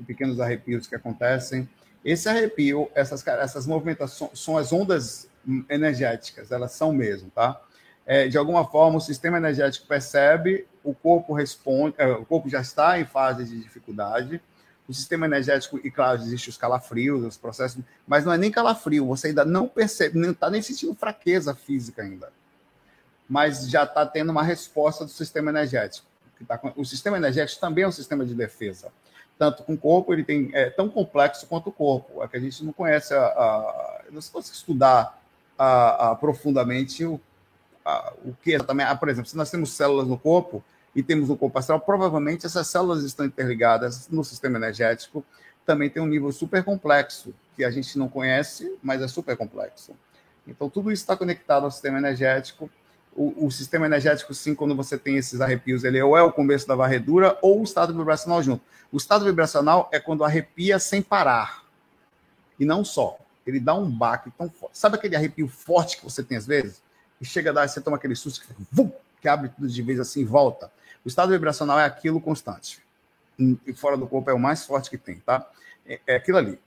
Pequenos 0.06 0.40
arrepios 0.40 0.88
que 0.88 0.96
acontecem. 0.96 1.70
Esse 2.06 2.30
arrepio, 2.30 2.90
essas, 2.96 3.26
essas 3.28 3.68
movimentações, 3.68 4.40
são 4.40 4.58
as 4.58 4.72
ondas 4.72 5.30
energéticas, 5.70 6.52
elas 6.52 6.72
são 6.72 6.94
mesmo, 6.94 7.30
tá? 7.30 7.62
É, 8.08 8.30
de 8.30 8.38
alguma 8.38 8.66
forma 8.66 8.98
o 8.98 9.02
sistema 9.02 9.38
energético 9.38 9.86
percebe, 9.86 10.66
o 10.82 10.94
corpo 10.94 11.34
responde, 11.34 11.94
é, 11.98 12.08
o 12.08 12.26
corpo 12.26 12.48
já 12.50 12.62
está 12.62 12.98
em 12.98 13.06
fase 13.06 13.44
de 13.44 13.60
dificuldade, 13.62 14.42
o 14.88 14.94
sistema 14.94 15.26
energético, 15.26 15.78
e 15.84 15.92
claro, 15.92 16.22
existe 16.22 16.50
os 16.50 16.58
calafrios, 16.58 17.26
os 17.26 17.36
processos, 17.36 17.84
mas 18.08 18.24
não 18.24 18.32
é 18.32 18.38
nem 18.38 18.50
calafrio, 18.50 19.06
você 19.06 19.28
ainda 19.28 19.44
não 19.44 19.68
percebe, 19.68 20.18
não 20.18 20.32
está 20.32 20.50
nem 20.50 20.62
sentindo 20.62 20.96
fraqueza 20.96 21.54
física 21.54 22.02
ainda. 22.02 22.32
Mas 23.28 23.70
já 23.70 23.84
está 23.84 24.06
tendo 24.06 24.30
uma 24.30 24.44
resposta 24.44 25.04
do 25.04 25.12
sistema 25.12 25.52
energético. 25.52 26.08
Tá, 26.48 26.58
o 26.78 26.86
sistema 26.86 27.18
energético 27.18 27.60
também 27.60 27.84
é 27.84 27.88
um 27.88 27.92
sistema 27.92 28.26
de 28.26 28.34
defesa. 28.34 28.90
Tanto 29.38 29.64
com 29.64 29.74
o 29.74 29.78
corpo, 29.78 30.14
ele 30.14 30.24
tem, 30.24 30.50
é 30.54 30.70
tão 30.70 30.88
complexo 30.88 31.46
quanto 31.48 31.68
o 31.68 31.74
corpo. 31.74 32.24
É 32.24 32.28
que 32.30 32.38
a 32.38 32.40
gente 32.40 32.64
não 32.64 32.72
conhece, 32.72 33.14
a, 33.14 33.26
a 33.26 34.02
não 34.10 34.22
se 34.22 34.32
fosse 34.32 34.54
estudar 34.54 35.22
a, 35.58 36.12
a, 36.12 36.16
profundamente 36.16 37.04
o 37.04 37.20
o 38.24 38.34
que 38.34 38.52
exatamente. 38.52 38.90
Ah, 38.90 38.96
por 38.96 39.10
exemplo, 39.10 39.30
se 39.30 39.38
nós 39.38 39.50
temos 39.50 39.72
células 39.72 40.08
no 40.08 40.18
corpo 40.18 40.64
e 40.96 41.02
temos 41.02 41.30
no 41.30 41.38
corpo 41.38 41.58
astral, 41.58 41.80
provavelmente 41.80 42.46
essas 42.46 42.68
células 42.68 43.04
estão 43.04 43.26
interligadas 43.26 44.10
no 44.10 44.24
sistema 44.24 44.58
energético. 44.58 45.24
Também 45.66 45.90
tem 45.90 46.02
um 46.02 46.08
nível 46.08 46.32
super 46.32 46.64
complexo, 46.64 47.34
que 47.56 47.64
a 47.64 47.72
gente 47.72 47.98
não 47.98 48.08
conhece, 48.08 48.78
mas 48.82 49.02
é 49.02 49.08
super 49.08 49.36
complexo. 49.36 49.94
Então, 50.48 50.70
tudo 50.70 50.92
isso 50.92 51.04
está 51.04 51.16
conectado 51.16 51.66
ao 51.66 51.72
sistema 51.72 51.98
energético. 51.98 52.70
O, 53.14 53.48
o, 53.48 53.52
sistema 53.52 53.86
energético, 53.86 54.34
sim, 54.34 54.56
quando 54.56 54.76
você 54.76 54.98
tem 54.98 55.18
esses 55.18 55.42
arrepios, 55.42 55.84
ele 55.84 56.02
ou 56.02 56.16
é 56.16 56.22
o 56.22 56.32
começo 56.32 56.68
da 56.68 56.76
varredura 56.76 57.38
ou 57.42 57.60
o 57.60 57.64
estado 57.64 57.94
vibracional 57.94 58.42
junto. 58.44 58.64
O 58.92 58.98
estado 58.98 59.26
vibracional 59.26 59.90
é 59.92 60.00
quando 60.00 60.24
arrepia 60.24 60.80
sem 60.80 61.02
parar. 61.02 61.64
E 62.60 62.64
não 62.64 62.86
só. 62.86 63.18
Ele 63.46 63.60
dá 63.60 63.74
um 63.74 63.90
baque 63.90 64.30
tão 64.38 64.50
forte. 64.50 64.78
Sabe 64.78 64.96
aquele 64.96 65.16
arrepio 65.16 65.48
forte 65.48 65.98
que 65.98 66.04
você 66.04 66.24
tem 66.24 66.38
às 66.38 66.46
vezes? 66.46 66.82
E 67.20 67.26
chega 67.26 67.50
a 67.50 67.54
dar, 67.54 67.68
você 67.68 67.82
toma 67.82 67.98
aquele 67.98 68.16
susto 68.16 68.46
que, 68.46 68.54
vum, 68.72 68.92
que 69.22 69.28
abre 69.28 69.50
tudo 69.50 69.68
de 69.68 69.82
vez 69.82 70.00
assim 70.00 70.24
volta. 70.24 70.72
O 71.04 71.08
estado 71.08 71.32
vibracional 71.32 71.80
é 71.80 71.86
aquilo 71.86 72.22
constante. 72.22 72.82
E 73.40 73.74
fora 73.74 73.98
do 73.98 74.08
corpo 74.08 74.30
é 74.30 74.34
o 74.34 74.40
mais 74.40 74.66
forte 74.66 74.90
que 74.90 74.98
tem, 74.98 75.20
tá? 75.20 75.48
É, 75.86 76.00
é 76.08 76.16
aquilo 76.16 76.38
ali, 76.38 76.60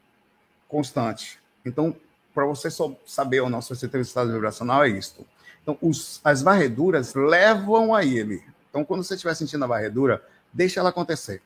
constante. 0.68 1.38
Então, 1.64 1.94
para 2.32 2.44
você 2.44 2.70
só 2.70 2.94
saber 3.06 3.40
ou 3.40 3.50
não 3.50 3.60
se 3.60 3.74
você 3.74 3.88
tem 3.88 4.00
estado 4.00 4.32
vibracional, 4.32 4.84
é 4.84 4.88
isto. 4.88 5.26
Então, 5.62 5.76
os, 5.80 6.20
as 6.24 6.42
varreduras 6.42 7.14
levam 7.14 7.94
a 7.94 8.04
ele. 8.04 8.42
Então, 8.68 8.84
quando 8.84 9.02
você 9.04 9.14
estiver 9.14 9.34
sentindo 9.34 9.64
a 9.64 9.68
varredura, 9.68 10.24
deixa 10.52 10.80
ela 10.80 10.90
acontecer. 10.90 11.42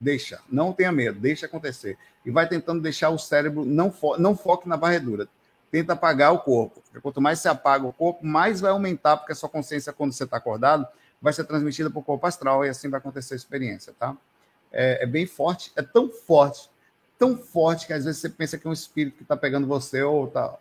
Deixa, 0.00 0.40
não 0.48 0.72
tenha 0.72 0.92
medo, 0.92 1.18
deixa 1.18 1.46
acontecer. 1.46 1.98
E 2.24 2.30
vai 2.30 2.48
tentando 2.48 2.80
deixar 2.80 3.10
o 3.10 3.18
cérebro, 3.18 3.64
não, 3.64 3.90
fo 3.90 4.16
não 4.16 4.36
foque 4.36 4.68
na 4.68 4.76
varredura 4.76 5.28
tenta 5.70 5.92
apagar 5.92 6.32
o 6.32 6.38
corpo. 6.38 6.82
Quanto 7.02 7.20
mais 7.20 7.38
você 7.38 7.48
apaga 7.48 7.86
o 7.86 7.92
corpo, 7.92 8.24
mais 8.24 8.60
vai 8.60 8.70
aumentar, 8.70 9.16
porque 9.16 9.32
a 9.32 9.34
sua 9.34 9.48
consciência, 9.48 9.92
quando 9.92 10.12
você 10.12 10.24
está 10.24 10.36
acordado, 10.36 10.86
vai 11.20 11.32
ser 11.32 11.44
transmitida 11.44 11.90
para 11.90 11.98
o 11.98 12.02
corpo 12.02 12.26
astral 12.26 12.64
e 12.64 12.68
assim 12.68 12.88
vai 12.88 12.98
acontecer 12.98 13.34
a 13.34 13.36
experiência, 13.36 13.92
tá? 13.98 14.16
É, 14.72 15.02
é, 15.02 15.06
bem 15.06 15.26
forte, 15.26 15.72
é 15.76 15.82
tão 15.82 16.10
forte, 16.10 16.70
tão 17.18 17.36
forte 17.36 17.86
que 17.86 17.92
às 17.92 18.04
vezes 18.04 18.20
você 18.20 18.28
pensa 18.28 18.58
que 18.58 18.66
é 18.66 18.70
um 18.70 18.72
espírito 18.72 19.16
que 19.16 19.22
está 19.22 19.36
pegando 19.36 19.66
você 19.66 20.02
ou 20.02 20.28
tá. 20.28 20.56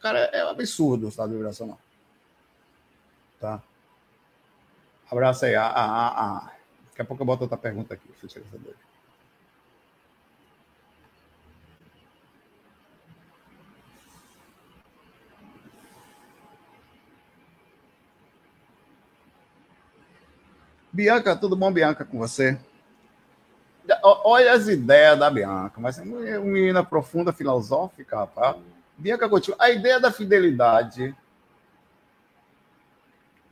Cara, 0.00 0.18
é 0.18 0.44
um 0.44 0.48
absurdo 0.48 1.06
o 1.06 1.08
estado 1.08 1.32
vibracional. 1.32 1.78
Tá? 3.40 3.62
Abraço 5.10 5.44
aí. 5.44 5.54
Ah, 5.54 5.70
ah, 5.74 6.14
ah. 6.16 6.52
Daqui 6.88 7.02
a 7.02 7.04
pouco 7.04 7.22
eu 7.22 7.26
boto 7.26 7.42
outra 7.42 7.56
pergunta 7.56 7.94
aqui. 7.94 8.08
Deixa 8.20 8.38
eu 8.38 8.44
saber. 8.50 8.74
Bianca, 20.94 21.34
tudo 21.34 21.56
bom, 21.56 21.72
Bianca, 21.72 22.04
com 22.04 22.18
você? 22.18 22.56
Olha 24.00 24.52
as 24.52 24.68
ideias 24.68 25.18
da 25.18 25.28
Bianca, 25.28 25.80
mas 25.80 25.98
é 25.98 26.02
uma 26.02 26.20
menina 26.44 26.84
profunda, 26.84 27.32
filosófica, 27.32 28.18
rapaz. 28.18 28.56
Bianca 28.96 29.28
Coutinho, 29.28 29.56
a 29.58 29.70
ideia 29.70 29.98
da 29.98 30.12
fidelidade 30.12 31.12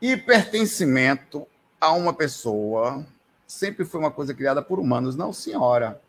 e 0.01 0.17
pertencimento 0.17 1.45
a 1.81 1.91
uma 1.91 2.15
pessoa 2.15 3.05
sempre 3.45 3.85
foi 3.85 3.99
uma 3.99 4.13
coisa 4.13 4.33
criada 4.33 4.63
por 4.63 4.79
humanos, 4.79 5.17
não, 5.17 5.33
senhora. 5.33 6.01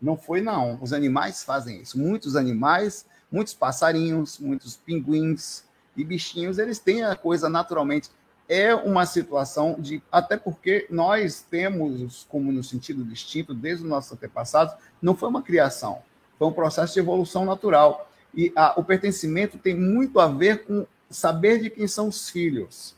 Não 0.00 0.14
foi, 0.14 0.42
não. 0.42 0.78
Os 0.82 0.92
animais 0.92 1.42
fazem 1.42 1.80
isso. 1.80 1.98
Muitos 1.98 2.36
animais, 2.36 3.06
muitos 3.32 3.54
passarinhos, 3.54 4.38
muitos 4.38 4.76
pinguins 4.76 5.64
e 5.96 6.04
bichinhos, 6.04 6.58
eles 6.58 6.78
têm 6.78 7.02
a 7.02 7.16
coisa 7.16 7.48
naturalmente 7.48 8.10
é 8.50 8.74
uma 8.74 9.06
situação 9.06 9.76
de. 9.78 10.02
Até 10.10 10.36
porque 10.36 10.86
nós 10.90 11.40
temos, 11.48 12.26
como 12.28 12.50
no 12.50 12.64
sentido 12.64 13.04
distinto, 13.04 13.54
desde 13.54 13.84
os 13.84 13.88
nossos 13.88 14.12
antepassados, 14.12 14.74
não 15.00 15.14
foi 15.14 15.28
uma 15.28 15.40
criação, 15.40 16.02
foi 16.36 16.48
um 16.48 16.52
processo 16.52 16.92
de 16.92 16.98
evolução 16.98 17.44
natural. 17.44 18.10
E 18.34 18.52
a, 18.56 18.74
o 18.78 18.82
pertencimento 18.82 19.56
tem 19.56 19.74
muito 19.74 20.18
a 20.18 20.26
ver 20.26 20.64
com 20.64 20.84
saber 21.08 21.60
de 21.60 21.70
quem 21.70 21.86
são 21.86 22.08
os 22.08 22.28
filhos. 22.28 22.96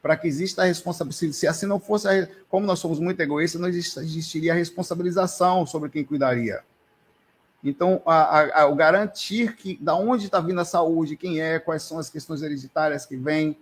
Para 0.00 0.16
que 0.16 0.28
exista 0.28 0.62
a 0.62 0.66
responsabilidade. 0.66 1.34
Se 1.34 1.48
assim 1.48 1.66
não 1.66 1.80
fosse, 1.80 2.06
a, 2.08 2.28
como 2.48 2.64
nós 2.64 2.78
somos 2.78 3.00
muito 3.00 3.20
egoístas, 3.20 3.60
não 3.60 3.68
existiria 3.68 4.52
a 4.52 4.56
responsabilização 4.56 5.66
sobre 5.66 5.90
quem 5.90 6.04
cuidaria. 6.04 6.62
Então, 7.64 8.00
a, 8.06 8.62
a, 8.62 8.66
o 8.66 8.74
garantir 8.76 9.56
que 9.56 9.76
da 9.80 9.96
onde 9.96 10.26
está 10.26 10.40
vindo 10.40 10.60
a 10.60 10.64
saúde, 10.64 11.16
quem 11.16 11.40
é, 11.40 11.58
quais 11.58 11.82
são 11.82 11.98
as 11.98 12.08
questões 12.08 12.42
hereditárias 12.42 13.06
que 13.06 13.16
vêm, 13.16 13.56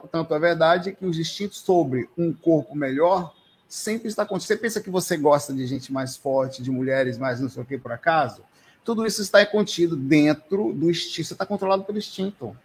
tanto 0.00 0.34
é 0.34 0.38
verdade 0.38 0.92
que 0.92 1.04
os 1.04 1.18
instintos 1.18 1.58
sobre 1.58 2.08
um 2.16 2.32
corpo 2.32 2.74
melhor 2.74 3.34
sempre 3.68 4.08
está 4.08 4.22
acontecendo. 4.22 4.56
Você 4.56 4.62
pensa 4.62 4.80
que 4.80 4.90
você 4.90 5.16
gosta 5.16 5.52
de 5.52 5.66
gente 5.66 5.92
mais 5.92 6.16
forte, 6.16 6.62
de 6.62 6.70
mulheres 6.70 7.18
mais 7.18 7.40
não 7.40 7.48
sei 7.48 7.62
o 7.62 7.66
que 7.66 7.78
por 7.78 7.92
acaso? 7.92 8.42
Tudo 8.84 9.06
isso 9.06 9.22
está 9.22 9.44
contido 9.46 9.96
dentro 9.96 10.72
do 10.72 10.90
instinto. 10.90 11.28
Você 11.28 11.34
está 11.34 11.46
controlado 11.46 11.84
pelo 11.84 11.98
instinto. 11.98 12.56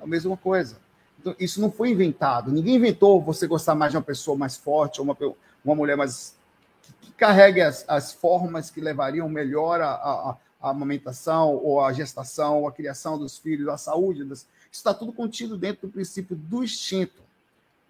É 0.00 0.04
a 0.04 0.06
mesma 0.06 0.36
coisa. 0.36 0.78
Então, 1.20 1.34
isso 1.38 1.60
não 1.60 1.70
foi 1.70 1.90
inventado. 1.90 2.50
Ninguém 2.50 2.76
inventou 2.76 3.20
você 3.20 3.46
gostar 3.46 3.74
mais 3.74 3.92
de 3.92 3.98
uma 3.98 4.02
pessoa 4.02 4.36
mais 4.36 4.56
forte 4.56 5.00
ou 5.00 5.04
uma, 5.04 5.16
uma 5.64 5.74
mulher 5.74 5.96
mais. 5.96 6.36
que, 6.82 6.92
que 7.00 7.12
carregue 7.12 7.60
as, 7.60 7.84
as 7.88 8.12
formas 8.12 8.70
que 8.70 8.80
levariam 8.80 9.28
melhor 9.28 9.80
a, 9.80 9.90
a, 9.90 10.36
a 10.60 10.70
amamentação, 10.70 11.54
ou 11.54 11.80
a 11.80 11.92
gestação, 11.92 12.60
ou 12.60 12.68
a 12.68 12.72
criação 12.72 13.18
dos 13.18 13.36
filhos, 13.38 13.68
a 13.68 13.76
saúde. 13.76 14.24
Das... 14.24 14.46
Está 14.76 14.92
tudo 14.92 15.12
contido 15.12 15.56
dentro 15.56 15.88
do 15.88 15.92
princípio 15.92 16.36
do 16.36 16.62
instinto. 16.62 17.22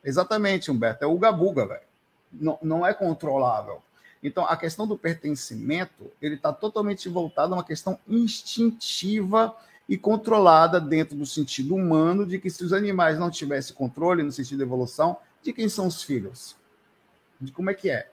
Exatamente, 0.04 0.70
Humberto. 0.70 1.04
É 1.04 1.06
o 1.06 1.18
gabuga, 1.18 1.66
velho. 1.66 1.80
Não, 2.32 2.58
não 2.62 2.86
é 2.86 2.94
controlável. 2.94 3.82
Então, 4.22 4.46
a 4.46 4.56
questão 4.56 4.86
do 4.86 4.96
pertencimento, 4.96 6.10
ele 6.22 6.36
está 6.36 6.52
totalmente 6.52 7.08
voltado 7.08 7.52
a 7.52 7.56
uma 7.58 7.64
questão 7.64 7.98
instintiva 8.08 9.54
e 9.88 9.98
controlada 9.98 10.80
dentro 10.80 11.16
do 11.16 11.26
sentido 11.26 11.74
humano 11.74 12.24
de 12.24 12.38
que 12.38 12.50
se 12.50 12.64
os 12.64 12.72
animais 12.72 13.18
não 13.18 13.30
tivessem 13.30 13.74
controle 13.74 14.22
no 14.22 14.32
sentido 14.32 14.58
de 14.58 14.64
evolução, 14.64 15.16
de 15.42 15.52
quem 15.52 15.68
são 15.68 15.86
os 15.86 16.02
filhos? 16.02 16.56
De 17.40 17.52
como 17.52 17.70
é 17.70 17.74
que 17.74 17.90
é? 17.90 18.08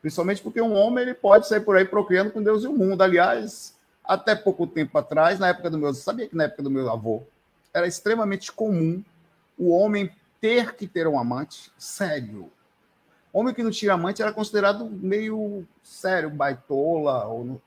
Principalmente 0.00 0.40
porque 0.40 0.60
um 0.60 0.74
homem 0.74 1.02
ele 1.02 1.14
pode 1.14 1.48
sair 1.48 1.60
por 1.60 1.76
aí 1.76 1.84
procriando 1.84 2.30
com 2.30 2.42
Deus 2.42 2.62
e 2.62 2.68
o 2.68 2.72
mundo. 2.72 3.02
Aliás, 3.02 3.76
até 4.04 4.34
pouco 4.34 4.66
tempo 4.66 4.96
atrás, 4.96 5.38
na 5.38 5.48
época 5.48 5.68
do 5.68 5.78
meu, 5.78 5.92
sabia 5.92 6.28
que 6.28 6.36
na 6.36 6.44
época 6.44 6.62
do 6.62 6.70
meu 6.70 6.90
avô 6.90 7.24
era 7.78 7.86
extremamente 7.86 8.52
comum 8.52 9.02
o 9.56 9.70
homem 9.70 10.10
ter 10.40 10.74
que 10.74 10.86
ter 10.86 11.06
um 11.06 11.18
amante 11.18 11.72
sério. 11.78 12.50
Homem 13.32 13.54
que 13.54 13.62
não 13.62 13.70
tinha 13.70 13.92
amante 13.92 14.22
era 14.22 14.32
considerado 14.32 14.84
meio 14.86 15.66
sério, 15.82 16.30
baitola, 16.30 17.26
ou 17.26 17.60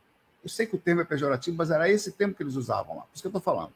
eu 0.43 0.49
sei 0.49 0.65
que 0.65 0.75
o 0.75 0.79
termo 0.79 1.01
é 1.01 1.05
pejorativo, 1.05 1.57
mas 1.57 1.69
era 1.69 1.89
esse 1.89 2.11
termo 2.11 2.33
que 2.33 2.41
eles 2.41 2.55
usavam 2.55 2.97
lá. 2.97 3.01
Por 3.03 3.09
isso 3.13 3.21
que 3.21 3.27
eu 3.27 3.29
estou 3.29 3.41
falando. 3.41 3.71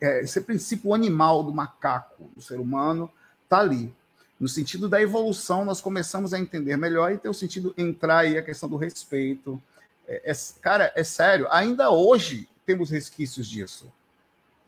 É, 0.00 0.20
esse 0.20 0.40
princípio 0.42 0.92
animal 0.92 1.42
do 1.42 1.52
macaco, 1.52 2.24
do 2.34 2.42
ser 2.42 2.60
humano, 2.60 3.10
está 3.44 3.58
ali. 3.58 3.94
No 4.38 4.48
sentido 4.48 4.86
da 4.86 5.00
evolução, 5.00 5.64
nós 5.64 5.80
começamos 5.80 6.34
a 6.34 6.38
entender 6.38 6.76
melhor 6.76 7.10
e 7.10 7.16
ter 7.16 7.30
o 7.30 7.34
sentido 7.34 7.72
entrar 7.78 8.18
aí 8.18 8.36
a 8.36 8.42
questão 8.42 8.68
do 8.68 8.76
respeito. 8.76 9.60
É, 10.06 10.30
é, 10.30 10.34
cara, 10.60 10.92
é 10.94 11.02
sério, 11.02 11.46
ainda 11.50 11.90
hoje 11.90 12.46
temos 12.66 12.90
resquícios 12.90 13.46
disso. 13.46 13.90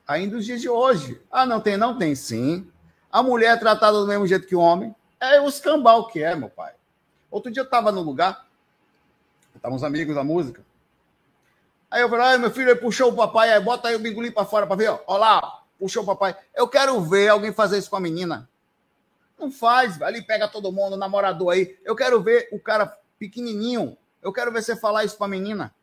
Ainda 0.07 0.37
nos 0.37 0.47
dias 0.47 0.61
de 0.61 0.69
hoje. 0.69 1.21
Ah, 1.31 1.45
não 1.45 1.61
tem? 1.61 1.77
Não 1.77 1.99
tem, 1.99 2.15
sim. 2.15 2.71
A 3.13 3.23
mulher 3.23 3.55
é 3.55 3.57
tratada 3.57 4.01
do 4.01 4.07
mesmo 4.07 4.27
jeito 4.27 4.47
que 4.47 4.57
o 4.57 4.61
homem. 4.61 4.95
É 5.21 5.41
o 5.41 5.49
escambau 5.49 6.07
que 6.07 6.23
é, 6.23 6.35
meu 6.35 6.49
pai. 6.49 6.73
Outro 7.31 7.51
dia 7.51 7.61
eu 7.61 7.65
estava 7.65 7.93
no 7.93 8.01
lugar, 8.01 8.49
Estavam 9.59 9.85
amigos 9.85 10.15
da 10.15 10.23
música. 10.23 10.65
Aí 11.91 12.01
eu 12.01 12.09
falei, 12.09 12.27
ah, 12.27 12.39
meu 12.39 12.51
filho, 12.51 12.71
ele 12.71 12.79
puxou 12.79 13.11
o 13.11 13.17
papai, 13.17 13.53
aí 13.53 13.61
bota 13.61 13.89
aí 13.89 13.97
o 13.97 13.99
bingolim 13.99 14.31
para 14.31 14.45
fora 14.45 14.67
para 14.67 14.77
ver, 14.77 14.89
ó. 14.89 15.01
Olha 15.07 15.19
lá, 15.19 15.63
puxou 15.79 16.03
o 16.05 16.07
papai. 16.07 16.37
Eu 16.55 16.69
quero 16.69 17.01
ver 17.01 17.29
alguém 17.29 17.53
fazer 17.53 17.79
isso 17.79 17.91
com 17.91 17.97
a 17.97 18.01
menina. 18.01 18.49
Não 19.39 19.51
faz, 19.51 20.01
ali 20.01 20.23
pega 20.23 20.47
todo 20.47 20.73
mundo, 20.73 20.97
namorador 20.97 21.53
aí. 21.53 21.77
Eu 21.85 21.97
quero 21.97 22.23
ver 22.23 22.49
o 22.53 22.61
cara 22.61 22.87
pequenininho. 23.19 23.97
Eu 24.23 24.33
quero 24.33 24.53
ver 24.53 24.63
você 24.63 24.77
falar 24.77 25.05
isso 25.05 25.17
para 25.17 25.27
a 25.27 25.31
menina. 25.31 25.75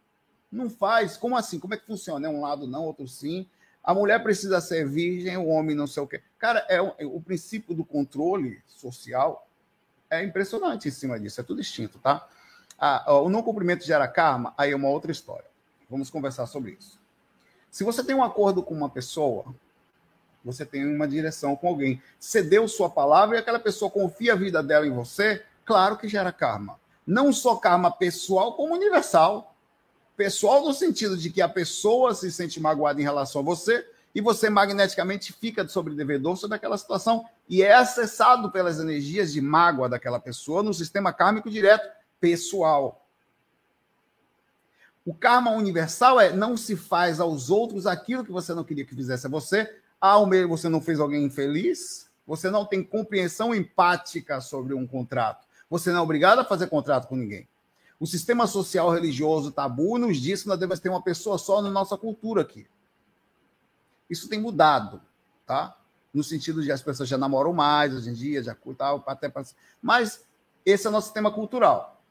Não 0.56 0.70
faz. 0.70 1.18
Como 1.18 1.36
assim? 1.36 1.60
Como 1.60 1.74
é 1.74 1.78
que 1.78 1.86
funciona? 1.86 2.28
É 2.28 2.30
um 2.30 2.42
lado 2.42 2.66
não, 2.66 2.86
outro 2.86 3.08
sim. 3.08 3.48
A 3.84 3.94
mulher 3.94 4.24
precisa 4.24 4.60
ser 4.62 4.88
virgem, 4.88 5.38
o 5.38 5.48
homem 5.48 5.76
não 5.76 5.86
sei 5.86 6.02
o 6.02 6.08
quê. 6.08 6.22
Cara, 6.40 6.66
é 6.70 6.82
o, 6.82 6.94
é 6.98 7.06
o 7.06 7.22
princípio 7.22 7.76
do 7.76 7.86
controle 7.86 8.62
social 8.68 9.48
é 10.10 10.24
impressionante 10.24 10.88
em 10.88 10.92
cima 10.92 11.20
disso. 11.20 11.42
É 11.42 11.44
tudo 11.44 11.62
distinto, 11.62 12.00
tá? 12.00 12.28
Ah, 12.80 13.14
o 13.22 13.30
não 13.30 13.42
cumprimento 13.42 13.86
gera 13.86 14.08
karma, 14.08 14.54
aí 14.58 14.72
é 14.72 14.76
uma 14.76 14.90
outra 14.90 15.12
história. 15.12 15.46
Vamos 15.90 16.10
conversar 16.10 16.46
sobre 16.48 16.78
isso. 16.80 17.00
Se 17.70 17.84
você 17.84 18.04
tem 18.04 18.16
um 18.16 18.24
acordo 18.24 18.64
com 18.64 18.74
uma 18.74 18.90
pessoa, 18.90 19.46
você 20.44 20.66
tem 20.66 20.86
uma 20.86 21.08
direção 21.08 21.56
com 21.56 21.68
alguém, 21.68 22.02
cedeu 22.20 22.68
sua 22.68 22.90
palavra 22.90 23.38
e 23.38 23.40
aquela 23.40 23.60
pessoa 23.60 23.90
confia 23.90 24.34
a 24.34 24.36
vida 24.36 24.62
dela 24.62 24.86
em 24.86 24.92
você, 24.92 25.44
claro 25.64 25.98
que 25.98 26.08
gera 26.08 26.32
karma. 26.32 26.80
Não 27.06 27.32
só 27.32 27.56
karma 27.56 27.92
pessoal, 27.92 28.54
como 28.54 28.74
universal. 28.74 29.55
Pessoal 30.16 30.64
no 30.64 30.74
sentido 30.74 31.18
de 31.18 31.30
que 31.30 31.42
a 31.42 31.50
pessoa 31.50 32.14
se 32.14 32.32
sente 32.32 32.60
magoada 32.60 33.02
em 33.02 33.04
relação 33.04 33.42
a 33.42 33.44
você 33.44 33.86
e 34.14 34.22
você 34.22 34.50
magneticamente 34.50 35.34
fica 35.34 35.68
sobre 35.68 35.94
devedor 35.94 36.38
sobre 36.38 36.56
aquela 36.56 36.78
situação 36.78 37.26
e 37.50 37.62
é 37.62 37.74
acessado 37.74 38.50
pelas 38.50 38.80
energias 38.80 39.34
de 39.34 39.42
mágoa 39.42 39.90
daquela 39.90 40.20
pessoa 40.20 40.64
no 40.64 40.74
sistema 40.74 41.12
kármico 41.12 41.50
direto 41.50 41.86
pessoal. 42.20 43.06
O 45.06 45.14
karma 45.14 45.52
universal 45.52 46.20
é 46.20 46.32
não 46.32 46.56
se 46.56 46.78
faz 46.78 47.20
aos 47.20 47.50
outros 47.50 47.86
aquilo 47.86 48.24
que 48.24 48.32
você 48.32 48.54
não 48.54 48.64
queria 48.64 48.86
que 48.86 48.96
fizesse 48.96 49.28
a 49.28 49.30
você. 49.30 49.70
Ao 50.00 50.26
meio 50.26 50.48
você 50.48 50.70
não 50.70 50.82
fez 50.82 51.00
alguém 51.00 51.26
infeliz, 51.26 52.10
você 52.26 52.50
não 52.50 52.66
tem 52.66 52.82
compreensão 52.82 53.54
empática 53.54 54.40
sobre 54.40 54.74
um 54.74 54.88
contrato. 54.88 55.46
Você 55.70 55.92
não 55.92 56.00
é 56.00 56.02
obrigado 56.02 56.40
a 56.40 56.46
fazer 56.46 56.68
contrato 56.68 57.08
com 57.08 57.18
ninguém. 57.18 57.48
O 58.00 58.06
sistema 58.06 58.46
social 58.46 58.92
religioso 58.92 59.52
tabu 59.52 59.98
nos 59.98 60.18
diz 60.18 60.42
que 60.42 60.48
nós 60.48 60.60
devemos 60.60 60.80
ter 60.80 60.90
uma 60.90 61.02
pessoa 61.02 61.38
só 61.38 61.62
na 61.62 61.70
nossa 61.70 61.98
cultura 61.98 62.42
aqui. 62.42 62.68
Isso 64.10 64.28
tem 64.28 64.40
mudado, 64.40 65.02
tá? 65.46 65.78
No 66.14 66.24
sentido 66.24 66.62
de 66.62 66.72
as 66.72 66.82
pessoas 66.82 67.10
já 67.10 67.18
namoram 67.18 67.54
mais 67.54 67.94
hoje 67.94 68.10
em 68.10 68.14
dia, 68.14 68.44
já 68.44 68.56
tal, 68.78 69.04
até 69.08 69.32
mas 69.82 70.26
esse 70.66 70.86
é 70.86 70.90
o 70.90 70.92
nosso 70.92 71.08
sistema 71.08 71.32
cultural. 71.32 72.02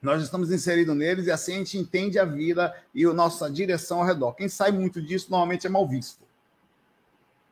Nós 0.00 0.22
estamos 0.22 0.50
inseridos 0.50 0.96
neles 0.96 1.26
e 1.26 1.30
assim 1.30 1.54
a 1.54 1.58
gente 1.58 1.78
entende 1.78 2.18
a 2.18 2.24
vida 2.24 2.74
e 2.92 3.04
a 3.04 3.12
nossa 3.12 3.48
direção 3.48 4.00
ao 4.00 4.06
redor. 4.06 4.32
Quem 4.32 4.48
sai 4.48 4.72
muito 4.72 5.00
disso 5.00 5.30
normalmente 5.30 5.66
é 5.66 5.70
mal 5.70 5.86
visto. 5.86 6.22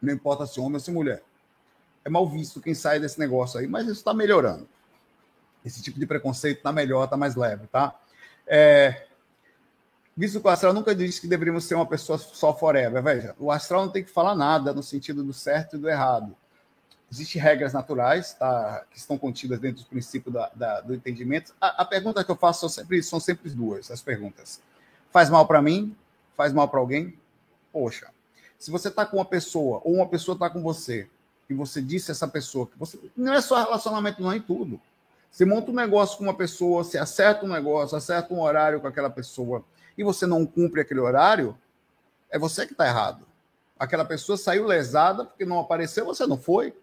Não 0.02 0.12
importa 0.12 0.46
se 0.46 0.58
homem 0.58 0.74
ou 0.74 0.80
se 0.80 0.90
mulher. 0.90 1.22
É 2.04 2.10
mal 2.10 2.28
visto 2.28 2.60
quem 2.60 2.74
sai 2.74 2.98
desse 2.98 3.20
negócio 3.20 3.60
aí, 3.60 3.68
mas 3.68 3.84
isso 3.84 4.00
está 4.00 4.12
melhorando. 4.12 4.66
Esse 5.64 5.82
tipo 5.82 5.98
de 5.98 6.06
preconceito 6.06 6.58
está 6.58 6.72
melhor, 6.72 7.04
está 7.04 7.16
mais 7.16 7.36
leve, 7.36 7.66
tá? 7.66 7.94
É... 8.46 9.06
Visto 10.16 10.40
que 10.40 10.46
o 10.46 10.50
astral 10.50 10.74
nunca 10.74 10.94
disse 10.94 11.20
que 11.20 11.26
deveríamos 11.26 11.64
ser 11.64 11.74
uma 11.76 11.86
pessoa 11.86 12.18
só 12.18 12.54
forever. 12.54 13.02
Veja, 13.02 13.34
o 13.38 13.50
astral 13.50 13.86
não 13.86 13.92
tem 13.92 14.04
que 14.04 14.10
falar 14.10 14.34
nada 14.34 14.72
no 14.72 14.82
sentido 14.82 15.22
do 15.22 15.32
certo 15.32 15.76
e 15.76 15.78
do 15.78 15.88
errado. 15.88 16.36
Existem 17.10 17.42
regras 17.42 17.72
naturais 17.72 18.34
tá, 18.34 18.84
que 18.90 18.98
estão 18.98 19.18
contidas 19.18 19.58
dentro 19.58 19.82
do 19.82 19.88
princípio 19.88 20.30
da, 20.30 20.50
da, 20.54 20.80
do 20.80 20.94
entendimento. 20.94 21.52
A, 21.60 21.82
a, 21.82 21.84
pergunta 21.84 22.22
que 22.22 22.30
eu 22.30 22.36
faço 22.36 22.60
são 22.60 22.68
sempre, 22.68 23.02
são 23.02 23.18
sempre 23.18 23.50
duas, 23.50 23.90
as 23.90 24.00
perguntas. 24.00 24.60
Faz 25.10 25.28
mal 25.28 25.46
para 25.46 25.60
mim? 25.60 25.96
Faz 26.36 26.52
mal 26.52 26.68
para 26.68 26.78
alguém? 26.78 27.18
Poxa, 27.72 28.08
se 28.58 28.70
você 28.70 28.88
está 28.88 29.04
com 29.06 29.16
uma 29.16 29.24
pessoa 29.24 29.80
ou 29.84 29.94
uma 29.94 30.06
pessoa 30.06 30.34
está 30.34 30.48
com 30.48 30.62
você 30.62 31.08
e 31.48 31.54
você 31.54 31.82
disse 31.82 32.10
a 32.10 32.12
essa 32.12 32.28
pessoa 32.28 32.66
que 32.66 32.78
você 32.78 32.98
não 33.16 33.34
é 33.34 33.40
só 33.40 33.56
relacionamento, 33.58 34.22
não 34.22 34.30
é 34.30 34.36
em 34.36 34.42
tudo. 34.42 34.80
Você 35.30 35.44
monta 35.44 35.70
um 35.70 35.74
negócio 35.74 36.18
com 36.18 36.24
uma 36.24 36.34
pessoa, 36.34 36.82
você 36.82 36.98
acerta 36.98 37.46
um 37.46 37.48
negócio, 37.48 37.96
acerta 37.96 38.34
um 38.34 38.40
horário 38.40 38.80
com 38.80 38.86
aquela 38.86 39.10
pessoa 39.10 39.64
e 39.96 40.02
você 40.02 40.26
não 40.26 40.44
cumpre 40.44 40.80
aquele 40.80 41.00
horário, 41.00 41.56
é 42.30 42.38
você 42.38 42.66
que 42.66 42.72
está 42.72 42.86
errado. 42.86 43.26
Aquela 43.78 44.04
pessoa 44.04 44.36
saiu 44.36 44.66
lesada 44.66 45.24
porque 45.24 45.44
não 45.44 45.60
apareceu, 45.60 46.04
você 46.04 46.26
não 46.26 46.36
foi. 46.36 46.74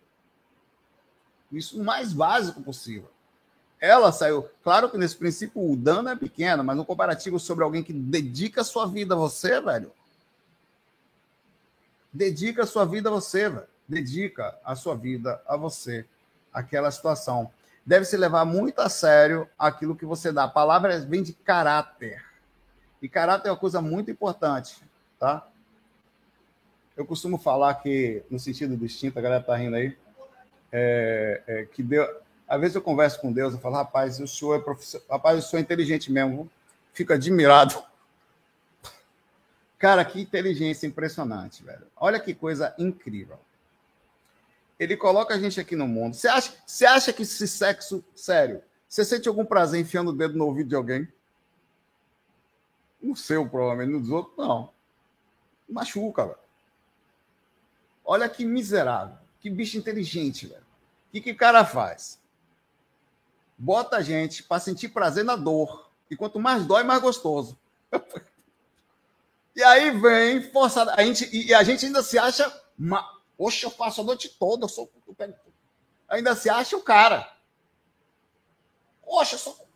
Isso 1.51 1.79
o 1.79 1.83
mais 1.83 2.13
básico 2.13 2.61
possível. 2.61 3.09
Ela 3.79 4.11
saiu. 4.11 4.49
Claro 4.63 4.89
que 4.89 4.97
nesse 4.97 5.15
princípio 5.15 5.61
o 5.61 5.75
dano 5.75 6.09
é 6.09 6.15
pequeno, 6.15 6.63
mas 6.63 6.75
no 6.75 6.85
comparativo 6.85 7.39
sobre 7.39 7.63
alguém 7.63 7.83
que 7.83 7.93
dedica 7.93 8.61
a 8.61 8.63
sua 8.63 8.87
vida 8.87 9.13
a 9.13 9.17
você, 9.17 9.61
velho. 9.61 9.91
Dedica 12.11 12.63
a 12.63 12.67
sua 12.67 12.85
vida 12.85 13.09
a 13.09 13.11
você, 13.11 13.49
velho. 13.49 13.67
Dedica 13.87 14.57
a 14.63 14.75
sua 14.75 14.95
vida 14.95 15.41
a 15.45 15.55
você. 15.55 16.05
Aquela 16.51 16.89
situação. 16.89 17.51
Deve 17.87 18.03
se 18.03 18.17
levar 18.17 18.43
muito 18.43 18.81
a 18.81 18.89
sério 18.89 19.47
aquilo 19.57 19.95
que 19.95 20.05
você 20.05 20.29
dá. 20.29 20.43
A 20.43 20.49
palavra 20.49 20.99
vem 20.99 21.23
de 21.23 21.31
caráter. 21.31 22.21
E 23.01 23.07
caráter 23.07 23.47
é 23.47 23.51
uma 23.51 23.57
coisa 23.57 23.81
muito 23.81 24.11
importante, 24.11 24.83
tá? 25.17 25.47
Eu 26.97 27.05
costumo 27.05 27.37
falar 27.37 27.75
que, 27.75 28.23
no 28.29 28.37
sentido 28.39 28.75
distinto, 28.75 29.17
a 29.17 29.21
galera 29.21 29.41
tá 29.41 29.55
rindo 29.55 29.77
aí, 29.77 29.97
é, 30.69 31.41
é, 31.47 31.65
que 31.65 31.81
Deus. 31.81 32.09
Às 32.45 32.59
vezes 32.59 32.75
eu 32.75 32.81
converso 32.81 33.21
com 33.21 33.31
Deus 33.31 33.53
e 33.53 33.57
falo, 33.57 33.75
rapaz, 33.75 34.19
o 34.19 34.27
senhor 34.27 34.55
é 34.55 35.09
rapaz, 35.09 35.39
o 35.39 35.47
senhor 35.47 35.61
é 35.61 35.63
inteligente 35.63 36.11
mesmo, 36.11 36.51
fico 36.91 37.13
admirado. 37.13 37.81
Cara, 39.79 40.03
que 40.03 40.19
inteligência 40.19 40.85
impressionante, 40.85 41.63
velho. 41.63 41.87
Olha 41.95 42.19
que 42.19 42.33
coisa 42.33 42.75
incrível. 42.77 43.39
Ele 44.79 44.95
coloca 44.95 45.33
a 45.33 45.39
gente 45.39 45.59
aqui 45.59 45.75
no 45.75 45.87
mundo. 45.87 46.15
Você 46.15 46.27
acha, 46.27 46.53
você 46.65 46.85
acha 46.85 47.13
que 47.13 47.23
esse 47.23 47.47
sexo, 47.47 48.03
sério, 48.15 48.61
você 48.87 49.03
sente 49.03 49.27
algum 49.27 49.45
prazer 49.45 49.81
enfiando 49.81 50.09
o 50.09 50.15
dedo 50.15 50.37
no 50.37 50.45
ouvido 50.45 50.69
de 50.69 50.75
alguém? 50.75 51.07
No 53.01 53.15
seu, 53.15 53.47
provavelmente, 53.47 53.99
nos 53.99 54.09
outros, 54.09 54.37
não. 54.37 54.71
Machuca, 55.67 56.25
velho. 56.25 56.37
Olha 58.05 58.29
que 58.29 58.45
miserável. 58.45 59.17
Que 59.39 59.49
bicho 59.49 59.77
inteligente, 59.77 60.47
velho. 60.47 60.61
O 60.61 61.11
que, 61.11 61.21
que 61.21 61.31
o 61.31 61.37
cara 61.37 61.65
faz? 61.65 62.19
Bota 63.57 63.97
a 63.97 64.01
gente 64.01 64.43
para 64.43 64.61
sentir 64.61 64.89
prazer 64.89 65.25
na 65.25 65.35
dor. 65.35 65.89
E 66.09 66.15
quanto 66.15 66.39
mais 66.39 66.65
dói, 66.65 66.83
mais 66.83 67.01
gostoso. 67.01 67.57
e 69.55 69.63
aí 69.63 69.91
vem 69.91 70.41
forçada. 70.51 70.93
A 70.95 71.03
gente, 71.03 71.29
e 71.35 71.53
a 71.53 71.63
gente 71.63 71.85
ainda 71.85 72.01
se 72.01 72.17
acha. 72.17 72.49
Uma... 72.79 73.16
Oxe, 73.37 73.63
eu 73.63 73.69
faço 73.69 74.01
a 74.01 74.03
noite 74.03 74.29
toda, 74.29 74.65
eu 74.65 74.69
sou. 74.69 74.91
Eu 75.07 75.13
pego... 75.13 75.33
Ainda 76.07 76.35
se 76.35 76.49
acha 76.49 76.75
o 76.75 76.81
cara. 76.81 77.31
Oxe, 79.03 79.33
eu 79.35 79.39
sou. 79.39 79.67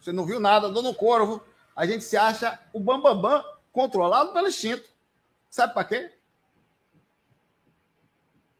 Você 0.00 0.12
não 0.12 0.24
viu 0.24 0.40
nada, 0.40 0.70
dando 0.70 0.94
corvo. 0.94 1.44
A 1.76 1.86
gente 1.86 2.04
se 2.04 2.16
acha 2.16 2.58
o 2.72 2.80
bambambam 2.80 3.20
bam, 3.20 3.42
bam, 3.42 3.58
controlado 3.72 4.32
pelo 4.32 4.48
instinto. 4.48 4.88
Sabe 5.48 5.74
para 5.74 5.84
quê? 5.84 6.18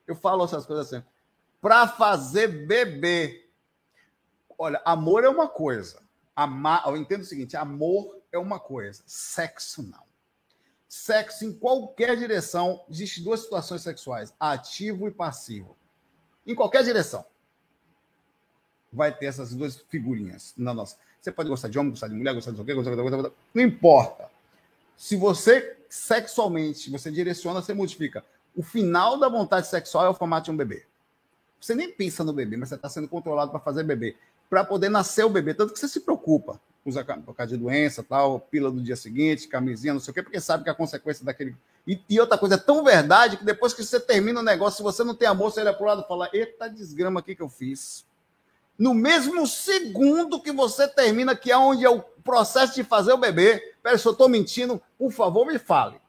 Eu 0.06 0.14
falo 0.14 0.44
essas 0.44 0.66
coisas 0.66 0.92
assim. 0.92 1.04
Para 1.60 1.88
fazer 1.88 2.48
bebê. 2.66 3.50
Olha, 4.58 4.80
amor 4.84 5.24
é 5.24 5.28
uma 5.28 5.48
coisa. 5.48 6.02
Amar, 6.34 6.82
eu 6.86 6.96
entendo 6.96 7.22
o 7.22 7.26
seguinte: 7.26 7.56
amor 7.56 8.22
é 8.30 8.38
uma 8.38 8.58
coisa, 8.58 9.02
sexo 9.06 9.82
não. 9.82 10.11
Sexo 10.92 11.46
em 11.46 11.54
qualquer 11.54 12.18
direção, 12.18 12.84
existe 12.90 13.22
duas 13.22 13.40
situações 13.40 13.80
sexuais: 13.80 14.34
ativo 14.38 15.08
e 15.08 15.10
passivo. 15.10 15.74
Em 16.46 16.54
qualquer 16.54 16.84
direção. 16.84 17.24
Vai 18.92 19.10
ter 19.10 19.24
essas 19.24 19.54
duas 19.54 19.78
figurinhas 19.88 20.52
na 20.54 20.74
nossa. 20.74 20.98
Você 21.18 21.32
pode 21.32 21.48
gostar 21.48 21.68
de 21.68 21.78
homem, 21.78 21.92
gostar 21.92 22.08
de 22.08 22.14
mulher, 22.14 22.34
gostar 22.34 22.50
de 22.50 22.58
qualquer 22.58 22.74
coisa, 22.74 23.32
não 23.54 23.62
importa. 23.62 24.30
Se 24.94 25.16
você 25.16 25.78
sexualmente 25.88 26.90
você 26.90 27.10
direciona, 27.10 27.62
você 27.62 27.72
modifica. 27.72 28.22
O 28.54 28.62
final 28.62 29.18
da 29.18 29.30
vontade 29.30 29.68
sexual 29.68 30.04
é 30.04 30.10
o 30.10 30.14
formato 30.14 30.44
de 30.44 30.50
um 30.50 30.56
bebê. 30.58 30.84
Você 31.58 31.74
nem 31.74 31.90
pensa 31.90 32.22
no 32.22 32.34
bebê, 32.34 32.58
mas 32.58 32.68
você 32.68 32.74
está 32.74 32.90
sendo 32.90 33.08
controlado 33.08 33.50
para 33.50 33.60
fazer 33.60 33.82
bebê, 33.82 34.14
para 34.50 34.62
poder 34.62 34.90
nascer 34.90 35.24
o 35.24 35.30
bebê. 35.30 35.54
Tanto 35.54 35.72
que 35.72 35.78
você 35.78 35.88
se 35.88 36.00
preocupa, 36.00 36.60
usa 36.84 37.04
por 37.04 37.34
causa 37.34 37.56
de 37.56 37.62
doença, 37.62 38.02
tal, 38.02 38.40
pila 38.40 38.70
do 38.70 38.82
dia 38.82 38.96
seguinte, 38.96 39.48
camisinha, 39.48 39.94
não 39.94 40.00
sei 40.00 40.10
o 40.10 40.14
quê, 40.14 40.22
porque 40.22 40.40
sabe 40.40 40.64
que 40.64 40.70
a 40.70 40.74
consequência 40.74 41.24
daquele. 41.24 41.56
E, 41.86 42.00
e 42.08 42.20
outra 42.20 42.36
coisa, 42.36 42.56
é 42.56 42.58
tão 42.58 42.82
verdade 42.82 43.36
que 43.36 43.44
depois 43.44 43.72
que 43.72 43.84
você 43.84 44.00
termina 44.00 44.40
o 44.40 44.42
negócio, 44.42 44.78
se 44.78 44.82
você 44.82 45.04
não 45.04 45.14
tem 45.14 45.28
amor, 45.28 45.50
você 45.50 45.60
olha 45.60 45.72
para 45.72 45.82
o 45.82 45.86
lado 45.86 46.02
e 46.02 46.08
fala: 46.08 46.28
Eita 46.32 46.68
desgrama 46.68 47.20
aqui 47.20 47.34
que 47.34 47.42
eu 47.42 47.48
fiz. 47.48 48.04
No 48.78 48.94
mesmo 48.94 49.46
segundo 49.46 50.40
que 50.40 50.50
você 50.50 50.88
termina, 50.88 51.36
que 51.36 51.52
é 51.52 51.56
onde 51.56 51.84
é 51.84 51.90
o 51.90 52.00
processo 52.00 52.74
de 52.74 52.82
fazer 52.82 53.12
o 53.12 53.18
bebê, 53.18 53.60
pera, 53.82 53.98
se 53.98 54.06
eu 54.06 54.12
estou 54.12 54.28
mentindo, 54.28 54.80
por 54.98 55.12
favor, 55.12 55.46
me 55.46 55.58
fale. 55.58 56.00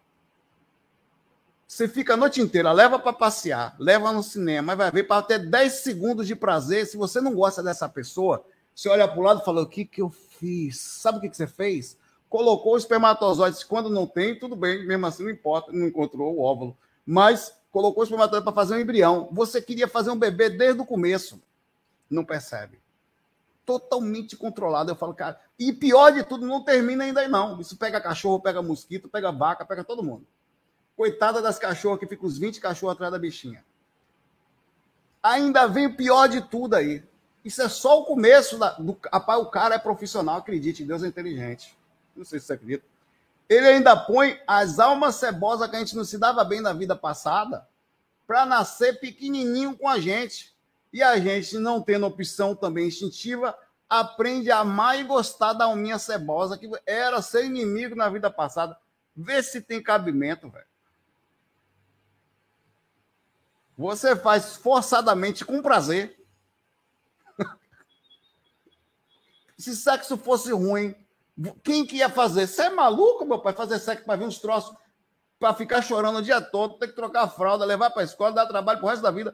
Você 1.67 1.87
fica 1.87 2.13
a 2.13 2.17
noite 2.17 2.39
inteira, 2.39 2.71
leva 2.71 2.99
para 2.99 3.11
passear, 3.11 3.75
leva 3.79 4.11
no 4.11 4.21
cinema, 4.21 4.75
vai 4.75 4.91
ver 4.91 5.03
para 5.03 5.23
ter 5.23 5.39
10 5.39 5.73
segundos 5.73 6.27
de 6.27 6.35
prazer. 6.35 6.85
Se 6.85 6.95
você 6.95 7.19
não 7.19 7.33
gosta 7.33 7.63
dessa 7.63 7.89
pessoa, 7.89 8.45
você 8.75 8.89
olha 8.89 9.07
para 9.07 9.19
o 9.19 9.23
lado 9.23 9.41
e 9.41 9.45
fala: 9.45 9.61
O 9.61 9.67
que, 9.67 9.85
que 9.85 10.01
eu 10.01 10.09
fiz? 10.09 10.79
Sabe 10.79 11.17
o 11.17 11.21
que, 11.21 11.29
que 11.29 11.37
você 11.37 11.47
fez? 11.47 11.97
Colocou 12.29 12.73
o 12.73 12.77
espermatozoide. 12.77 13.65
Quando 13.65 13.89
não 13.89 14.07
tem, 14.07 14.37
tudo 14.37 14.55
bem, 14.55 14.85
mesmo 14.85 15.05
assim 15.05 15.23
não 15.23 15.29
importa, 15.29 15.71
não 15.71 15.87
encontrou 15.87 16.35
o 16.35 16.41
óvulo. 16.41 16.75
Mas 17.05 17.55
colocou 17.71 18.01
o 18.01 18.03
espermatozoide 18.03 18.43
para 18.43 18.53
fazer 18.53 18.75
um 18.75 18.79
embrião. 18.79 19.29
Você 19.31 19.61
queria 19.61 19.87
fazer 19.87 20.09
um 20.09 20.17
bebê 20.17 20.49
desde 20.49 20.81
o 20.81 20.85
começo. 20.85 21.41
Não 22.09 22.25
percebe. 22.25 22.81
Totalmente 23.65 24.35
controlado. 24.35 24.91
Eu 24.91 24.95
falo, 24.95 25.13
cara. 25.13 25.39
E 25.57 25.71
pior 25.71 26.11
de 26.11 26.23
tudo, 26.23 26.45
não 26.45 26.63
termina 26.63 27.03
ainda 27.03 27.21
aí, 27.21 27.27
não. 27.27 27.61
Isso 27.61 27.77
pega 27.77 28.01
cachorro, 28.01 28.41
pega 28.41 28.61
mosquito, 28.61 29.07
pega 29.07 29.31
vaca, 29.31 29.63
pega 29.63 29.83
todo 29.83 30.03
mundo. 30.03 30.25
Coitada 30.97 31.41
das 31.41 31.59
cachorras 31.59 31.99
que 31.99 32.07
fica 32.07 32.25
os 32.25 32.37
20 32.37 32.59
cachorros 32.59 32.93
atrás 32.93 33.11
da 33.11 33.19
bichinha. 33.19 33.63
Ainda 35.21 35.67
vem 35.67 35.89
pior 35.93 36.27
de 36.27 36.41
tudo 36.41 36.75
aí. 36.75 37.03
Isso 37.43 37.61
é 37.61 37.67
só 37.67 38.01
o 38.01 38.05
começo 38.05 38.57
da, 38.57 38.71
do. 38.71 38.97
Rapaz, 39.11 39.41
o 39.41 39.47
cara 39.47 39.75
é 39.75 39.79
profissional, 39.79 40.37
acredite, 40.37 40.83
Deus 40.83 41.03
é 41.03 41.07
inteligente. 41.07 41.77
Não 42.15 42.23
sei 42.23 42.39
se 42.39 42.45
você 42.45 42.53
acredita. 42.53 42.85
Ele 43.49 43.67
ainda 43.67 43.95
põe 43.95 44.39
as 44.47 44.79
almas 44.79 45.15
cebosas 45.15 45.69
que 45.69 45.75
a 45.75 45.79
gente 45.79 45.95
não 45.95 46.05
se 46.05 46.17
dava 46.17 46.43
bem 46.43 46.61
na 46.61 46.73
vida 46.73 46.95
passada 46.95 47.67
para 48.25 48.45
nascer 48.45 48.99
pequenininho 48.99 49.77
com 49.77 49.87
a 49.87 49.99
gente. 49.99 50.53
E 50.91 51.03
a 51.03 51.19
gente, 51.19 51.57
não 51.57 51.81
tendo 51.81 52.05
opção 52.05 52.55
também 52.55 52.87
instintiva, 52.87 53.57
aprende 53.89 54.49
a 54.51 54.59
amar 54.59 54.99
e 54.99 55.03
gostar 55.03 55.53
da 55.53 55.65
alminha 55.65 55.99
cebosa, 55.99 56.57
que 56.57 56.69
era 56.85 57.21
ser 57.21 57.45
inimigo 57.45 57.95
na 57.95 58.09
vida 58.09 58.29
passada. 58.29 58.77
Vê 59.15 59.41
se 59.43 59.61
tem 59.61 59.81
cabimento, 59.81 60.49
velho. 60.49 60.65
Você 63.77 64.15
faz 64.15 64.55
forçadamente 64.55 65.43
com 65.43 65.61
prazer. 65.61 66.22
Se 69.63 69.77
sexo 69.77 70.17
fosse 70.17 70.51
ruim, 70.51 70.93
quem 71.63 71.85
que 71.85 71.95
ia 71.95 72.09
fazer? 72.09 72.47
Você 72.47 72.63
é 72.63 72.69
maluco, 72.69 73.25
meu 73.25 73.39
pai? 73.39 73.53
Fazer 73.53 73.79
sexo 73.79 74.03
para 74.03 74.17
vir 74.17 74.25
uns 74.25 74.37
troços, 74.37 74.75
para 75.39 75.53
ficar 75.53 75.81
chorando 75.81 76.17
o 76.17 76.21
dia 76.21 76.41
todo, 76.41 76.77
ter 76.77 76.89
que 76.89 76.95
trocar 76.95 77.23
a 77.23 77.29
fralda, 77.29 77.63
levar 77.63 77.89
para 77.91 78.01
a 78.01 78.03
escola, 78.03 78.33
dar 78.33 78.45
trabalho 78.45 78.79
pro 78.79 78.89
resto 78.89 79.01
da 79.01 79.09
vida. 79.09 79.33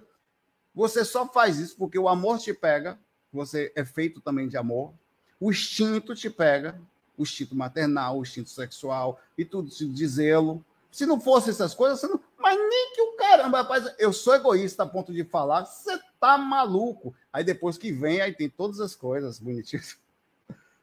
Você 0.75 1.03
só 1.03 1.27
faz 1.27 1.57
isso 1.57 1.75
porque 1.75 1.97
o 1.97 2.07
amor 2.07 2.37
te 2.37 2.53
pega, 2.53 2.99
você 3.33 3.73
é 3.75 3.83
feito 3.83 4.21
também 4.21 4.47
de 4.47 4.55
amor, 4.55 4.93
o 5.39 5.49
instinto 5.49 6.13
te 6.13 6.29
pega, 6.29 6.79
o 7.17 7.23
instinto 7.23 7.55
maternal, 7.55 8.19
o 8.19 8.21
instinto 8.21 8.51
sexual 8.51 9.19
e 9.35 9.43
tudo 9.43 9.67
de 9.67 10.07
zelo. 10.07 10.63
Se 10.91 11.07
não 11.07 11.19
fosse 11.19 11.49
essas 11.49 11.73
coisas, 11.73 11.99
você 11.99 12.07
não, 12.07 12.19
mas 12.37 12.55
nem 12.55 12.93
que 12.93 13.01
o 13.01 13.13
caramba, 13.13 13.63
rapaz, 13.63 13.91
eu 13.97 14.13
sou 14.13 14.35
egoísta 14.35 14.83
a 14.83 14.85
ponto 14.85 15.11
de 15.11 15.23
falar, 15.23 15.65
você 15.65 15.99
tá 16.19 16.37
maluco. 16.37 17.15
Aí 17.33 17.43
depois 17.43 17.79
que 17.79 17.91
vem, 17.91 18.21
aí 18.21 18.31
tem 18.31 18.47
todas 18.47 18.79
as 18.79 18.95
coisas 18.95 19.39
bonitinhas. 19.39 19.97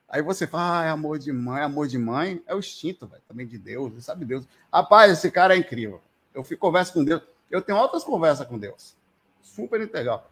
Aí 0.08 0.22
você 0.22 0.46
fala, 0.46 0.80
ah, 0.80 0.84
é 0.84 0.88
amor 0.90 1.18
de 1.18 1.32
mãe, 1.32 1.62
amor 1.62 1.88
de 1.88 1.98
mãe, 1.98 2.42
é 2.46 2.54
o 2.54 2.58
instinto, 2.58 3.06
velho, 3.06 3.22
também 3.26 3.46
de 3.46 3.58
Deus, 3.58 4.04
sabe 4.04 4.24
Deus. 4.24 4.46
Rapaz, 4.72 5.12
esse 5.12 5.30
cara 5.30 5.54
é 5.54 5.58
incrível. 5.58 6.00
Eu 6.32 6.44
fico 6.44 6.60
conversa 6.60 6.92
com 6.92 7.04
Deus, 7.04 7.22
eu 7.50 7.60
tenho 7.60 7.78
outras 7.78 8.04
conversas 8.04 8.46
com 8.46 8.58
Deus. 8.58 8.96
Super 9.42 9.80
legal. 9.80 10.30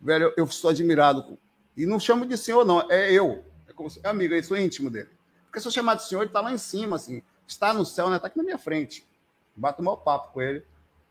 Velho, 0.00 0.26
eu, 0.26 0.34
eu 0.36 0.46
sou 0.46 0.70
admirado. 0.70 1.38
E 1.76 1.86
não 1.86 1.98
chamo 1.98 2.24
de 2.24 2.36
senhor, 2.36 2.64
não, 2.64 2.90
é 2.90 3.12
eu. 3.12 3.44
É 3.68 3.72
como 3.72 3.90
se, 3.90 4.00
amigo, 4.06 4.34
eu 4.34 4.44
sou 4.44 4.56
íntimo 4.56 4.90
dele. 4.90 5.10
Porque 5.46 5.60
se 5.60 5.66
eu 5.66 5.72
chamar 5.72 5.96
de 5.96 6.06
senhor, 6.06 6.22
ele 6.22 6.30
tá 6.30 6.40
lá 6.40 6.52
em 6.52 6.58
cima, 6.58 6.96
assim, 6.96 7.22
está 7.46 7.72
no 7.72 7.84
céu, 7.84 8.08
né? 8.08 8.18
Tá 8.18 8.28
aqui 8.28 8.38
na 8.38 8.44
minha 8.44 8.58
frente 8.58 9.06
bato 9.56 9.82
maior 9.82 9.96
papo 9.96 10.34
com 10.34 10.42
ele, 10.42 10.62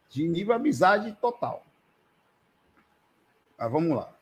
de 0.10 0.28
nível 0.28 0.54
amizade 0.54 1.12
total. 1.19 1.65
Mas 3.58 3.71
vamos 3.71 3.97
lá. 3.97 4.13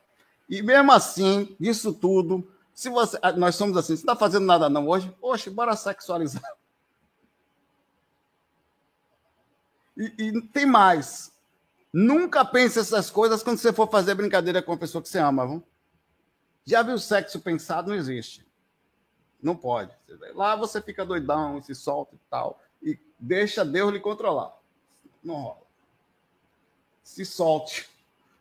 E 0.49 0.61
mesmo 0.61 0.91
assim, 0.91 1.55
isso 1.59 1.93
tudo, 1.93 2.47
se 2.73 2.89
você. 2.89 3.17
Ah, 3.21 3.31
nós 3.31 3.55
somos 3.55 3.77
assim, 3.77 3.95
você 3.95 4.01
está 4.01 4.15
fazendo 4.15 4.45
nada 4.45 4.69
não 4.69 4.87
hoje? 4.87 5.13
Poxa, 5.19 5.51
bora 5.51 5.75
sexualizar. 5.75 6.43
E, 9.95 10.13
e, 10.17 10.41
tem 10.47 10.65
mais. 10.65 11.31
Nunca 11.91 12.43
pense 12.43 12.79
essas 12.79 13.11
coisas 13.11 13.43
quando 13.43 13.59
você 13.59 13.71
for 13.71 13.89
fazer 13.89 14.15
brincadeira 14.15 14.61
com 14.61 14.73
a 14.73 14.77
pessoa 14.77 15.01
que 15.01 15.09
você 15.09 15.19
ama, 15.19 15.45
viu? 15.45 15.63
Já 16.65 16.81
viu 16.81 16.97
sexo 16.97 17.39
pensado? 17.39 17.89
Não 17.89 17.95
existe. 17.95 18.45
Não 19.41 19.55
pode. 19.55 19.95
Lá 20.33 20.55
você 20.55 20.81
fica 20.81 21.05
doidão, 21.05 21.61
se 21.61 21.75
solta 21.75 22.15
e 22.15 22.19
tal 22.29 22.59
e 22.83 22.99
deixa 23.17 23.63
Deus 23.63 23.91
lhe 23.91 23.99
controlar. 23.99 24.53
Não 25.23 25.35
rola. 25.35 25.63
Se 27.01 27.25
solte, 27.25 27.89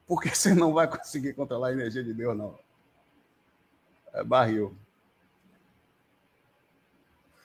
porque 0.06 0.28
você 0.34 0.52
não 0.52 0.74
vai 0.74 0.88
conseguir 0.88 1.34
controlar 1.34 1.68
a 1.68 1.72
energia 1.72 2.02
de 2.02 2.12
Deus, 2.12 2.36
não. 2.36 2.58
É 4.12 4.22
barril. 4.22 4.76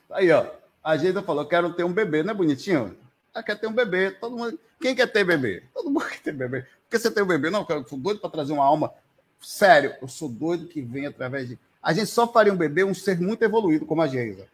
Aí, 0.09 0.31
ó. 0.31 0.45
A 0.83 0.95
gente 0.95 1.21
falou, 1.21 1.45
quero 1.45 1.73
ter 1.73 1.83
um 1.83 1.91
bebê, 1.91 2.23
não 2.23 2.31
é 2.31 2.33
bonitinho? 2.33 2.97
Ah, 3.33 3.43
quer 3.43 3.59
ter 3.59 3.67
um 3.67 3.73
bebê. 3.73 4.11
Todo 4.11 4.37
mundo... 4.37 4.59
Quem 4.79 4.95
quer 4.95 5.07
ter 5.07 5.23
bebê? 5.23 5.63
Todo 5.73 5.89
mundo 5.89 6.05
quer 6.09 6.21
ter 6.21 6.31
bebê. 6.31 6.61
Por 6.61 6.91
que 6.91 6.99
você 6.99 7.11
tem 7.11 7.23
um 7.23 7.27
bebê? 7.27 7.49
Não, 7.49 7.65
eu 7.67 7.85
sou 7.85 7.97
doido 7.97 8.19
para 8.19 8.29
trazer 8.29 8.53
uma 8.53 8.63
alma. 8.63 8.93
Sério, 9.41 9.95
eu 10.01 10.07
sou 10.07 10.29
doido 10.29 10.67
que 10.67 10.81
vem 10.81 11.05
através 11.05 11.49
de. 11.49 11.59
A 11.81 11.93
gente 11.93 12.07
só 12.07 12.27
faria 12.27 12.53
um 12.53 12.57
bebê 12.57 12.83
um 12.83 12.93
ser 12.93 13.19
muito 13.19 13.43
evoluído, 13.43 13.85
como 13.85 14.01
a 14.01 14.07
Geisa 14.07 14.47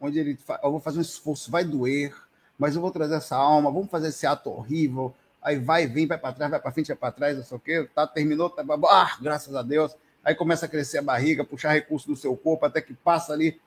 onde 0.00 0.18
ele 0.18 0.38
eu 0.62 0.70
vou 0.70 0.80
fazer 0.80 0.98
um 0.98 1.02
esforço, 1.02 1.50
vai 1.50 1.64
doer, 1.64 2.14
mas 2.58 2.74
eu 2.74 2.80
vou 2.80 2.90
trazer 2.90 3.14
essa 3.14 3.36
alma, 3.36 3.70
vamos 3.70 3.90
fazer 3.90 4.08
esse 4.08 4.26
ato 4.26 4.50
horrível. 4.50 5.14
Aí 5.40 5.58
vai, 5.58 5.86
vem, 5.86 6.06
vai 6.06 6.18
para 6.18 6.34
trás, 6.34 6.50
vai 6.50 6.60
para 6.60 6.72
frente, 6.72 6.88
vai 6.88 6.96
para 6.96 7.12
trás, 7.12 7.36
não 7.36 7.44
sei 7.44 7.56
o 7.56 7.60
quê, 7.60 7.88
tá, 7.94 8.06
terminou, 8.06 8.50
tá, 8.50 8.64
ah, 8.90 9.16
graças 9.20 9.54
a 9.54 9.62
Deus. 9.62 9.94
Aí 10.24 10.34
começa 10.34 10.66
a 10.66 10.68
crescer 10.68 10.98
a 10.98 11.02
barriga, 11.02 11.44
puxar 11.44 11.72
recurso 11.72 12.06
do 12.06 12.16
seu 12.16 12.36
corpo, 12.36 12.66
até 12.66 12.80
que 12.80 12.94
passa 12.94 13.32
ali, 13.32 13.60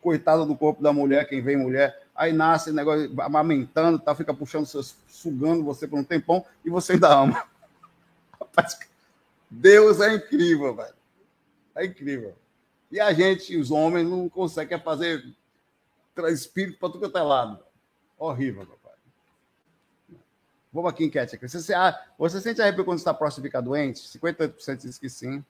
coitado 0.00 0.46
do 0.46 0.56
corpo 0.56 0.82
da 0.82 0.92
mulher, 0.92 1.28
quem 1.28 1.42
vem 1.42 1.56
mulher. 1.56 2.02
Aí 2.14 2.32
nasce 2.32 2.72
negócio 2.72 3.10
amamentando, 3.20 3.98
tá, 3.98 4.14
fica 4.14 4.32
puxando, 4.32 4.66
sugando 5.08 5.64
você 5.64 5.86
por 5.86 5.98
um 5.98 6.04
tempão 6.04 6.44
e 6.64 6.70
você 6.70 6.94
ainda 6.94 7.12
ama. 7.12 7.44
Rapaz, 8.40 8.78
Deus 9.50 10.00
é 10.00 10.14
incrível, 10.14 10.74
velho. 10.74 10.94
É 11.74 11.84
incrível. 11.84 12.34
E 12.90 13.00
a 13.00 13.12
gente, 13.12 13.56
os 13.56 13.70
homens, 13.70 14.08
não 14.08 14.28
conseguem 14.28 14.78
fazer 14.80 15.24
espírito 16.28 16.78
para 16.78 16.90
tudo 16.90 17.00
quanto 17.00 17.18
é 17.18 17.22
lado. 17.22 17.58
Horrível, 18.18 18.66
papai. 18.66 18.98
Vamos 20.72 20.90
aqui, 20.90 21.04
enquete. 21.04 21.36
Aqui. 21.36 21.48
Você, 21.48 21.72
ah, 21.72 21.98
você 22.18 22.40
sente 22.40 22.60
arrepio 22.60 22.84
quando 22.84 22.98
está 22.98 23.14
próximo 23.14 23.42
de 23.42 23.48
ficar 23.48 23.60
doente? 23.60 24.00
58% 24.00 24.76
diz 24.76 24.98
que 24.98 25.08
sim, 25.08 25.44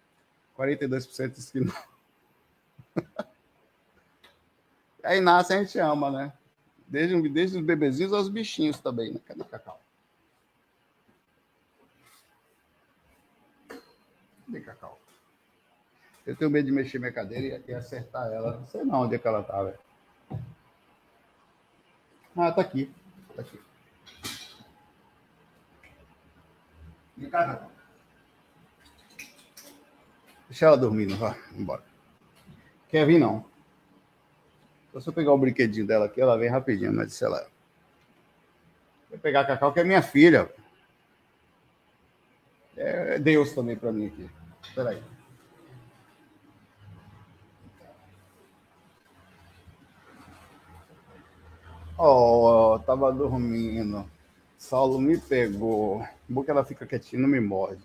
42% 0.61 1.33
diz 1.33 1.51
que 1.51 1.61
não. 1.61 1.75
Aí 5.03 5.19
nasce, 5.21 5.55
a 5.55 5.63
gente 5.63 5.79
ama, 5.79 6.11
né? 6.11 6.31
Desde, 6.87 7.29
desde 7.31 7.57
os 7.59 7.65
bebezinhos 7.65 8.13
aos 8.13 8.29
bichinhos 8.29 8.79
também, 8.79 9.15
né? 9.15 9.21
Cadê 9.25 9.43
Cacau? 9.45 9.81
Cadê 14.47 14.61
Cacau? 14.61 15.01
Eu 16.27 16.37
tenho 16.37 16.51
medo 16.51 16.67
de 16.67 16.73
mexer 16.73 16.99
minha 16.99 17.13
cadeira 17.13 17.63
e, 17.67 17.73
acertar 17.73 18.31
ela. 18.31 18.59
Não 18.59 18.67
sei 18.67 18.85
não 18.85 19.01
onde 19.01 19.15
é 19.15 19.19
que 19.19 19.27
ela 19.27 19.43
tá, 19.43 19.63
velho. 19.63 19.79
Ah, 22.37 22.53
tá 22.53 22.61
aqui. 22.61 22.93
Tá 23.35 23.41
aqui. 23.41 23.59
Vem 27.17 27.31
cá, 27.31 27.47
Cacau. 27.47 27.80
Deixa 30.51 30.67
ela 30.67 30.77
dormindo, 30.77 31.17
vá, 31.17 31.37
embora. 31.57 31.85
Quer 32.89 33.07
vir, 33.07 33.21
não? 33.21 33.45
Então, 34.89 35.01
se 35.01 35.09
eu 35.09 35.13
pegar 35.13 35.33
o 35.33 35.39
brinquedinho 35.39 35.87
dela 35.87 36.07
aqui, 36.07 36.21
ela 36.21 36.37
vem 36.37 36.49
rapidinho, 36.49 36.93
mas 36.93 37.13
sei 37.15 37.29
lá. 37.29 37.47
Vou 39.09 39.17
pegar 39.21 39.43
a 39.43 39.45
Cacau, 39.45 39.73
que 39.73 39.79
é 39.79 39.85
minha 39.85 40.03
filha. 40.03 40.53
É 42.77 43.17
Deus 43.21 43.53
também 43.53 43.77
para 43.77 43.93
mim 43.93 44.09
aqui. 44.09 44.29
Espera 44.65 44.91
aí. 44.91 45.03
Oh, 51.97 52.81
tava 52.85 53.13
dormindo. 53.13 54.11
Saulo 54.59 55.01
me 55.01 55.17
pegou. 55.17 56.05
Bom 56.29 56.43
que 56.43 56.51
ela 56.51 56.65
fica 56.65 56.85
quietinha, 56.85 57.23
não 57.23 57.29
me 57.29 57.39
morde. 57.39 57.85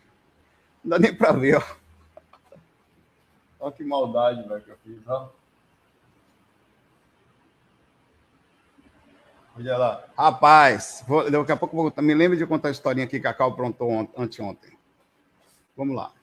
Não 0.84 0.90
dá 0.90 1.00
nem 1.00 1.16
para 1.16 1.32
ver, 1.32 1.58
ó. 1.58 1.85
Olha 3.66 3.74
que 3.74 3.84
maldade, 3.84 4.48
velho, 4.48 4.62
que 4.62 4.70
eu 4.70 4.78
fiz, 4.84 5.08
ó. 5.08 5.34
Olha 9.58 9.76
lá. 9.76 10.06
Rapaz, 10.16 11.04
vou, 11.08 11.32
daqui 11.32 11.52
a 11.52 11.58
pouco 11.58 11.76
vou, 11.76 11.92
me 12.04 12.14
lembro 12.14 12.38
de 12.38 12.46
contar 12.46 12.68
a 12.68 12.72
historinha 12.72 13.08
que 13.08 13.20
Cacau 13.20 13.50
aprontou 13.50 14.08
anteontem. 14.16 14.78
Vamos 15.76 15.96
lá. 15.96 16.14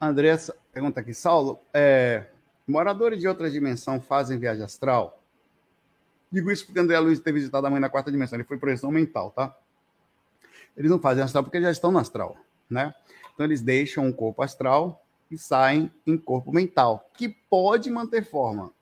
Andressa 0.00 0.56
pergunta 0.72 1.00
aqui, 1.00 1.12
Saulo, 1.12 1.60
é, 1.74 2.30
moradores 2.70 3.18
de 3.18 3.28
outra 3.28 3.50
dimensão 3.50 4.00
fazem 4.00 4.38
viagem 4.38 4.64
astral? 4.64 5.20
Digo 6.30 6.50
isso 6.50 6.64
porque 6.64 6.78
André 6.78 6.98
Luiz 7.00 7.18
ter 7.18 7.32
visitado 7.32 7.66
a 7.66 7.70
mãe 7.70 7.80
na 7.80 7.90
quarta 7.90 8.10
dimensão, 8.10 8.36
ele 8.36 8.46
foi 8.46 8.56
projeção 8.56 8.90
mental, 8.90 9.32
tá? 9.32 9.54
Eles 10.76 10.90
não 10.90 11.00
fazem 11.00 11.22
astral 11.22 11.42
porque 11.42 11.60
já 11.60 11.70
estão 11.70 11.90
no 11.90 11.98
astral, 11.98 12.36
né? 12.68 12.94
Então 13.34 13.44
eles 13.44 13.60
deixam 13.60 14.06
um 14.06 14.12
corpo 14.12 14.42
astral 14.42 15.04
e 15.30 15.36
saem 15.36 15.90
em 16.06 16.16
corpo 16.16 16.52
mental, 16.52 17.10
que 17.14 17.28
pode 17.28 17.90
manter 17.90 18.24
forma. 18.24 18.72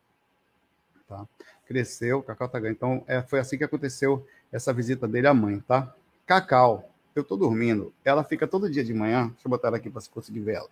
Tá? 1.09 1.27
Cresceu, 1.67 2.23
Cacau 2.23 2.49
tá 2.49 2.59
ganhando. 2.59 2.77
Então 2.77 3.05
é, 3.07 3.23
foi 3.23 3.39
assim 3.39 3.57
que 3.57 3.65
aconteceu 3.65 4.27
essa 4.53 4.73
visita 4.73 5.09
dele 5.09 5.27
à 5.27 5.35
mãe, 5.35 5.61
tá? 5.61 5.95
Cacau, 6.27 6.91
eu 7.15 7.25
tô 7.25 7.37
dormindo, 7.37 7.93
ela 8.05 8.23
fica 8.23 8.47
todo 8.47 8.71
dia 8.71 8.85
de 8.85 8.93
manhã, 8.93 9.29
deixa 9.29 9.47
eu 9.47 9.51
botar 9.51 9.69
ela 9.69 9.79
aqui 9.79 9.89
para 9.89 10.01
você 10.01 10.11
conseguir 10.11 10.41
ver 10.41 10.57
ela. 10.57 10.71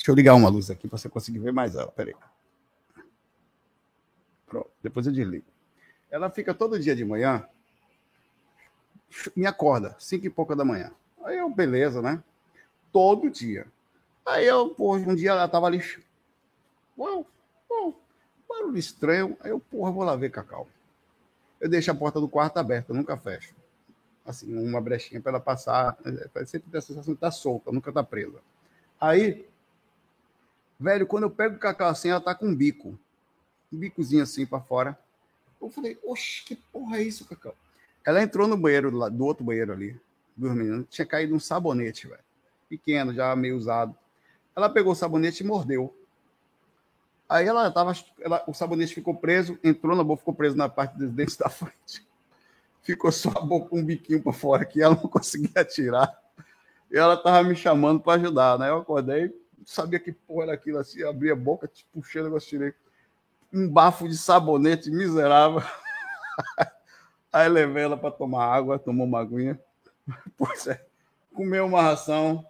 Deixa 0.00 0.10
eu 0.10 0.14
ligar 0.14 0.34
uma 0.34 0.48
luz 0.48 0.70
aqui 0.70 0.88
para 0.88 0.96
você 0.96 1.10
conseguir 1.10 1.40
ver 1.40 1.52
mais 1.52 1.74
ela, 1.74 1.92
peraí. 1.92 2.14
Pronto, 4.46 4.70
depois 4.82 5.06
eu 5.06 5.12
desligo. 5.12 5.44
Ela 6.10 6.30
fica 6.30 6.54
todo 6.54 6.80
dia 6.80 6.96
de 6.96 7.04
manhã 7.04 7.46
me 9.36 9.44
acorda, 9.44 9.94
cinco 9.98 10.24
e 10.26 10.30
pouca 10.30 10.56
da 10.56 10.64
manhã. 10.64 10.90
Aí 11.22 11.36
eu, 11.36 11.50
beleza, 11.50 12.00
né? 12.00 12.22
Todo 12.90 13.28
dia. 13.28 13.66
Aí 14.24 14.46
eu, 14.46 14.70
porra, 14.70 15.00
um 15.00 15.14
dia 15.14 15.32
ela 15.32 15.46
tava 15.46 15.66
ali. 15.66 15.82
Uau, 16.96 17.26
uau, 17.70 18.00
barulho 18.48 18.78
estranho. 18.78 19.36
Aí 19.40 19.50
eu, 19.50 19.60
porra, 19.60 19.90
vou 19.90 20.02
lá 20.02 20.16
ver 20.16 20.30
Cacau. 20.30 20.66
Eu 21.60 21.68
deixo 21.68 21.90
a 21.90 21.94
porta 21.94 22.18
do 22.18 22.26
quarto 22.26 22.56
aberta, 22.56 22.94
nunca 22.94 23.18
fecho. 23.18 23.54
Assim, 24.24 24.56
uma 24.56 24.80
brechinha 24.80 25.20
para 25.20 25.32
ela 25.32 25.40
passar. 25.40 25.98
É, 26.34 26.46
sempre 26.46 26.70
tem 26.70 26.78
a 26.78 26.80
sensação 26.80 27.12
de 27.12 27.18
estar 27.18 27.26
tá 27.26 27.32
solta, 27.32 27.70
nunca 27.70 27.92
tá 27.92 28.02
presa. 28.02 28.38
Aí, 28.98 29.49
velho, 30.80 31.06
quando 31.06 31.24
eu 31.24 31.30
pego 31.30 31.56
o 31.56 31.58
Cacau 31.58 31.88
assim, 31.88 32.08
ela 32.08 32.20
tá 32.20 32.34
com 32.34 32.46
um 32.46 32.54
bico. 32.54 32.98
Um 33.72 33.78
bicozinho 33.78 34.22
assim 34.22 34.46
para 34.46 34.60
fora. 34.60 34.98
Eu 35.60 35.68
falei, 35.68 35.98
oxe, 36.02 36.42
que 36.44 36.56
porra 36.56 36.98
é 36.98 37.02
isso, 37.02 37.26
Cacau? 37.26 37.54
Ela 38.04 38.22
entrou 38.22 38.48
no 38.48 38.56
banheiro 38.56 38.90
do 38.90 39.24
outro 39.24 39.44
banheiro 39.44 39.72
ali, 39.72 40.00
dormindo. 40.34 40.84
Tinha 40.88 41.06
caído 41.06 41.34
um 41.34 41.40
sabonete, 41.40 42.08
velho. 42.08 42.22
Pequeno, 42.68 43.12
já 43.12 43.36
meio 43.36 43.56
usado. 43.56 43.94
Ela 44.56 44.70
pegou 44.70 44.92
o 44.92 44.96
sabonete 44.96 45.42
e 45.42 45.46
mordeu. 45.46 45.94
Aí 47.28 47.46
ela 47.46 47.70
tava. 47.70 47.92
Ela, 48.20 48.42
o 48.46 48.54
sabonete 48.54 48.94
ficou 48.94 49.14
preso, 49.14 49.58
entrou 49.62 49.94
na 49.94 50.02
boca, 50.02 50.20
ficou 50.20 50.34
preso 50.34 50.56
na 50.56 50.68
parte 50.68 50.96
dos 50.96 51.10
dentes 51.10 51.36
da 51.36 51.48
frente. 51.48 52.06
Ficou 52.82 53.12
só 53.12 53.30
a 53.36 53.40
boca 53.40 53.76
um 53.76 53.84
biquinho 53.84 54.22
para 54.22 54.32
fora 54.32 54.64
que 54.64 54.82
ela 54.82 54.94
não 54.94 55.06
conseguia 55.08 55.64
tirar. 55.64 56.10
E 56.90 56.96
ela 56.96 57.16
tava 57.16 57.46
me 57.46 57.54
chamando 57.54 58.00
para 58.00 58.20
ajudar, 58.20 58.58
né? 58.58 58.70
Eu 58.70 58.78
acordei, 58.78 59.32
sabia 59.64 60.00
que 60.00 60.12
porra 60.12 60.44
era 60.44 60.54
aquilo 60.54 60.78
assim, 60.78 61.02
abri 61.02 61.30
a 61.30 61.36
boca, 61.36 61.68
tipo, 61.68 61.88
puxei 61.92 62.20
o 62.20 62.24
negócio, 62.24 62.48
tirei. 62.48 62.74
Um 63.52 63.68
bafo 63.68 64.08
de 64.08 64.16
sabonete 64.16 64.90
miserável. 64.90 65.62
Aí 67.32 67.48
levei 67.48 67.84
ela 67.84 67.96
para 67.96 68.10
tomar 68.10 68.46
água, 68.46 68.78
tomou 68.78 69.06
uma 69.06 69.20
aguinha. 69.20 69.60
Pois 70.36 70.66
é, 70.66 70.84
comeu 71.32 71.66
uma 71.66 71.82
ração. 71.82 72.44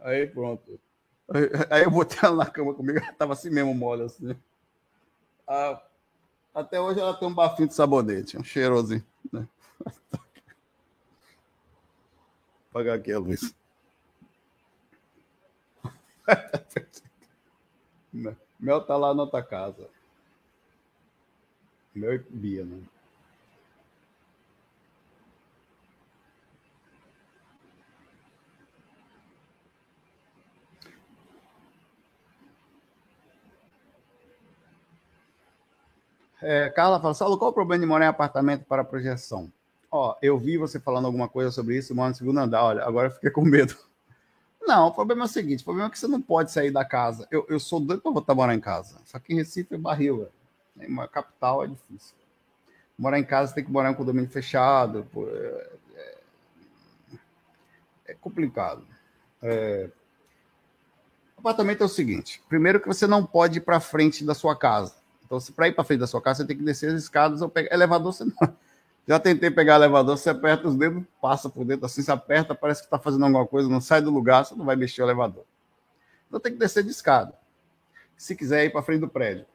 Aí 0.00 0.26
pronto. 0.26 0.78
Aí, 1.28 1.50
aí 1.70 1.82
eu 1.84 1.90
botei 1.90 2.18
ela 2.22 2.44
na 2.44 2.50
cama 2.50 2.74
comigo, 2.74 2.98
ela 2.98 3.12
tava 3.12 3.32
assim 3.32 3.50
mesmo 3.50 3.74
mole, 3.74 4.02
assim. 4.02 4.36
Ah, 5.46 5.80
até 6.54 6.80
hoje 6.80 7.00
ela 7.00 7.14
tem 7.14 7.28
um 7.28 7.34
bafinho 7.34 7.68
de 7.68 7.74
sabonete, 7.74 8.36
um 8.36 8.44
cheirosinho. 8.44 9.04
Né? 9.32 9.48
Pagar 12.72 12.94
aqui 12.94 13.12
a 13.12 13.18
luz. 13.18 13.54
Mel 18.58 18.80
tá 18.82 18.96
lá 18.96 19.14
na 19.14 19.22
outra 19.22 19.42
casa. 19.42 19.88
Mel 21.94 22.14
e 22.14 22.18
Bia, 22.18 22.64
né? 22.64 22.82
É, 36.42 36.68
Carla 36.70 37.00
fala, 37.00 37.14
Saulo, 37.14 37.38
qual 37.38 37.50
o 37.50 37.54
problema 37.54 37.80
de 37.80 37.86
morar 37.86 38.04
em 38.04 38.08
apartamento 38.08 38.64
para 38.66 38.84
projeção? 38.84 39.50
Ó, 39.90 40.14
eu 40.20 40.38
vi 40.38 40.58
você 40.58 40.78
falando 40.78 41.06
alguma 41.06 41.28
coisa 41.28 41.50
sobre 41.50 41.76
isso, 41.76 41.94
moro 41.94 42.10
no 42.10 42.14
segundo 42.14 42.38
andar. 42.38 42.62
Olha, 42.62 42.84
agora 42.84 43.08
eu 43.08 43.12
fiquei 43.12 43.30
com 43.30 43.42
medo. 43.42 43.74
Não, 44.66 44.88
o 44.88 44.92
problema 44.92 45.22
é 45.22 45.26
o 45.26 45.28
seguinte: 45.28 45.62
o 45.62 45.64
problema 45.64 45.88
é 45.88 45.90
que 45.90 45.98
você 45.98 46.08
não 46.08 46.20
pode 46.20 46.50
sair 46.50 46.70
da 46.70 46.84
casa. 46.84 47.26
Eu, 47.30 47.46
eu 47.48 47.60
sou 47.60 47.78
doido 47.78 48.02
para 48.02 48.10
voltar 48.10 48.32
a 48.32 48.36
morar 48.36 48.54
em 48.54 48.60
casa. 48.60 49.00
Só 49.04 49.18
que 49.18 49.32
em 49.32 49.36
Recife 49.36 49.74
é 49.74 49.78
barril, 49.78 50.18
velho. 50.18 50.88
Uma 50.88 51.08
capital 51.08 51.64
é 51.64 51.68
difícil. 51.68 52.14
Morar 52.98 53.18
em 53.18 53.24
casa 53.24 53.54
tem 53.54 53.64
que 53.64 53.70
morar 53.70 53.90
em 53.90 53.92
um 53.92 53.96
condomínio 53.96 54.28
fechado. 54.28 55.06
Pô, 55.12 55.26
é, 55.28 55.70
é, 55.94 56.18
é, 58.08 58.14
complicado. 58.14 58.84
É... 59.40 59.88
O 61.36 61.40
apartamento 61.40 61.82
é 61.82 61.86
o 61.86 61.88
seguinte: 61.88 62.42
primeiro 62.48 62.80
que 62.80 62.88
você 62.88 63.06
não 63.06 63.24
pode 63.24 63.58
ir 63.58 63.62
para 63.62 63.78
frente 63.78 64.24
da 64.24 64.34
sua 64.34 64.56
casa. 64.56 64.94
Então, 65.24 65.38
para 65.54 65.68
ir 65.68 65.72
para 65.72 65.84
frente 65.84 66.00
da 66.00 66.06
sua 66.06 66.20
casa, 66.20 66.42
você 66.42 66.46
tem 66.46 66.56
que 66.56 66.64
descer 66.64 66.92
as 66.92 67.02
escadas 67.02 67.40
ou 67.40 67.48
pegar. 67.48 67.72
Elevador, 67.72 68.12
você 68.12 68.24
não. 68.24 68.34
Já 69.06 69.20
tentei 69.20 69.50
pegar 69.50 69.76
elevador, 69.76 70.18
você 70.18 70.30
aperta 70.30 70.66
os 70.66 70.74
dedos, 70.74 71.04
passa 71.22 71.48
por 71.48 71.64
dentro 71.64 71.86
assim, 71.86 72.02
você 72.02 72.10
aperta, 72.10 72.54
parece 72.54 72.80
que 72.80 72.86
está 72.86 72.98
fazendo 72.98 73.24
alguma 73.24 73.46
coisa, 73.46 73.68
não 73.68 73.80
sai 73.80 74.02
do 74.02 74.10
lugar, 74.10 74.44
você 74.44 74.54
não 74.54 74.64
vai 74.64 74.74
mexer 74.74 75.02
o 75.02 75.04
elevador. 75.04 75.44
Então 76.26 76.40
tem 76.40 76.52
que 76.52 76.58
descer 76.58 76.82
de 76.82 76.90
escada. 76.90 77.32
Se 78.16 78.34
quiser 78.34 78.64
ir 78.64 78.70
para 78.70 78.82
frente 78.82 79.00
do 79.00 79.08
prédio. 79.08 79.46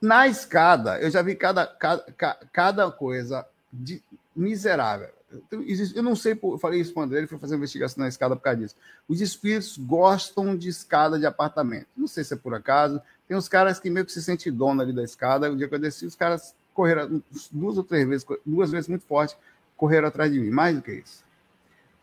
Na 0.00 0.26
escada, 0.26 1.00
eu 1.00 1.10
já 1.10 1.22
vi 1.22 1.34
cada, 1.34 1.66
cada, 1.66 2.04
cada 2.52 2.90
coisa 2.90 3.46
de, 3.72 4.02
miserável. 4.34 5.08
Eu 5.50 6.02
não 6.02 6.14
sei, 6.14 6.38
eu 6.42 6.58
falei 6.58 6.80
isso 6.80 6.92
para 6.92 7.00
o 7.00 7.04
André, 7.04 7.18
ele 7.18 7.26
foi 7.26 7.38
fazer 7.38 7.56
investigação 7.56 8.02
na 8.02 8.08
escada 8.08 8.36
por 8.36 8.42
causa 8.42 8.58
disso. 8.58 8.76
Os 9.08 9.20
espíritos 9.22 9.78
gostam 9.78 10.54
de 10.54 10.68
escada 10.68 11.18
de 11.18 11.24
apartamento. 11.24 11.86
Não 11.96 12.06
sei 12.06 12.22
se 12.22 12.34
é 12.34 12.36
por 12.36 12.52
acaso, 12.54 13.00
tem 13.26 13.34
uns 13.34 13.48
caras 13.48 13.80
que 13.80 13.88
meio 13.88 14.04
que 14.04 14.12
se 14.12 14.22
sentem 14.22 14.52
dono 14.52 14.82
ali 14.82 14.92
da 14.92 15.02
escada. 15.02 15.50
O 15.50 15.56
dia 15.56 15.68
que 15.68 15.74
eu 15.74 15.78
desci, 15.78 16.04
os 16.04 16.14
caras 16.14 16.54
correram 16.74 17.22
duas 17.50 17.78
ou 17.78 17.84
três 17.84 18.08
vezes, 18.08 18.26
duas 18.44 18.70
vezes 18.70 18.88
muito 18.88 19.04
forte, 19.04 19.36
correram 19.76 20.08
atrás 20.08 20.32
de 20.32 20.40
mim. 20.40 20.50
Mais 20.50 20.76
do 20.76 20.82
que 20.82 20.92
isso. 20.92 21.24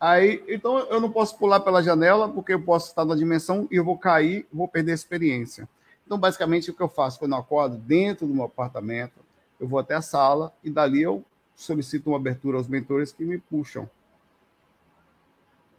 Aí, 0.00 0.42
então 0.48 0.78
eu 0.78 1.00
não 1.00 1.10
posso 1.10 1.36
pular 1.36 1.60
pela 1.60 1.82
janela, 1.82 2.28
porque 2.28 2.54
eu 2.54 2.62
posso 2.62 2.88
estar 2.88 3.04
na 3.04 3.14
dimensão 3.14 3.68
e 3.70 3.76
eu 3.76 3.84
vou 3.84 3.98
cair, 3.98 4.46
vou 4.50 4.66
perder 4.66 4.92
a 4.92 4.94
experiência. 4.94 5.68
Então, 6.06 6.18
basicamente, 6.18 6.70
o 6.70 6.74
que 6.74 6.82
eu 6.82 6.88
faço 6.88 7.18
quando 7.18 7.32
eu 7.32 7.38
acordo 7.38 7.76
dentro 7.76 8.26
do 8.26 8.34
meu 8.34 8.44
apartamento, 8.44 9.20
eu 9.60 9.68
vou 9.68 9.78
até 9.78 9.94
a 9.94 10.02
sala 10.02 10.52
e 10.64 10.70
dali 10.70 11.02
eu 11.02 11.24
solicito 11.54 12.06
uma 12.08 12.16
abertura 12.16 12.56
aos 12.56 12.66
mentores 12.66 13.12
que 13.12 13.24
me 13.24 13.38
puxam. 13.38 13.88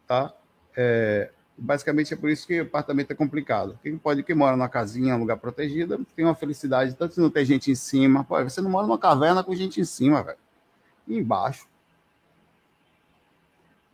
Tá? 0.06 0.34
É, 0.78 1.32
basicamente 1.62 2.12
é 2.14 2.18
por 2.18 2.30
isso 2.30 2.48
que 2.48 2.60
o 2.60 2.64
apartamento 2.64 3.12
é 3.12 3.16
complicado. 3.16 3.80
Quem 3.84 3.96
pode 3.96 4.24
que 4.24 4.34
mora 4.34 4.58
numa 4.58 4.68
casinha, 4.68 5.16
um 5.16 5.20
lugar 5.20 5.38
protegido, 5.38 6.04
tem 6.16 6.26
uma 6.26 6.34
felicidade, 6.34 6.96
tanto 6.96 7.14
se 7.14 7.22
não 7.22 7.30
tem 7.30 7.46
gente 7.46 7.70
em 7.70 7.76
cima. 7.76 8.24
Pô, 8.24 8.44
você 8.44 8.60
não 8.62 8.70
mora 8.70 8.88
numa 8.88 8.98
caverna 8.98 9.44
com 9.44 9.56
gente 9.56 9.80
em 9.80 9.86
cima, 9.86 10.24
velho. 10.24 10.40
Embaixo. 11.08 11.68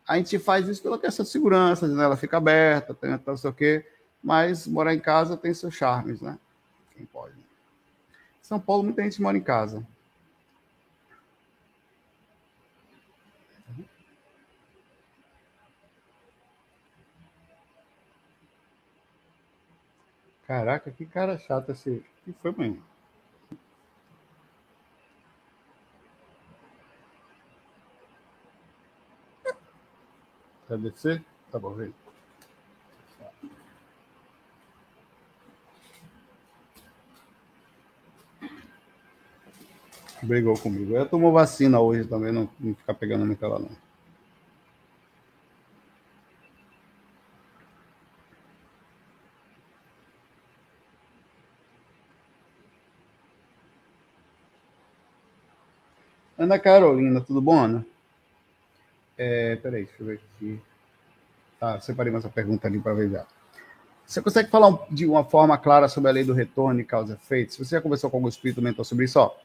A 0.07 0.15
gente 0.15 0.39
faz 0.39 0.68
isso 0.70 0.82
pela 0.82 0.97
questão 0.97 1.26
de 1.26 1.30
segurança, 1.30 1.86
a 1.86 1.89
janela 1.89 2.15
fica 2.15 2.38
aberta, 2.38 2.93
tem 2.93 3.20
não 3.26 3.36
sei 3.36 3.49
o 3.49 3.53
quê, 3.53 3.86
mas 4.24 4.65
morar 4.65 4.93
em 4.93 4.99
casa 4.99 5.36
tem 5.36 5.53
seus 5.53 5.74
charmes, 5.74 6.22
né? 6.22 6.39
Quem 6.95 7.05
pode. 7.05 7.36
Né? 7.36 7.43
São 8.41 8.57
Paulo, 8.61 8.84
muita 8.84 9.03
gente 9.03 9.22
mora 9.22 9.38
em 9.38 9.41
casa. 9.41 9.86
Caraca, 20.48 20.89
que 20.91 21.06
cara 21.06 21.38
chato 21.38 21.72
esse. 21.74 22.04
que 22.24 22.32
foi, 22.41 22.52
mãe? 22.52 22.82
Quer 30.68 30.78
descer? 30.78 31.24
Tá 31.52 31.60
bom, 31.60 31.74
vem. 31.74 31.93
Brigou 40.24 40.58
comigo. 40.58 40.93
Eu 40.95 41.08
tomou 41.08 41.32
vacina 41.32 41.80
hoje 41.80 42.08
também, 42.08 42.32
não, 42.32 42.50
não 42.60 42.74
ficar 42.74 42.93
pegando 42.93 43.26
lá, 43.48 43.60
não. 43.60 43.87
Ana 56.48 56.58
Carolina, 56.58 57.20
tudo 57.20 57.41
bom, 57.41 57.60
Ana? 57.60 57.86
É, 59.18 59.58
peraí, 59.58 59.84
deixa 59.84 60.02
eu 60.02 60.08
ver 60.08 60.22
aqui. 60.38 60.62
Tá, 61.60 61.78
separei 61.82 62.10
mais 62.10 62.24
uma 62.24 62.32
pergunta 62.32 62.66
ali 62.68 62.80
para 62.80 62.93
ver. 62.93 63.22
Você 64.06 64.22
consegue 64.22 64.50
falar 64.50 64.88
de 64.89 65.06
uma 65.06 65.26
forma 65.26 65.58
clara 65.58 65.89
sobre 65.89 66.10
a 66.10 66.14
lei 66.14 66.24
do 66.24 66.32
retorno 66.32 66.80
e 66.80 66.86
causa 66.86 67.14
e 67.14 67.16
efeito? 67.18 67.52
Se 67.52 67.60
você 67.60 67.76
já 67.76 67.82
conversou 67.82 68.10
com 68.10 68.16
algum 68.16 68.30
espírito 68.30 68.62
mentor 68.62 68.86
sobre 68.86 69.04
isso, 69.04 69.20
ó. 69.20 69.36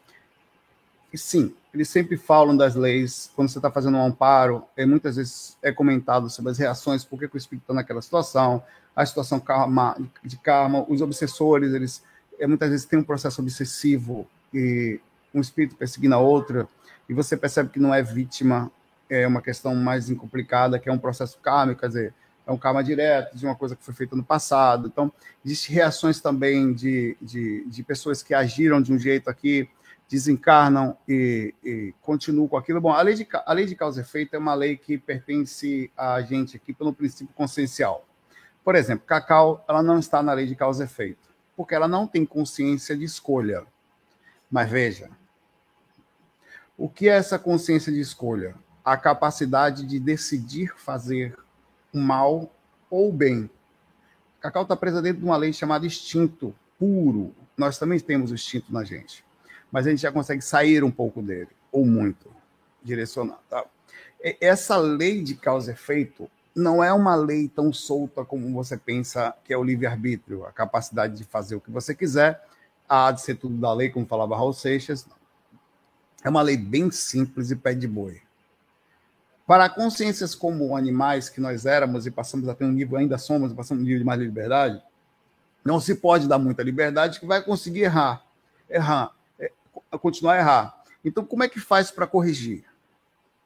E 1.12 1.18
sim, 1.18 1.53
eles 1.74 1.88
sempre 1.88 2.16
falam 2.16 2.57
das 2.57 2.76
leis. 2.76 3.32
Quando 3.34 3.48
você 3.48 3.59
está 3.59 3.68
fazendo 3.68 3.96
um 3.96 4.07
amparo, 4.07 4.64
é, 4.76 4.86
muitas 4.86 5.16
vezes 5.16 5.59
é 5.61 5.72
comentado 5.72 6.30
sobre 6.30 6.53
as 6.53 6.59
reações, 6.59 7.05
por 7.05 7.18
que, 7.18 7.26
que 7.26 7.34
o 7.34 7.36
espírito 7.36 7.64
está 7.64 7.74
naquela 7.74 8.00
situação, 8.00 8.62
a 8.94 9.05
situação 9.05 9.40
karma, 9.40 9.96
de 10.22 10.36
karma, 10.36 10.86
os 10.88 11.03
obsessores, 11.03 11.74
eles 11.74 12.05
é, 12.38 12.46
muitas 12.46 12.70
vezes 12.70 12.86
têm 12.86 13.00
um 13.00 13.05
processo 13.05 13.42
obsessivo 13.42 14.24
e 14.55 15.00
um 15.34 15.40
espírito 15.40 15.76
perseguindo 15.76 16.14
a 16.14 16.18
outra 16.18 16.68
e 17.08 17.14
você 17.14 17.36
percebe 17.36 17.70
que 17.70 17.78
não 17.78 17.92
é 17.94 18.02
vítima, 18.02 18.70
é 19.08 19.26
uma 19.26 19.42
questão 19.42 19.74
mais 19.74 20.10
complicada, 20.14 20.78
que 20.78 20.88
é 20.88 20.92
um 20.92 20.98
processo 20.98 21.38
kármico, 21.38 21.80
quer 21.80 21.88
dizer, 21.88 22.14
é 22.46 22.50
um 22.50 22.58
karma 22.58 22.82
direto 22.82 23.36
de 23.36 23.44
uma 23.44 23.54
coisa 23.54 23.76
que 23.76 23.84
foi 23.84 23.94
feita 23.94 24.16
no 24.16 24.24
passado. 24.24 24.88
Então, 24.88 25.12
existem 25.44 25.74
reações 25.76 26.20
também 26.20 26.72
de, 26.72 27.16
de, 27.20 27.64
de, 27.66 27.82
pessoas 27.82 28.22
que 28.22 28.34
agiram 28.34 28.80
de 28.80 28.92
um 28.92 28.98
jeito 28.98 29.28
aqui, 29.28 29.68
desencarnam 30.08 30.96
e, 31.08 31.54
e, 31.64 31.94
continuam 32.00 32.48
com 32.48 32.56
aquilo. 32.56 32.80
Bom, 32.80 32.92
a 32.92 33.02
lei, 33.02 33.14
de, 33.14 33.26
a 33.32 33.52
lei 33.52 33.66
de 33.66 33.76
causa 33.76 34.00
e 34.00 34.02
efeito 34.02 34.34
é 34.34 34.38
uma 34.38 34.54
lei 34.54 34.76
que 34.76 34.98
pertence 34.98 35.90
a 35.96 36.20
gente 36.22 36.56
aqui 36.56 36.72
pelo 36.72 36.92
princípio 36.92 37.32
consciencial. 37.34 38.06
Por 38.64 38.74
exemplo, 38.74 39.06
Cacau, 39.06 39.64
ela 39.68 39.82
não 39.82 39.98
está 39.98 40.22
na 40.22 40.32
lei 40.32 40.46
de 40.46 40.54
causa 40.54 40.84
e 40.84 40.86
efeito, 40.86 41.28
porque 41.56 41.74
ela 41.74 41.88
não 41.88 42.06
tem 42.06 42.24
consciência 42.24 42.96
de 42.96 43.04
escolha. 43.04 43.64
Mas 44.50 44.70
veja, 44.70 45.10
o 46.82 46.88
que 46.88 47.08
é 47.08 47.12
essa 47.12 47.38
consciência 47.38 47.92
de 47.92 48.00
escolha? 48.00 48.56
A 48.84 48.96
capacidade 48.96 49.86
de 49.86 50.00
decidir 50.00 50.74
fazer 50.76 51.38
o 51.94 51.98
mal 51.98 52.52
ou 52.90 53.10
o 53.10 53.12
bem. 53.12 53.48
Cacau 54.40 54.64
está 54.64 54.74
presa 54.74 55.00
dentro 55.00 55.20
de 55.20 55.24
uma 55.24 55.36
lei 55.36 55.52
chamada 55.52 55.86
instinto 55.86 56.52
puro. 56.76 57.32
Nós 57.56 57.78
também 57.78 58.00
temos 58.00 58.32
o 58.32 58.34
instinto 58.34 58.72
na 58.72 58.82
gente, 58.82 59.24
mas 59.70 59.86
a 59.86 59.90
gente 59.90 60.02
já 60.02 60.10
consegue 60.10 60.42
sair 60.42 60.82
um 60.82 60.90
pouco 60.90 61.22
dele, 61.22 61.50
ou 61.70 61.86
muito, 61.86 62.28
direcionar. 62.82 63.38
Tá? 63.48 63.64
Essa 64.40 64.76
lei 64.76 65.22
de 65.22 65.36
causa 65.36 65.70
e 65.70 65.74
efeito 65.74 66.28
não 66.52 66.82
é 66.82 66.92
uma 66.92 67.14
lei 67.14 67.48
tão 67.48 67.72
solta 67.72 68.24
como 68.24 68.52
você 68.52 68.76
pensa 68.76 69.32
que 69.44 69.52
é 69.52 69.56
o 69.56 69.62
livre-arbítrio, 69.62 70.44
a 70.44 70.50
capacidade 70.50 71.16
de 71.16 71.22
fazer 71.22 71.54
o 71.54 71.60
que 71.60 71.70
você 71.70 71.94
quiser, 71.94 72.44
há 72.88 73.12
de 73.12 73.20
ser 73.20 73.36
tudo 73.36 73.56
da 73.56 73.72
lei, 73.72 73.88
como 73.88 74.04
falava 74.04 74.34
Raul 74.34 74.52
Seixas. 74.52 75.06
Não. 75.06 75.21
É 76.24 76.28
uma 76.28 76.42
lei 76.42 76.56
bem 76.56 76.90
simples 76.90 77.50
e 77.50 77.56
pé 77.56 77.74
de 77.74 77.88
boi. 77.88 78.22
Para 79.46 79.68
consciências 79.68 80.34
como 80.34 80.76
animais 80.76 81.28
que 81.28 81.40
nós 81.40 81.66
éramos 81.66 82.06
e 82.06 82.10
passamos 82.10 82.48
a 82.48 82.54
ter 82.54 82.64
um 82.64 82.72
nível, 82.72 82.96
ainda 82.96 83.18
somos, 83.18 83.52
passamos 83.52 83.82
um 83.82 83.84
nível 83.84 83.98
de 83.98 84.04
mais 84.04 84.20
liberdade, 84.20 84.82
não 85.64 85.80
se 85.80 85.94
pode 85.94 86.28
dar 86.28 86.38
muita 86.38 86.62
liberdade 86.62 87.18
que 87.20 87.26
vai 87.26 87.42
conseguir 87.42 87.82
errar, 87.82 88.24
errar, 88.70 89.12
é, 89.38 89.50
continuar 90.00 90.34
a 90.34 90.38
errar. 90.38 90.84
Então, 91.04 91.24
como 91.24 91.42
é 91.42 91.48
que 91.48 91.60
faz 91.60 91.90
para 91.90 92.06
corrigir? 92.06 92.64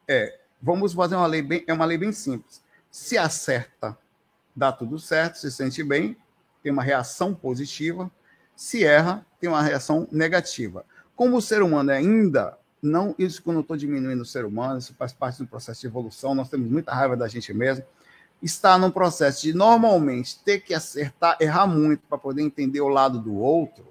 É, 0.07 0.39
vamos 0.61 0.93
fazer 0.93 1.17
uma 1.17 1.27
lei 1.27 1.43
bem, 1.43 1.65
é 1.67 1.73
uma 1.73 1.85
lei 1.85 1.97
bem 1.97 2.13
simples. 2.13 2.63
Se 2.91 3.17
acerta, 3.17 3.97
dá 4.55 4.71
tudo 4.71 4.99
certo, 4.99 5.39
se 5.39 5.51
sente 5.51 5.83
bem, 5.83 6.17
tem 6.63 6.73
uma 6.73 6.83
reação 6.83 7.35
positiva. 7.35 8.11
Se 8.55 8.85
erra, 8.85 9.25
tem 9.39 9.49
uma 9.49 9.63
reação 9.63 10.09
negativa. 10.11 10.85
Como 11.15 11.37
o 11.37 11.43
ser 11.43 11.63
humano 11.63 11.91
ainda 11.91 12.59
não, 12.87 13.15
isso 13.19 13.43
que 13.43 13.49
eu 13.49 13.53
não 13.53 13.61
estou 13.61 13.77
diminuindo 13.77 14.23
o 14.23 14.27
ser 14.27 14.45
humano, 14.45 14.79
isso 14.79 14.95
faz 14.95 15.13
parte 15.13 15.39
do 15.39 15.47
processo 15.47 15.81
de 15.81 15.87
evolução, 15.87 16.35
nós 16.35 16.49
temos 16.49 16.71
muita 16.71 16.95
raiva 16.95 17.17
da 17.17 17.29
gente 17.29 17.53
mesmo. 17.53 17.85
Está 18.43 18.79
num 18.79 18.91
processo 18.91 19.43
de 19.43 19.53
normalmente 19.53 20.39
ter 20.45 20.61
que 20.61 20.75
acertar, 20.75 21.37
errar 21.41 21.67
muito 21.67 22.03
para 22.09 22.19
poder 22.19 22.43
entender 22.43 22.81
o 22.81 22.89
lado 22.89 23.19
do 23.19 23.35
outro, 23.35 23.87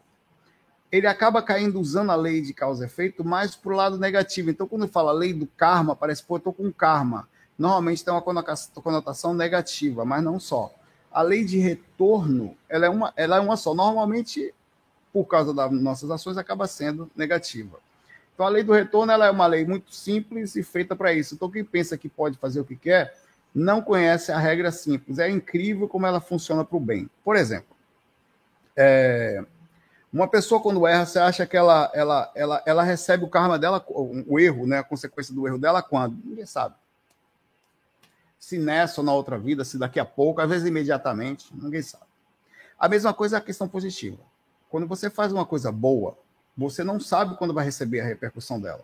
ele 0.91 1.07
acaba 1.07 1.41
caindo 1.41 1.79
usando 1.79 2.11
a 2.11 2.15
lei 2.15 2.41
de 2.41 2.53
causa 2.53 2.83
e 2.83 2.87
efeito 2.87 3.23
mais 3.23 3.55
para 3.55 3.73
o 3.73 3.75
lado 3.75 3.97
negativo. 3.97 4.49
Então, 4.49 4.67
quando 4.67 4.87
fala 4.87 5.11
lei 5.11 5.33
do 5.33 5.45
karma, 5.45 5.95
parece, 5.95 6.23
pô, 6.23 6.37
estou 6.37 6.53
com 6.53 6.71
karma. 6.71 7.27
Normalmente 7.57 8.03
tem 8.03 8.13
uma 8.13 8.21
conotação 8.21 9.33
negativa, 9.33 10.05
mas 10.05 10.23
não 10.23 10.39
só. 10.39 10.73
A 11.11 11.21
lei 11.21 11.43
de 11.43 11.57
retorno, 11.57 12.55
ela 12.69 12.85
é 12.85 12.89
uma, 12.89 13.13
ela 13.15 13.37
é 13.37 13.39
uma 13.39 13.57
só. 13.57 13.73
Normalmente, 13.73 14.53
por 15.11 15.25
causa 15.25 15.53
das 15.53 15.71
nossas 15.71 16.09
ações, 16.11 16.37
acaba 16.37 16.67
sendo 16.67 17.09
negativa. 17.15 17.79
Então, 18.35 18.45
a 18.45 18.49
lei 18.49 18.63
do 18.63 18.73
retorno 18.73 19.13
ela 19.13 19.25
é 19.27 19.31
uma 19.31 19.47
lei 19.47 19.65
muito 19.65 19.95
simples 19.95 20.57
e 20.57 20.61
feita 20.61 20.93
para 20.93 21.13
isso. 21.13 21.33
Então, 21.33 21.49
quem 21.49 21.63
pensa 21.63 21.97
que 21.97 22.09
pode 22.09 22.37
fazer 22.37 22.59
o 22.59 22.65
que 22.65 22.75
quer, 22.75 23.17
não 23.53 23.81
conhece 23.81 24.29
a 24.29 24.37
regra 24.37 24.71
simples. 24.73 25.17
É 25.19 25.29
incrível 25.29 25.87
como 25.87 26.05
ela 26.05 26.19
funciona 26.19 26.65
para 26.65 26.75
o 26.75 26.79
bem. 26.79 27.09
Por 27.23 27.37
exemplo, 27.37 27.73
é, 28.75 29.41
uma 30.11 30.27
pessoa, 30.27 30.61
quando 30.61 30.85
erra, 30.85 31.05
você 31.05 31.17
acha 31.17 31.45
que 31.45 31.55
ela, 31.55 31.89
ela, 31.93 32.31
ela, 32.35 32.63
ela 32.65 32.83
recebe 32.83 33.23
o 33.23 33.29
karma 33.29 33.57
dela, 33.57 33.83
o 33.87 34.37
erro, 34.37 34.67
né, 34.67 34.79
a 34.79 34.83
consequência 34.83 35.33
do 35.33 35.47
erro 35.47 35.57
dela, 35.57 35.81
quando? 35.81 36.17
Ninguém 36.25 36.45
sabe. 36.45 36.75
Se 38.37 38.57
nessa 38.57 38.99
ou 38.99 39.05
na 39.05 39.13
outra 39.13 39.39
vida, 39.39 39.63
se 39.63 39.77
daqui 39.77 39.99
a 39.99 40.05
pouco, 40.05 40.41
às 40.41 40.49
vezes 40.49 40.67
imediatamente, 40.67 41.47
ninguém 41.53 41.81
sabe. 41.81 42.03
A 42.77 42.89
mesma 42.89 43.13
coisa 43.13 43.37
é 43.37 43.39
a 43.39 43.41
questão 43.41 43.67
positiva. 43.67 44.19
Quando 44.69 44.85
você 44.85 45.09
faz 45.09 45.31
uma 45.31 45.45
coisa 45.45 45.71
boa, 45.71 46.17
você 46.57 46.83
não 46.83 46.99
sabe 46.99 47.35
quando 47.37 47.53
vai 47.53 47.65
receber 47.65 47.99
a 47.99 48.05
repercussão 48.05 48.59
dela. 48.59 48.81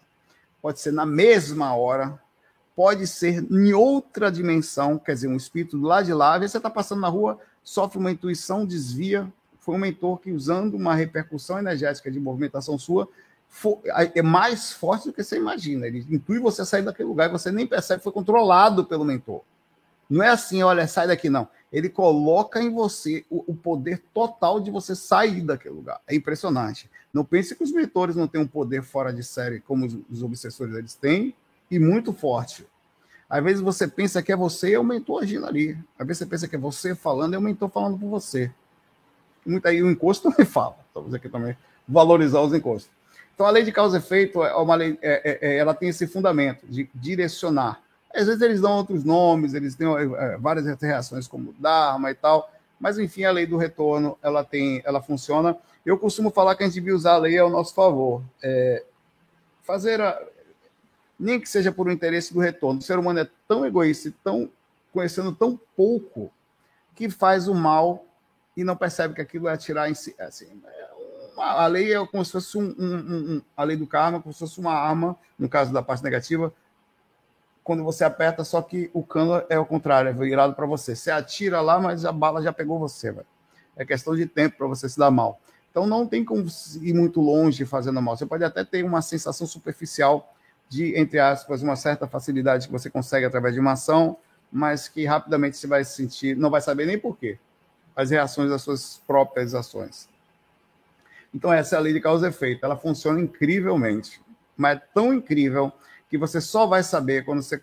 Pode 0.61 0.79
ser 0.79 0.91
na 0.91 1.05
mesma 1.05 1.75
hora, 1.75 2.19
pode 2.75 3.07
ser 3.07 3.45
em 3.51 3.73
outra 3.73 4.31
dimensão, 4.31 4.97
quer 4.97 5.13
dizer, 5.13 5.27
um 5.27 5.37
espírito 5.37 5.79
lado 5.79 6.05
de 6.05 6.13
lá. 6.13 6.37
Você 6.37 6.57
está 6.57 6.69
passando 6.69 7.01
na 7.01 7.07
rua, 7.07 7.39
sofre 7.63 7.97
uma 7.97 8.11
intuição, 8.11 8.65
desvia. 8.65 9.31
Foi 9.59 9.75
um 9.75 9.79
mentor 9.79 10.17
que, 10.19 10.31
usando 10.31 10.75
uma 10.75 10.95
repercussão 10.95 11.59
energética 11.59 12.09
de 12.09 12.19
movimentação 12.19 12.77
sua, 12.77 13.07
é 14.15 14.21
mais 14.21 14.71
forte 14.71 15.07
do 15.07 15.13
que 15.13 15.23
você 15.23 15.37
imagina. 15.37 15.85
Ele 15.85 16.05
intui 16.09 16.39
você 16.39 16.65
sair 16.65 16.81
daquele 16.81 17.09
lugar 17.09 17.29
e 17.29 17.31
você 17.31 17.51
nem 17.51 17.67
percebe, 17.67 18.03
foi 18.03 18.11
controlado 18.11 18.85
pelo 18.85 19.05
mentor. 19.05 19.41
Não 20.11 20.21
é 20.21 20.27
assim, 20.27 20.61
olha, 20.61 20.85
sai 20.89 21.07
daqui, 21.07 21.29
não. 21.29 21.47
Ele 21.71 21.87
coloca 21.87 22.61
em 22.61 22.69
você 22.69 23.25
o, 23.29 23.45
o 23.47 23.55
poder 23.55 24.03
total 24.13 24.59
de 24.59 24.69
você 24.69 24.93
sair 24.93 25.39
daquele 25.39 25.73
lugar. 25.73 26.01
É 26.05 26.13
impressionante. 26.13 26.91
Não 27.13 27.23
pense 27.23 27.55
que 27.55 27.63
os 27.63 27.71
mentores 27.71 28.13
não 28.13 28.27
têm 28.27 28.41
um 28.41 28.47
poder 28.47 28.83
fora 28.83 29.13
de 29.13 29.23
série 29.23 29.61
como 29.61 29.85
os, 29.85 29.97
os 30.11 30.21
obsessores 30.21 30.75
eles 30.75 30.95
têm, 30.95 31.33
e 31.71 31.79
muito 31.79 32.11
forte. 32.11 32.67
Às 33.29 33.41
vezes 33.41 33.61
você 33.61 33.87
pensa 33.87 34.21
que 34.21 34.33
é 34.33 34.35
você 34.35 34.71
e 34.71 34.73
é 34.73 34.79
o 34.79 34.83
mentor 34.83 35.23
agindo 35.23 35.45
ali. 35.45 35.77
Às 35.97 36.05
vezes 36.05 36.17
você 36.17 36.25
pensa 36.25 36.45
que 36.45 36.57
é 36.57 36.59
você 36.59 36.93
falando 36.93 37.31
e 37.31 37.35
é 37.35 37.39
o 37.39 37.41
mentor 37.41 37.69
falando 37.69 37.97
por 37.97 38.09
você. 38.09 38.51
Muito 39.45 39.65
aí 39.65 39.81
o 39.81 39.89
encosto 39.89 40.29
também 40.29 40.43
fala. 40.51 40.75
Estamos 40.89 41.13
aqui 41.13 41.29
também 41.29 41.55
valorizar 41.87 42.41
os 42.41 42.53
encostos. 42.53 42.91
Então, 43.33 43.45
a 43.45 43.49
lei 43.49 43.63
de 43.63 43.71
causa 43.71 43.95
e 43.95 43.99
efeito 43.99 44.43
é 44.43 44.53
uma 44.55 44.75
lei, 44.75 44.99
é, 45.01 45.31
é, 45.31 45.49
é, 45.49 45.57
ela 45.57 45.73
tem 45.73 45.87
esse 45.87 46.05
fundamento 46.05 46.67
de 46.67 46.89
direcionar. 46.93 47.81
Às 48.13 48.27
vezes 48.27 48.41
eles 48.41 48.61
dão 48.61 48.73
outros 48.73 49.03
nomes, 49.03 49.53
eles 49.53 49.75
têm 49.75 49.87
é, 49.87 50.37
várias 50.37 50.65
reações 50.81 51.27
como 51.27 51.53
Dharma 51.57 52.11
e 52.11 52.15
tal, 52.15 52.51
mas 52.79 52.97
enfim, 52.97 53.23
a 53.23 53.31
lei 53.31 53.45
do 53.45 53.57
retorno, 53.57 54.17
ela 54.21 54.43
tem, 54.43 54.81
ela 54.85 55.01
funciona. 55.01 55.57
Eu 55.85 55.97
costumo 55.97 56.29
falar 56.29 56.55
que 56.55 56.63
a 56.63 56.65
gente 56.65 56.75
devia 56.75 56.95
usar 56.95 57.13
a 57.13 57.17
lei 57.17 57.37
ao 57.37 57.49
nosso 57.49 57.73
favor. 57.73 58.21
É, 58.43 58.83
fazer 59.63 60.01
a, 60.01 60.19
nem 61.19 61.39
que 61.39 61.47
seja 61.47 61.71
por 61.71 61.87
um 61.87 61.91
interesse 61.91 62.33
do 62.33 62.39
retorno. 62.39 62.79
O 62.79 62.83
ser 62.83 62.97
humano 62.97 63.19
é 63.19 63.29
tão 63.47 63.65
egoísta 63.65 64.09
e 64.09 64.11
tão 64.11 64.49
conhecendo 64.91 65.31
tão 65.31 65.59
pouco 65.75 66.31
que 66.95 67.09
faz 67.09 67.47
o 67.47 67.55
mal 67.55 68.05
e 68.57 68.63
não 68.63 68.75
percebe 68.75 69.13
que 69.13 69.21
aquilo 69.21 69.47
é 69.47 69.53
atirar 69.53 69.89
em 69.89 69.93
si. 69.93 70.13
Assim, 70.19 70.61
a 71.37 71.65
lei 71.67 71.93
é 71.93 72.05
como 72.05 72.25
se 72.25 72.31
fosse 72.31 72.57
um, 72.57 72.75
um, 72.77 73.35
um, 73.35 73.41
a 73.55 73.63
lei 73.63 73.77
do 73.77 73.87
karma, 73.87 74.21
como 74.21 74.33
se 74.33 74.39
fosse 74.39 74.59
uma 74.59 74.73
arma, 74.73 75.15
no 75.37 75.47
caso 75.47 75.71
da 75.71 75.81
parte 75.81 76.03
negativa, 76.03 76.53
quando 77.63 77.83
você 77.83 78.03
aperta, 78.03 78.43
só 78.43 78.61
que 78.61 78.89
o 78.93 79.03
cano 79.03 79.43
é 79.49 79.59
o 79.59 79.65
contrário, 79.65 80.09
é 80.09 80.13
virado 80.13 80.53
para 80.53 80.65
você. 80.65 80.95
Você 80.95 81.11
atira 81.11 81.61
lá, 81.61 81.79
mas 81.79 82.05
a 82.05 82.11
bala 82.11 82.41
já 82.41 82.51
pegou 82.51 82.79
você, 82.79 83.11
velho. 83.11 83.27
É 83.75 83.85
questão 83.85 84.15
de 84.15 84.25
tempo 84.25 84.57
para 84.57 84.67
você 84.67 84.89
se 84.89 84.97
dar 84.97 85.11
mal. 85.11 85.39
Então 85.69 85.87
não 85.87 86.05
tem 86.05 86.25
como 86.25 86.45
ir 86.81 86.93
muito 86.93 87.21
longe 87.21 87.65
fazendo 87.65 88.01
mal. 88.01 88.17
Você 88.17 88.25
pode 88.25 88.43
até 88.43 88.63
ter 88.63 88.83
uma 88.83 89.01
sensação 89.01 89.47
superficial 89.47 90.33
de, 90.67 90.97
entre 90.97 91.19
aspas, 91.19 91.61
uma 91.61 91.75
certa 91.75 92.07
facilidade 92.07 92.67
que 92.67 92.71
você 92.71 92.89
consegue 92.89 93.25
através 93.25 93.53
de 93.53 93.59
uma 93.59 93.73
ação, 93.73 94.17
mas 94.51 94.87
que 94.87 95.05
rapidamente 95.05 95.57
você 95.57 95.67
vai 95.67 95.83
sentir, 95.83 96.35
não 96.35 96.49
vai 96.49 96.61
saber 96.61 96.85
nem 96.85 96.97
por 96.97 97.17
quê, 97.17 97.37
as 97.95 98.09
reações 98.09 98.49
das 98.49 98.61
suas 98.61 99.01
próprias 99.05 99.53
ações. 99.53 100.09
Então, 101.33 101.51
essa 101.53 101.75
é 101.75 101.77
a 101.77 101.81
lei 101.81 101.93
de 101.93 102.01
causa 102.01 102.27
e 102.27 102.29
efeito. 102.29 102.65
Ela 102.65 102.75
funciona 102.75 103.21
incrivelmente, 103.21 104.21
mas 104.57 104.77
é 104.77 104.81
tão 104.93 105.13
incrível 105.13 105.71
que 106.11 106.17
você 106.17 106.41
só 106.41 106.67
vai 106.67 106.83
saber 106.83 107.23
quando 107.23 107.41
você. 107.41 107.59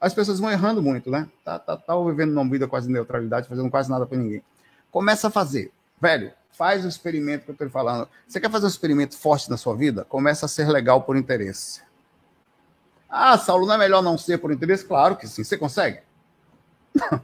As 0.00 0.14
pessoas 0.14 0.40
vão 0.40 0.50
errando 0.50 0.82
muito, 0.82 1.10
né? 1.10 1.28
Tá, 1.44 1.58
tá, 1.58 1.76
tá 1.76 1.94
vivendo 2.04 2.32
uma 2.32 2.48
vida 2.48 2.66
quase 2.66 2.90
neutralidade, 2.90 3.46
fazendo 3.46 3.70
quase 3.70 3.90
nada 3.90 4.06
para 4.06 4.16
ninguém. 4.16 4.42
Começa 4.90 5.28
a 5.28 5.30
fazer. 5.30 5.70
Velho, 6.00 6.32
faz 6.52 6.86
o 6.86 6.88
experimento 6.88 7.44
que 7.44 7.50
eu 7.50 7.52
estou 7.52 7.68
falando. 7.68 8.08
Você 8.26 8.40
quer 8.40 8.50
fazer 8.50 8.64
um 8.64 8.70
experimento 8.70 9.18
forte 9.18 9.50
na 9.50 9.58
sua 9.58 9.76
vida? 9.76 10.06
Começa 10.06 10.46
a 10.46 10.48
ser 10.48 10.66
legal 10.70 11.02
por 11.02 11.18
interesse. 11.18 11.82
Ah, 13.10 13.36
Saulo, 13.36 13.66
não 13.66 13.74
é 13.74 13.78
melhor 13.78 14.02
não 14.02 14.16
ser 14.16 14.38
por 14.38 14.50
interesse? 14.50 14.86
Claro 14.86 15.16
que 15.16 15.28
sim. 15.28 15.44
Você 15.44 15.58
consegue? 15.58 16.00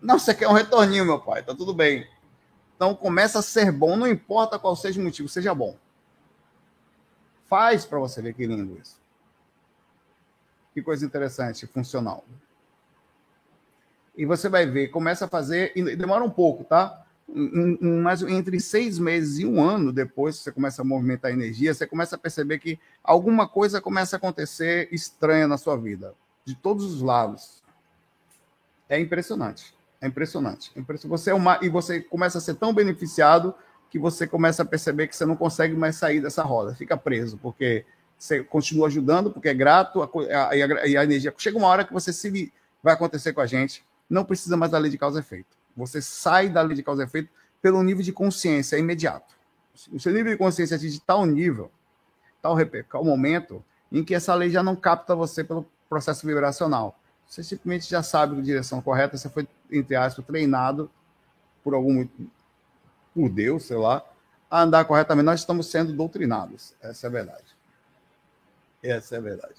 Não, 0.00 0.16
você 0.16 0.32
quer 0.32 0.46
um 0.46 0.52
retorninho, 0.52 1.04
meu 1.04 1.18
pai. 1.18 1.42
Tá 1.42 1.52
tudo 1.52 1.74
bem. 1.74 2.06
Então 2.76 2.94
começa 2.94 3.40
a 3.40 3.42
ser 3.42 3.72
bom, 3.72 3.96
não 3.96 4.06
importa 4.06 4.60
qual 4.60 4.76
seja 4.76 5.00
o 5.00 5.02
motivo, 5.02 5.28
seja 5.28 5.52
bom. 5.52 5.76
Faz 7.48 7.84
para 7.84 7.98
você 7.98 8.22
ver 8.22 8.32
que 8.34 8.46
lindo 8.46 8.78
isso. 8.80 8.97
Que 10.72 10.82
coisa 10.82 11.04
interessante, 11.04 11.66
funcional. 11.66 12.24
E 14.16 14.26
você 14.26 14.48
vai 14.48 14.66
ver, 14.66 14.88
começa 14.88 15.26
a 15.26 15.28
fazer, 15.28 15.72
e 15.76 15.96
demora 15.96 16.24
um 16.24 16.30
pouco, 16.30 16.64
tá? 16.64 17.04
Mas 17.80 18.22
entre 18.22 18.58
seis 18.58 18.98
meses 18.98 19.38
e 19.38 19.46
um 19.46 19.62
ano 19.62 19.92
depois, 19.92 20.36
você 20.36 20.50
começa 20.50 20.82
a 20.82 20.84
movimentar 20.84 21.30
a 21.30 21.34
energia, 21.34 21.74
você 21.74 21.86
começa 21.86 22.16
a 22.16 22.18
perceber 22.18 22.58
que 22.58 22.80
alguma 23.04 23.46
coisa 23.46 23.80
começa 23.80 24.16
a 24.16 24.18
acontecer 24.18 24.88
estranha 24.90 25.46
na 25.46 25.58
sua 25.58 25.76
vida, 25.76 26.14
de 26.44 26.54
todos 26.54 26.84
os 26.84 27.02
lados. 27.02 27.62
É 28.88 28.98
impressionante. 28.98 29.74
É 30.00 30.06
impressionante. 30.06 30.72
É. 30.74 31.08
Você 31.08 31.30
é 31.30 31.34
uma, 31.34 31.58
e 31.62 31.68
você 31.68 32.00
começa 32.00 32.38
a 32.38 32.40
ser 32.40 32.54
tão 32.54 32.72
beneficiado 32.72 33.54
que 33.90 33.98
você 33.98 34.26
começa 34.26 34.62
a 34.62 34.66
perceber 34.66 35.08
que 35.08 35.16
você 35.16 35.26
não 35.26 35.36
consegue 35.36 35.74
mais 35.74 35.96
sair 35.96 36.20
dessa 36.20 36.42
roda, 36.42 36.74
fica 36.74 36.96
preso, 36.96 37.38
porque 37.38 37.84
você 38.18 38.42
continua 38.42 38.88
ajudando, 38.88 39.30
porque 39.30 39.48
é 39.48 39.54
grato, 39.54 40.02
a, 40.02 40.06
a, 40.06 40.44
a, 40.46 41.00
a 41.00 41.04
energia. 41.04 41.32
Chega 41.38 41.56
uma 41.56 41.68
hora 41.68 41.84
que 41.84 41.92
você 41.92 42.12
se 42.12 42.52
vai 42.82 42.94
acontecer 42.94 43.32
com 43.32 43.40
a 43.40 43.46
gente, 43.46 43.84
não 44.10 44.24
precisa 44.24 44.56
mais 44.56 44.72
da 44.72 44.78
lei 44.78 44.90
de 44.90 44.98
causa 44.98 45.18
e 45.18 45.20
efeito. 45.20 45.56
Você 45.76 46.02
sai 46.02 46.48
da 46.48 46.60
lei 46.62 46.74
de 46.74 46.82
causa 46.82 47.02
e 47.02 47.06
efeito 47.06 47.30
pelo 47.62 47.82
nível 47.82 48.02
de 48.02 48.12
consciência 48.12 48.76
é 48.76 48.80
imediato. 48.80 49.34
O 49.92 50.00
seu 50.00 50.12
nível 50.12 50.32
de 50.32 50.38
consciência 50.38 50.76
atinge 50.76 51.00
tal 51.00 51.24
nível, 51.24 51.70
tal, 52.42 52.56
tal 52.90 53.04
momento, 53.04 53.64
em 53.90 54.02
que 54.02 54.14
essa 54.14 54.34
lei 54.34 54.50
já 54.50 54.62
não 54.62 54.74
capta 54.74 55.14
você 55.14 55.44
pelo 55.44 55.66
processo 55.88 56.26
vibracional. 56.26 56.98
Você 57.26 57.42
simplesmente 57.42 57.88
já 57.88 58.02
sabe 58.02 58.38
a 58.38 58.42
direção 58.42 58.80
correta, 58.80 59.16
você 59.16 59.28
foi, 59.28 59.46
entre 59.70 59.94
aspas, 59.94 60.24
treinado 60.24 60.90
por 61.62 61.74
algum 61.74 62.06
por 63.14 63.28
Deus, 63.28 63.64
sei 63.64 63.76
lá, 63.76 64.02
a 64.50 64.62
andar 64.62 64.84
corretamente. 64.84 65.26
Nós 65.26 65.40
estamos 65.40 65.66
sendo 65.70 65.92
doutrinados. 65.92 66.74
Essa 66.80 67.06
é 67.06 67.08
a 67.08 67.12
verdade. 67.12 67.57
Essa 68.82 69.16
é 69.16 69.18
a 69.18 69.20
verdade. 69.20 69.54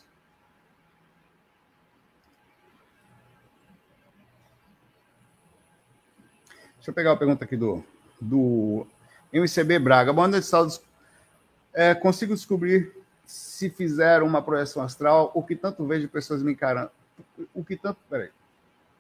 Deixa 6.75 6.91
eu 6.91 6.93
pegar 6.93 7.11
a 7.11 7.17
pergunta 7.17 7.43
aqui 7.43 7.57
do, 7.57 7.83
do 8.21 8.87
MCB 9.33 9.79
Braga. 9.79 10.13
Boa 10.13 10.27
noite, 10.27 10.45
Saulos. 10.45 10.81
É, 11.73 11.93
consigo 11.93 12.33
descobrir 12.33 12.93
se 13.25 13.69
fizer 13.69 14.23
uma 14.23 14.41
projeção 14.41 14.81
astral 14.81 15.31
o 15.35 15.43
que 15.43 15.55
tanto 15.55 15.85
vejo 15.85 16.07
pessoas 16.07 16.41
me 16.41 16.53
encarando 16.53 16.89
o 17.53 17.63
que 17.63 17.75
tanto. 17.75 17.99
Peraí. 18.09 18.29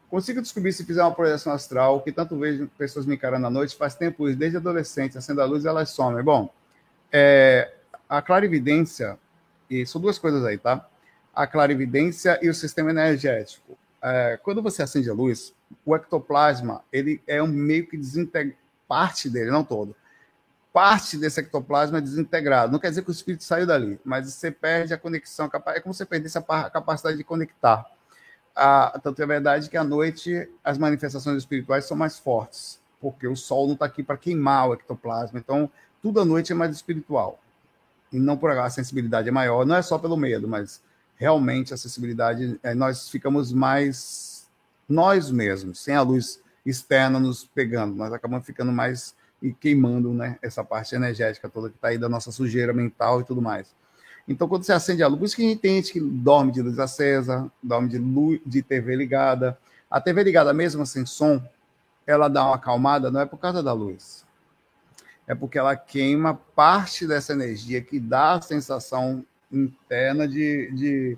Consigo 0.09 0.41
descobrir 0.41 0.73
se 0.73 0.83
fizer 0.83 1.03
uma 1.03 1.13
projeção 1.13 1.53
astral, 1.53 1.97
o 1.97 2.01
que 2.01 2.11
tanto 2.11 2.37
vejo 2.37 2.67
pessoas 2.77 3.05
me 3.05 3.15
encarando 3.15 3.45
à 3.45 3.49
noite, 3.49 3.75
faz 3.75 3.93
tempo, 3.95 4.27
desde 4.33 4.57
adolescente, 4.57 5.17
acendo 5.17 5.41
a 5.41 5.45
luz 5.45 5.65
elas 5.65 5.91
somem. 5.91 6.23
Bom, 6.23 6.51
é, 7.11 7.71
a 8.07 8.21
clarividência, 8.21 9.19
e 9.69 9.85
são 9.85 10.01
duas 10.01 10.17
coisas 10.17 10.43
aí, 10.43 10.57
tá? 10.57 10.87
A 11.33 11.45
clarividência 11.45 12.39
e 12.41 12.49
o 12.49 12.53
sistema 12.53 12.89
energético. 12.89 13.77
É, 14.01 14.39
quando 14.41 14.61
você 14.61 14.81
acende 14.81 15.09
a 15.09 15.13
luz, 15.13 15.53
o 15.85 15.95
ectoplasma, 15.95 16.83
ele 16.91 17.21
é 17.27 17.41
um 17.41 17.47
meio 17.47 17.87
que 17.87 17.97
desintegra 17.97 18.55
parte 18.87 19.29
dele, 19.29 19.51
não 19.51 19.63
todo. 19.63 19.95
Parte 20.73 21.17
desse 21.17 21.39
ectoplasma 21.39 21.97
é 21.99 22.01
desintegrado. 22.01 22.71
Não 22.71 22.79
quer 22.79 22.89
dizer 22.89 23.03
que 23.03 23.09
o 23.09 23.11
espírito 23.11 23.43
saiu 23.43 23.67
dali, 23.67 23.99
mas 24.03 24.31
você 24.31 24.49
perde 24.49 24.93
a 24.93 24.97
conexão. 24.97 25.49
É 25.67 25.79
como 25.79 25.93
se 25.93 25.99
você 25.99 26.05
perdesse 26.05 26.37
a 26.37 26.69
capacidade 26.69 27.17
de 27.17 27.23
conectar 27.23 27.85
a, 28.59 28.99
tanto 29.01 29.21
é 29.21 29.25
verdade 29.25 29.69
que 29.69 29.77
à 29.77 29.83
noite 29.83 30.49
as 30.63 30.77
manifestações 30.77 31.37
espirituais 31.37 31.85
são 31.85 31.95
mais 31.95 32.19
fortes, 32.19 32.79
porque 32.99 33.27
o 33.27 33.35
sol 33.35 33.67
não 33.67 33.73
está 33.73 33.85
aqui 33.85 34.03
para 34.03 34.17
queimar 34.17 34.69
o 34.69 34.73
ectoplasma. 34.73 35.39
Então, 35.39 35.71
tudo 36.01 36.19
à 36.19 36.25
noite 36.25 36.51
é 36.51 36.55
mais 36.55 36.75
espiritual. 36.75 37.39
E 38.11 38.19
não 38.19 38.37
por 38.37 38.51
a 38.51 38.69
sensibilidade 38.69 39.29
é 39.29 39.31
maior, 39.31 39.65
não 39.65 39.75
é 39.75 39.81
só 39.81 39.97
pelo 39.97 40.17
medo, 40.17 40.47
mas 40.47 40.81
realmente 41.15 41.73
a 41.73 41.77
sensibilidade, 41.77 42.59
é, 42.63 42.73
nós 42.73 43.09
ficamos 43.09 43.51
mais 43.51 44.47
nós 44.87 45.29
mesmos, 45.29 45.79
sem 45.79 45.95
a 45.95 46.01
luz 46.01 46.41
externa 46.65 47.19
nos 47.19 47.45
pegando, 47.45 47.95
nós 47.95 48.11
acabamos 48.11 48.45
ficando 48.45 48.71
mais 48.71 49.13
e 49.41 49.53
queimando 49.53 50.11
né, 50.13 50.37
essa 50.41 50.63
parte 50.63 50.95
energética 50.95 51.47
toda 51.47 51.69
que 51.69 51.75
está 51.75 51.89
aí 51.89 51.97
da 51.97 52.09
nossa 52.09 52.31
sujeira 52.31 52.73
mental 52.73 53.21
e 53.21 53.23
tudo 53.23 53.41
mais. 53.41 53.73
Então, 54.27 54.47
quando 54.47 54.63
você 54.63 54.73
acende 54.73 55.01
a 55.01 55.07
luz, 55.07 55.19
por 55.19 55.25
isso 55.25 55.35
que 55.35 55.41
a 55.43 55.45
gente 55.45 55.59
tem 55.59 55.75
gente 55.75 55.93
que 55.93 55.99
dorme 55.99 56.51
de 56.51 56.61
luz 56.61 56.77
acesa, 56.77 57.51
dorme 57.63 57.89
de, 57.89 57.97
luz, 57.97 58.39
de 58.45 58.61
TV 58.61 58.95
ligada. 58.95 59.57
A 59.89 59.99
TV 59.99 60.23
ligada, 60.23 60.53
mesmo 60.53 60.85
sem 60.85 61.05
som, 61.05 61.41
ela 62.05 62.27
dá 62.27 62.45
uma 62.45 62.55
acalmada, 62.55 63.09
não 63.09 63.21
é 63.21 63.25
por 63.25 63.37
causa 63.37 63.63
da 63.63 63.73
luz. 63.73 64.23
É 65.29 65.35
porque 65.35 65.59
ela 65.59 65.75
queima 65.75 66.33
parte 66.33 67.05
dessa 67.05 67.33
energia 67.33 67.79
que 67.81 67.99
dá 67.99 68.33
a 68.33 68.41
sensação 68.41 69.23
interna 69.51 70.27
de, 70.27 70.71
de 70.71 71.17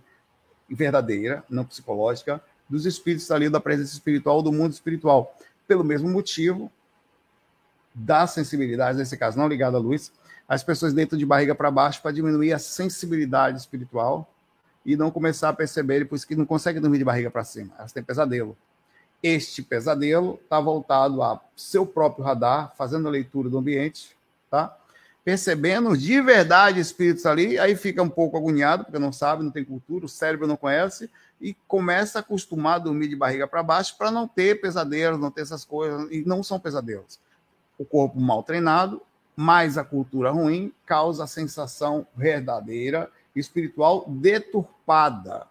verdadeira, 0.69 1.45
não 1.49 1.63
psicológica, 1.63 2.43
dos 2.69 2.85
espíritos 2.85 3.31
ali, 3.31 3.49
da 3.49 3.61
presença 3.61 3.93
espiritual, 3.93 4.41
do 4.41 4.51
mundo 4.51 4.73
espiritual. 4.73 5.33
Pelo 5.65 5.85
mesmo 5.85 6.09
motivo 6.09 6.69
da 7.95 8.27
sensibilidade, 8.27 8.97
nesse 8.97 9.15
caso, 9.15 9.37
não 9.37 9.47
ligada 9.47 9.77
à 9.77 9.79
luz, 9.79 10.11
as 10.45 10.61
pessoas 10.61 10.93
dentro 10.93 11.17
de 11.17 11.25
barriga 11.25 11.55
para 11.55 11.71
baixo 11.71 12.01
para 12.01 12.11
diminuir 12.11 12.51
a 12.51 12.59
sensibilidade 12.59 13.59
espiritual 13.59 14.29
e 14.85 14.97
não 14.97 15.09
começar 15.09 15.47
a 15.47 15.53
perceber, 15.53 16.05
por 16.05 16.17
isso 16.17 16.27
que 16.27 16.35
não 16.35 16.45
conseguem 16.45 16.81
dormir 16.81 16.97
de 16.97 17.05
barriga 17.05 17.31
para 17.31 17.45
cima, 17.45 17.73
elas 17.77 17.93
têm 17.93 18.03
pesadelo. 18.03 18.57
Este 19.21 19.61
pesadelo 19.61 20.39
está 20.43 20.59
voltado 20.59 21.21
a 21.21 21.39
seu 21.55 21.85
próprio 21.85 22.23
radar, 22.23 22.73
fazendo 22.75 23.07
a 23.07 23.11
leitura 23.11 23.49
do 23.49 23.57
ambiente, 23.57 24.15
tá? 24.49 24.75
Percebendo 25.23 25.95
de 25.95 26.19
verdade 26.21 26.79
espíritos 26.79 27.25
ali, 27.25 27.59
aí 27.59 27.75
fica 27.75 28.01
um 28.01 28.09
pouco 28.09 28.35
agoniado, 28.37 28.85
porque 28.85 28.97
não 28.97 29.11
sabe, 29.11 29.43
não 29.43 29.51
tem 29.51 29.63
cultura, 29.63 30.05
o 30.05 30.09
cérebro 30.09 30.47
não 30.47 30.57
conhece, 30.57 31.09
e 31.39 31.55
começa 31.67 32.19
a 32.19 32.21
acostumar 32.21 32.75
a 32.75 32.79
dormir 32.79 33.07
de 33.07 33.15
barriga 33.15 33.47
para 33.47 33.61
baixo 33.61 33.95
para 33.97 34.09
não 34.09 34.27
ter 34.27 34.59
pesadelos, 34.59 35.19
não 35.19 35.29
ter 35.29 35.41
essas 35.41 35.63
coisas, 35.63 36.11
e 36.11 36.23
não 36.25 36.41
são 36.41 36.59
pesadelos. 36.59 37.19
O 37.77 37.85
corpo 37.85 38.19
mal 38.19 38.41
treinado 38.41 39.01
mas 39.35 39.77
a 39.77 39.83
cultura 39.83 40.31
ruim 40.31 40.71
causa 40.85 41.23
a 41.23 41.27
sensação 41.27 42.05
verdadeira, 42.15 43.09
espiritual 43.35 44.05
deturpada. 44.07 45.47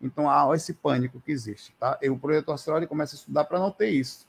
Então 0.00 0.30
há 0.30 0.54
esse 0.54 0.72
pânico 0.74 1.20
que 1.20 1.32
existe, 1.32 1.74
tá? 1.78 1.98
E 2.00 2.08
o 2.08 2.18
projetor 2.18 2.54
astral 2.54 2.76
ele 2.78 2.86
começa 2.86 3.16
a 3.16 3.18
estudar 3.18 3.44
para 3.44 3.58
não 3.58 3.70
ter 3.70 3.90
isso. 3.90 4.26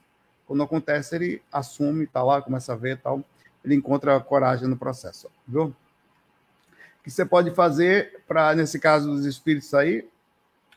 Quando 0.47 0.63
acontece, 0.63 1.15
ele 1.15 1.43
assume, 1.51 2.07
tá 2.07 2.24
lá, 2.24 2.41
começa 2.41 2.74
a 2.74 2.76
ver 2.76 2.99
tal, 2.99 3.24
ele 3.63 3.76
encontra 3.76 4.20
coragem 4.20 4.67
no 4.67 4.76
processo, 4.76 5.30
viu? 5.47 5.65
O 5.65 7.03
que 7.03 7.11
você 7.11 7.24
pode 7.24 7.51
fazer 7.51 8.24
para, 8.28 8.55
nesse 8.55 8.80
caso 8.80 9.11
dos 9.11 9.26
espíritos 9.26 9.74
aí? 9.74 10.09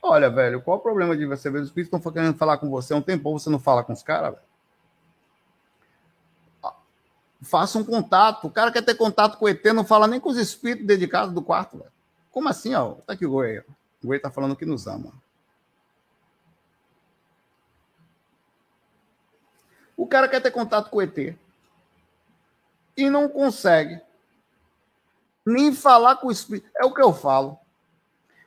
Olha, 0.03 0.29
velho, 0.29 0.61
qual 0.61 0.77
o 0.79 0.81
problema 0.81 1.17
de 1.17 1.25
você 1.25 1.51
ver 1.51 1.61
os 1.61 1.69
espíritos 1.69 1.97
estão 1.97 2.13
querendo 2.13 2.37
falar 2.37 2.59
com 2.59 2.69
você 2.69 2.93
há 2.93 2.97
um 2.97 3.03
tempo, 3.03 3.33
você 3.33 3.49
não 3.49 3.59
fala 3.59 3.83
com 3.83 3.93
os 3.93 4.03
caras, 4.03 4.33
velho? 4.33 4.53
Faça 7.43 7.77
um 7.77 7.85
contato. 7.85 8.47
O 8.47 8.51
cara 8.51 8.71
quer 8.71 8.83
ter 8.83 8.95
contato 8.95 9.37
com 9.37 9.47
o 9.47 9.49
ET, 9.49 9.65
não 9.67 9.85
fala 9.85 10.07
nem 10.07 10.21
com 10.21 10.31
os 10.31 10.37
espíritos 10.37 10.87
dedicados 10.87 11.35
do 11.35 11.43
quarto, 11.43 11.77
velho. 11.77 11.91
Como 12.31 12.49
assim, 12.49 12.75
ó? 12.75 12.93
Tá 13.07 13.15
aqui 13.15 13.27
o 13.27 13.31
Goi. 13.31 13.63
O 14.03 14.07
Goi 14.09 14.19
tá 14.19 14.31
falando 14.31 14.57
que 14.57 14.67
nos 14.67 14.87
ama. 14.87 15.13
O 19.97 20.07
cara 20.07 20.29
quer 20.29 20.41
ter 20.41 20.51
contato 20.51 20.91
com 20.91 20.97
o 20.99 21.03
ET 21.03 21.37
e 22.97 23.09
não 23.09 23.29
consegue 23.29 24.01
nem 25.47 25.73
falar 25.73 26.17
com 26.17 26.29
o 26.29 26.33
espírito. 26.33 26.69
É 26.77 26.85
o 26.85 26.93
que 26.93 27.03
eu 27.03 27.13
falo. 27.13 27.59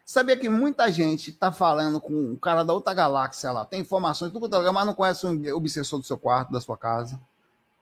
Sabia 0.06 0.38
que 0.38 0.48
muita 0.48 0.92
gente 0.92 1.32
está 1.32 1.52
falando 1.52 2.00
com 2.00 2.14
um 2.14 2.36
cara 2.36 2.64
da 2.64 2.74
outra 2.74 2.94
galáxia 2.94 3.52
lá, 3.52 3.66
tem 3.66 3.82
informações, 3.82 4.32
tudo 4.32 4.44
lugar, 4.44 4.72
mas 4.72 4.86
não 4.86 4.94
conhece 4.94 5.26
o 5.26 5.58
obsessor 5.58 6.00
do 6.00 6.06
seu 6.06 6.18
quarto, 6.18 6.52
da 6.52 6.62
sua 6.62 6.78
casa. 6.78 7.20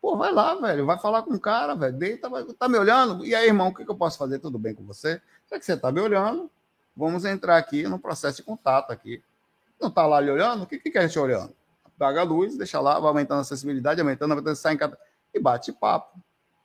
Pô, 0.01 0.15
vai 0.15 0.31
lá, 0.31 0.55
velho, 0.55 0.85
vai 0.85 0.97
falar 0.97 1.23
com 1.23 1.33
o 1.33 1.39
cara, 1.39 1.75
velho, 1.75 1.97
deita, 1.97 2.29
vai, 2.29 2.45
tá 2.45 2.69
me 2.69 2.77
olhando? 2.77 3.25
E 3.25 3.35
aí, 3.35 3.47
irmão, 3.47 3.67
o 3.69 3.73
que, 3.73 3.83
que 3.83 3.91
eu 3.91 3.95
posso 3.95 4.17
fazer? 4.17 4.39
Tudo 4.39 4.57
bem 4.57 4.73
com 4.73 4.85
você? 4.85 5.21
Já 5.49 5.59
que 5.59 5.65
você 5.65 5.75
tá 5.75 5.91
me 5.91 5.99
olhando, 5.99 6.49
vamos 6.95 7.25
entrar 7.25 7.57
aqui 7.57 7.83
no 7.83 7.99
processo 7.99 8.37
de 8.37 8.43
contato 8.43 8.91
aqui. 8.91 9.23
Não 9.79 9.91
tá 9.91 10.05
lá 10.05 10.17
olhando? 10.17 10.63
O 10.63 10.67
que, 10.67 10.79
que, 10.79 10.97
a 10.97 11.05
gente 11.05 11.17
olhando? 11.19 11.53
Apaga 11.83 12.21
a 12.21 12.23
luz, 12.23 12.57
deixa 12.57 12.79
lá, 12.79 12.99
vai 12.99 13.09
aumentando 13.09 13.39
a 13.39 13.41
acessibilidade, 13.41 13.99
aumentando, 13.99 14.31
aumentando, 14.31 14.55
sai 14.55 14.75
em. 14.75 14.79
E 15.33 15.39
bate 15.39 15.71
papo. 15.71 16.19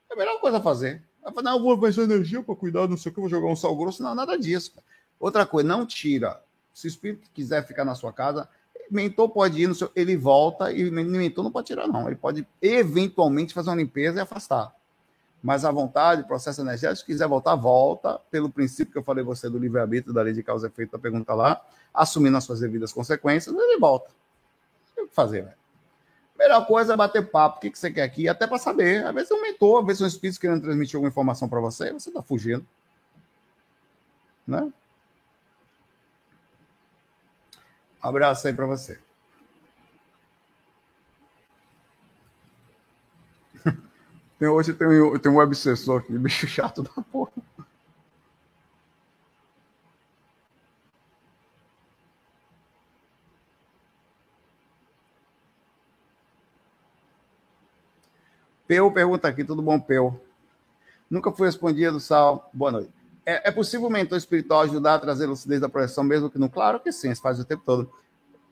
É 0.09 0.13
a 0.13 0.17
melhor 0.17 0.39
coisa 0.39 0.57
a 0.57 0.61
fazer. 0.61 1.03
Vai 1.21 1.33
falar, 1.33 1.51
não, 1.51 1.61
vou 1.61 1.77
ver 1.77 1.97
energia 1.97 2.41
para 2.41 2.55
cuidar, 2.55 2.87
não 2.87 2.97
sei 2.97 3.11
o 3.11 3.15
que, 3.15 3.19
vou 3.19 3.29
jogar 3.29 3.47
um 3.47 3.55
sal 3.55 3.75
grosso. 3.75 4.01
Não, 4.03 4.13
nada 4.13 4.37
disso. 4.37 4.73
Cara. 4.73 4.85
Outra 5.19 5.45
coisa, 5.45 5.67
não 5.67 5.85
tira. 5.85 6.41
Se 6.73 6.87
o 6.87 6.89
espírito 6.89 7.29
quiser 7.33 7.65
ficar 7.65 7.83
na 7.83 7.95
sua 7.95 8.13
casa, 8.13 8.47
mentor 8.89 9.29
pode 9.29 9.61
ir 9.61 9.67
no 9.67 9.75
seu, 9.75 9.91
ele 9.95 10.15
volta 10.15 10.71
e 10.71 10.89
mentor 10.89 11.43
não 11.43 11.51
pode 11.51 11.67
tirar 11.67 11.87
não. 11.87 12.07
Ele 12.07 12.15
pode 12.15 12.47
eventualmente 12.61 13.53
fazer 13.53 13.69
uma 13.69 13.75
limpeza 13.75 14.19
e 14.19 14.21
afastar. 14.21 14.73
Mas 15.41 15.63
à 15.63 15.71
vontade, 15.71 16.23
processo 16.23 16.61
energético, 16.61 16.97
se 16.97 17.05
quiser 17.05 17.27
voltar, 17.27 17.55
volta, 17.55 18.19
pelo 18.29 18.49
princípio 18.49 18.91
que 18.91 18.97
eu 18.97 19.03
falei 19.03 19.23
você 19.23 19.49
do 19.49 19.57
livre-arbítrio, 19.57 20.13
da 20.13 20.21
lei 20.21 20.33
de 20.33 20.43
causa 20.43 20.67
e 20.67 20.69
efeito, 20.69 20.91
da 20.91 20.99
pergunta 20.99 21.33
lá, 21.33 21.61
assumindo 21.93 22.35
as 22.35 22.43
suas 22.43 22.59
devidas 22.59 22.91
consequências, 22.91 23.55
ele 23.55 23.79
volta. 23.79 24.11
Tem 24.93 25.05
o 25.05 25.07
que 25.07 25.15
fazer, 25.15 25.43
velho. 25.43 25.59
Melhor 26.37 26.65
coisa 26.65 26.93
é 26.93 26.97
bater 26.97 27.29
papo, 27.29 27.57
o 27.57 27.59
que, 27.59 27.69
que 27.69 27.77
você 27.77 27.91
quer 27.91 28.03
aqui, 28.03 28.29
até 28.29 28.47
para 28.47 28.57
saber. 28.57 29.05
Às 29.05 29.13
vezes 29.13 29.31
é 29.31 29.33
um 29.33 29.41
mentor, 29.41 29.81
às 29.81 29.87
vezes 29.87 30.01
é 30.01 30.05
um 30.05 30.07
espírito 30.07 30.39
querendo 30.39 30.61
transmitir 30.61 30.95
alguma 30.95 31.09
informação 31.09 31.49
para 31.49 31.59
você, 31.59 31.91
você 31.91 32.09
está 32.09 32.21
fugindo. 32.21 32.65
Né? 34.47 34.71
Um 38.03 38.07
abraço 38.07 38.47
aí 38.47 38.53
para 38.53 38.65
você. 38.65 38.99
Tem, 44.39 44.47
hoje 44.47 44.73
tem, 44.73 44.87
tem 45.19 45.31
um 45.31 45.37
obsessor 45.37 45.99
aqui, 45.99 46.17
bicho 46.17 46.47
chato 46.47 46.81
da 46.81 46.89
porra. 47.11 47.31
Peu 58.65 58.89
pergunta 58.93 59.27
aqui, 59.27 59.43
tudo 59.43 59.61
bom, 59.61 59.77
Peu? 59.77 60.17
Nunca 61.09 61.31
fui 61.31 61.47
respondido, 61.47 61.99
Sal. 61.99 62.49
Boa 62.53 62.71
noite. 62.71 62.91
É, 63.25 63.49
é, 63.49 63.51
possível 63.51 63.87
o 63.87 63.91
mentor 63.91 64.17
espiritual 64.17 64.61
ajudar 64.61 64.95
a 64.95 64.99
trazer 64.99 65.25
lucidez 65.25 65.59
da 65.59 65.67
projeção, 65.67 66.03
mesmo 66.03 66.29
que 66.29 66.39
não? 66.39 66.47
Claro 66.47 66.79
que 66.79 66.91
sim, 66.91 67.13
faz 67.15 67.39
o 67.39 67.45
tempo 67.45 67.63
todo. 67.65 67.91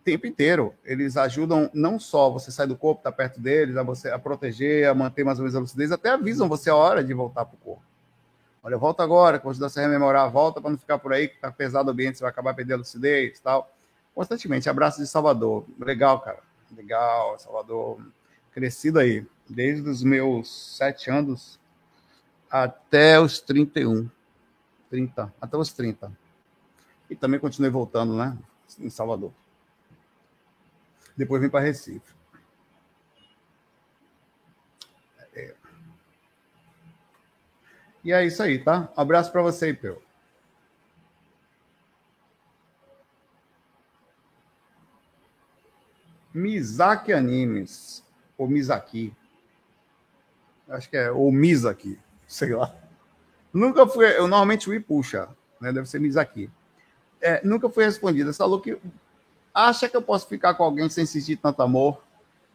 Tempo 0.07 0.25
inteiro. 0.25 0.73
Eles 0.85 1.17
ajudam 1.17 1.69
não 1.73 1.99
só 1.99 2.29
você 2.29 2.49
sair 2.49 2.67
do 2.67 2.77
corpo, 2.77 3.03
tá 3.03 3.11
perto 3.11 3.41
deles, 3.41 3.75
a 3.75 3.83
você 3.83 4.09
a 4.09 4.17
proteger, 4.17 4.87
a 4.87 4.95
manter 4.95 5.25
mais 5.25 5.37
ou 5.37 5.43
menos 5.43 5.53
a 5.53 5.59
lucidez, 5.59 5.91
até 5.91 6.11
avisam 6.11 6.47
você 6.47 6.69
a 6.69 6.75
hora 6.77 7.03
de 7.03 7.13
voltar 7.13 7.43
para 7.43 7.55
o 7.55 7.57
corpo. 7.57 7.83
Olha, 8.63 8.77
volta 8.77 9.03
agora, 9.03 9.37
que 9.37 9.43
vou 9.43 9.51
ajudar 9.51 9.67
você 9.67 9.81
a 9.81 9.83
rememorar, 9.83 10.31
volta 10.31 10.61
para 10.61 10.71
não 10.71 10.77
ficar 10.77 10.97
por 10.97 11.11
aí, 11.11 11.27
que 11.27 11.35
está 11.35 11.51
pesado 11.51 11.89
o 11.89 11.91
ambiente, 11.91 12.17
você 12.17 12.21
vai 12.21 12.31
acabar 12.31 12.53
perdendo 12.53 12.75
a 12.75 12.77
lucidez 12.77 13.37
tal. 13.41 13.69
Constantemente. 14.15 14.69
Abraço 14.69 15.01
de 15.01 15.07
Salvador. 15.07 15.65
Legal, 15.77 16.21
cara. 16.21 16.39
Legal, 16.73 17.37
Salvador. 17.37 17.99
Crescido 18.53 18.99
aí. 18.99 19.27
Desde 19.49 19.89
os 19.89 20.01
meus 20.03 20.77
sete 20.77 21.11
anos 21.11 21.59
até 22.49 23.19
os 23.19 23.41
31. 23.41 24.09
30, 24.89 25.33
até 25.41 25.57
os 25.57 25.73
30. 25.73 26.09
E 27.09 27.15
também 27.17 27.41
continuei 27.41 27.69
voltando, 27.69 28.15
né? 28.15 28.37
Em 28.79 28.89
Salvador. 28.89 29.33
Depois 31.17 31.41
vim 31.41 31.49
para 31.49 31.65
Recife. 31.65 32.13
É. 35.33 35.55
E 38.03 38.13
é 38.13 38.25
isso 38.25 38.43
aí, 38.43 38.63
tá? 38.63 38.89
Um 38.95 39.01
abraço 39.01 39.31
para 39.31 39.41
você, 39.41 39.73
Peu. 39.73 40.01
Mizaki 46.33 47.11
Animes, 47.13 48.03
ou 48.37 48.47
Mizaki. 48.47 49.11
Acho 50.69 50.87
que 50.87 50.97
é, 50.97 51.09
ou 51.09 51.31
Mizaki, 51.31 51.99
sei 52.27 52.53
lá. 52.53 52.75
Nunca 53.51 53.87
fui. 53.87 54.05
Eu 54.05 54.27
normalmente 54.27 54.69
o 54.69 54.83
puxa, 54.83 55.27
né? 55.59 55.73
Deve 55.73 55.87
ser 55.87 55.99
Mizaki. 55.99 56.51
É, 57.19 57.43
nunca 57.43 57.67
fui 57.69 57.85
respondida. 57.85 58.31
Você 58.31 58.37
falou 58.37 58.61
que 58.61 58.79
acha 59.57 59.89
que 59.89 59.97
eu 59.97 60.01
posso 60.01 60.27
ficar 60.27 60.53
com 60.53 60.63
alguém 60.63 60.87
sem 60.87 61.05
sentir 61.05 61.37
tanto 61.37 61.61
amor 61.63 61.99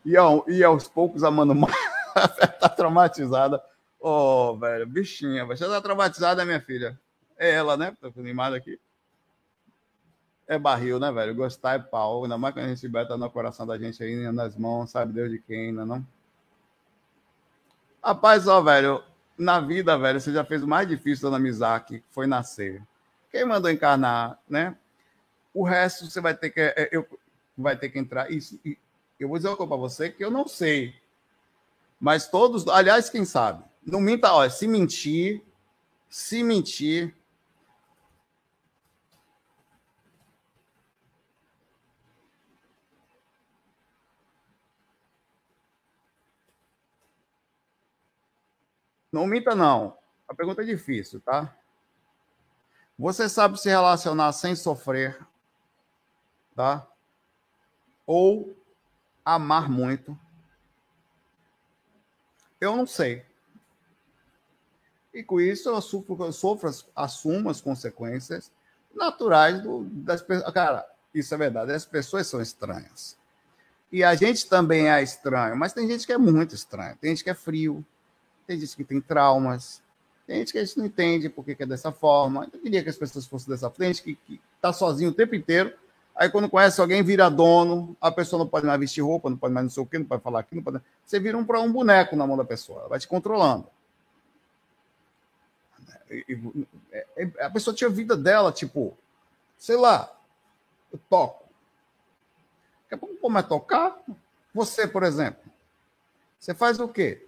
e, 0.04 0.16
ao, 0.16 0.48
e 0.48 0.62
aos 0.62 0.86
poucos 0.86 1.24
amando 1.24 1.54
mais. 1.54 1.74
tá 2.60 2.68
traumatizada. 2.68 3.62
Oh, 3.98 4.56
velho, 4.56 4.86
bichinha, 4.86 5.44
você 5.44 5.66
tá 5.66 5.80
traumatizada, 5.80 6.44
minha 6.44 6.60
filha. 6.60 6.98
É 7.36 7.50
ela, 7.50 7.76
né? 7.76 7.96
Tô 8.00 8.12
animado 8.20 8.54
aqui. 8.54 8.78
É 10.46 10.58
barril, 10.58 11.00
né, 11.00 11.10
velho? 11.10 11.34
Gostar 11.34 11.74
é 11.74 11.78
pau. 11.78 12.22
Ainda 12.22 12.38
mais 12.38 12.54
quando 12.54 12.66
a 12.66 12.68
gente 12.68 12.86
beta 12.88 13.16
no 13.16 13.30
coração 13.30 13.66
da 13.66 13.76
gente 13.76 14.02
aí, 14.02 14.30
nas 14.30 14.56
mãos, 14.56 14.90
sabe 14.90 15.12
Deus 15.12 15.30
de 15.30 15.38
quem, 15.38 15.68
ainda 15.68 15.84
não? 15.84 16.06
Rapaz, 18.02 18.46
ó, 18.46 18.60
velho, 18.60 19.02
na 19.38 19.60
vida, 19.60 19.96
velho, 19.98 20.20
você 20.20 20.32
já 20.32 20.44
fez 20.44 20.62
o 20.62 20.68
mais 20.68 20.86
difícil, 20.86 21.30
dona 21.30 21.38
Mizaki, 21.38 22.02
foi 22.10 22.26
nascer. 22.26 22.82
Quem 23.30 23.44
mandou 23.44 23.70
encarnar, 23.70 24.38
né? 24.48 24.76
O 25.52 25.64
resto 25.64 26.10
você 26.10 26.20
vai 26.20 26.34
ter 26.34 26.50
que, 26.50 26.60
é, 26.60 26.88
eu, 26.92 27.06
vai 27.56 27.76
ter 27.76 27.88
que 27.90 27.98
entrar. 27.98 28.30
Isso, 28.30 28.58
eu 29.18 29.28
vou 29.28 29.36
dizer 29.36 29.48
uma 29.48 29.56
coisa 29.56 29.68
para 29.68 29.76
você 29.76 30.10
que 30.10 30.24
eu 30.24 30.30
não 30.30 30.48
sei. 30.48 30.94
Mas 32.00 32.28
todos, 32.28 32.66
aliás, 32.68 33.08
quem 33.08 33.24
sabe? 33.24 33.64
Não 33.84 34.00
minta, 34.00 34.32
olha, 34.32 34.50
se 34.50 34.66
mentir, 34.66 35.42
se 36.08 36.42
mentir, 36.42 37.14
Não 49.12 49.26
minta, 49.26 49.54
não. 49.54 49.98
A 50.26 50.34
pergunta 50.34 50.62
é 50.62 50.64
difícil, 50.64 51.20
tá? 51.20 51.54
Você 52.98 53.28
sabe 53.28 53.60
se 53.60 53.68
relacionar 53.68 54.32
sem 54.32 54.56
sofrer, 54.56 55.18
tá? 56.54 56.86
Ou 58.06 58.56
amar 59.24 59.70
muito? 59.70 60.18
Eu 62.60 62.76
não 62.76 62.86
sei. 62.86 63.24
E 65.12 65.22
com 65.22 65.40
isso 65.40 65.68
eu 65.68 65.80
sofro, 65.80 66.16
eu 66.24 66.32
sofro 66.32 66.70
assumo 66.94 67.50
as 67.50 67.60
consequências 67.60 68.50
naturais 68.94 69.62
do, 69.62 69.84
das 69.84 70.22
pessoas. 70.22 70.52
Cara, 70.54 70.86
isso 71.14 71.34
é 71.34 71.38
verdade. 71.38 71.72
As 71.72 71.84
pessoas 71.84 72.26
são 72.26 72.40
estranhas. 72.40 73.16
E 73.90 74.02
a 74.02 74.14
gente 74.14 74.48
também 74.48 74.88
é 74.88 75.02
estranho, 75.02 75.54
mas 75.54 75.74
tem 75.74 75.86
gente 75.86 76.06
que 76.06 76.12
é 76.12 76.18
muito 76.18 76.54
estranha. 76.54 76.96
Tem 76.98 77.10
gente 77.10 77.22
que 77.22 77.28
é 77.28 77.34
frio, 77.34 77.84
tem 78.46 78.58
gente 78.58 78.74
que 78.74 78.84
tem 78.84 79.02
traumas, 79.02 79.82
tem 80.26 80.38
gente 80.38 80.52
que 80.52 80.58
a 80.58 80.64
gente 80.64 80.78
não 80.78 80.86
entende 80.86 81.28
por 81.28 81.44
que 81.44 81.62
é 81.62 81.66
dessa 81.66 81.92
forma. 81.92 82.48
Eu 82.50 82.60
queria 82.60 82.82
que 82.82 82.88
as 82.88 82.96
pessoas 82.96 83.26
fossem 83.26 83.50
dessa 83.50 83.68
frente, 83.68 84.02
que 84.02 84.40
está 84.56 84.72
sozinho 84.72 85.10
o 85.10 85.14
tempo 85.14 85.34
inteiro. 85.34 85.74
Aí, 86.14 86.28
quando 86.28 86.48
conhece 86.48 86.80
alguém, 86.80 87.02
vira 87.02 87.30
dono, 87.30 87.96
a 88.00 88.10
pessoa 88.10 88.38
não 88.38 88.46
pode 88.46 88.66
mais 88.66 88.78
vestir 88.78 89.00
roupa, 89.02 89.30
não 89.30 89.36
pode 89.36 89.54
mais 89.54 89.64
não 89.64 89.70
sei 89.70 89.82
o 89.82 89.86
quê, 89.86 89.98
não 89.98 90.06
pode 90.06 90.22
falar 90.22 90.40
aqui, 90.40 90.54
não 90.54 90.62
pode. 90.62 90.80
Você 91.04 91.18
vira 91.18 91.36
um, 91.36 91.40
um 91.40 91.72
boneco 91.72 92.14
na 92.14 92.26
mão 92.26 92.36
da 92.36 92.44
pessoa, 92.44 92.80
ela 92.80 92.88
vai 92.88 92.98
te 92.98 93.08
controlando. 93.08 93.66
E, 96.10 96.24
e, 96.28 96.66
é, 96.92 97.30
a 97.40 97.50
pessoa 97.50 97.74
tinha 97.74 97.88
vida 97.88 98.16
dela, 98.16 98.52
tipo, 98.52 98.96
sei 99.56 99.76
lá, 99.76 100.14
Eu 100.92 100.98
toco. 101.08 101.48
Daqui 102.82 102.94
a 102.94 102.98
pouco 102.98 103.16
começa 103.16 103.46
a 103.46 103.48
tocar. 103.48 103.98
Você, 104.54 104.86
por 104.86 105.02
exemplo, 105.02 105.42
você 106.38 106.52
faz 106.52 106.78
o 106.78 106.88
quê? 106.88 107.26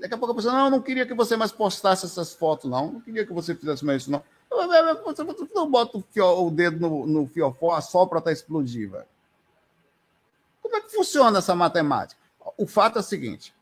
Daqui 0.00 0.14
a 0.14 0.18
pouco 0.18 0.32
a 0.32 0.34
pessoa, 0.34 0.52
não, 0.52 0.64
eu 0.64 0.70
não 0.70 0.82
queria 0.82 1.06
que 1.06 1.14
você 1.14 1.36
mais 1.36 1.52
postasse 1.52 2.04
essas 2.04 2.34
fotos, 2.34 2.68
não. 2.68 2.94
Não 2.94 3.00
queria 3.00 3.24
que 3.24 3.32
você 3.32 3.54
fizesse 3.54 3.84
mais 3.84 4.02
isso, 4.02 4.10
não. 4.10 4.24
Você 5.04 5.24
não 5.54 5.70
bota 5.70 5.98
o, 5.98 6.04
fio, 6.10 6.46
o 6.46 6.50
dedo 6.50 6.80
no, 6.80 7.06
no 7.06 7.26
fiofó 7.26 7.80
só 7.80 8.06
para 8.06 8.20
tá 8.20 8.32
explodir, 8.32 8.90
velho. 8.90 9.06
Como 10.62 10.76
é 10.76 10.80
que 10.80 10.90
funciona 10.90 11.38
essa 11.38 11.54
matemática? 11.54 12.20
O 12.56 12.66
fato 12.66 12.98
é 12.98 13.00
o 13.00 13.04
seguinte: 13.04 13.54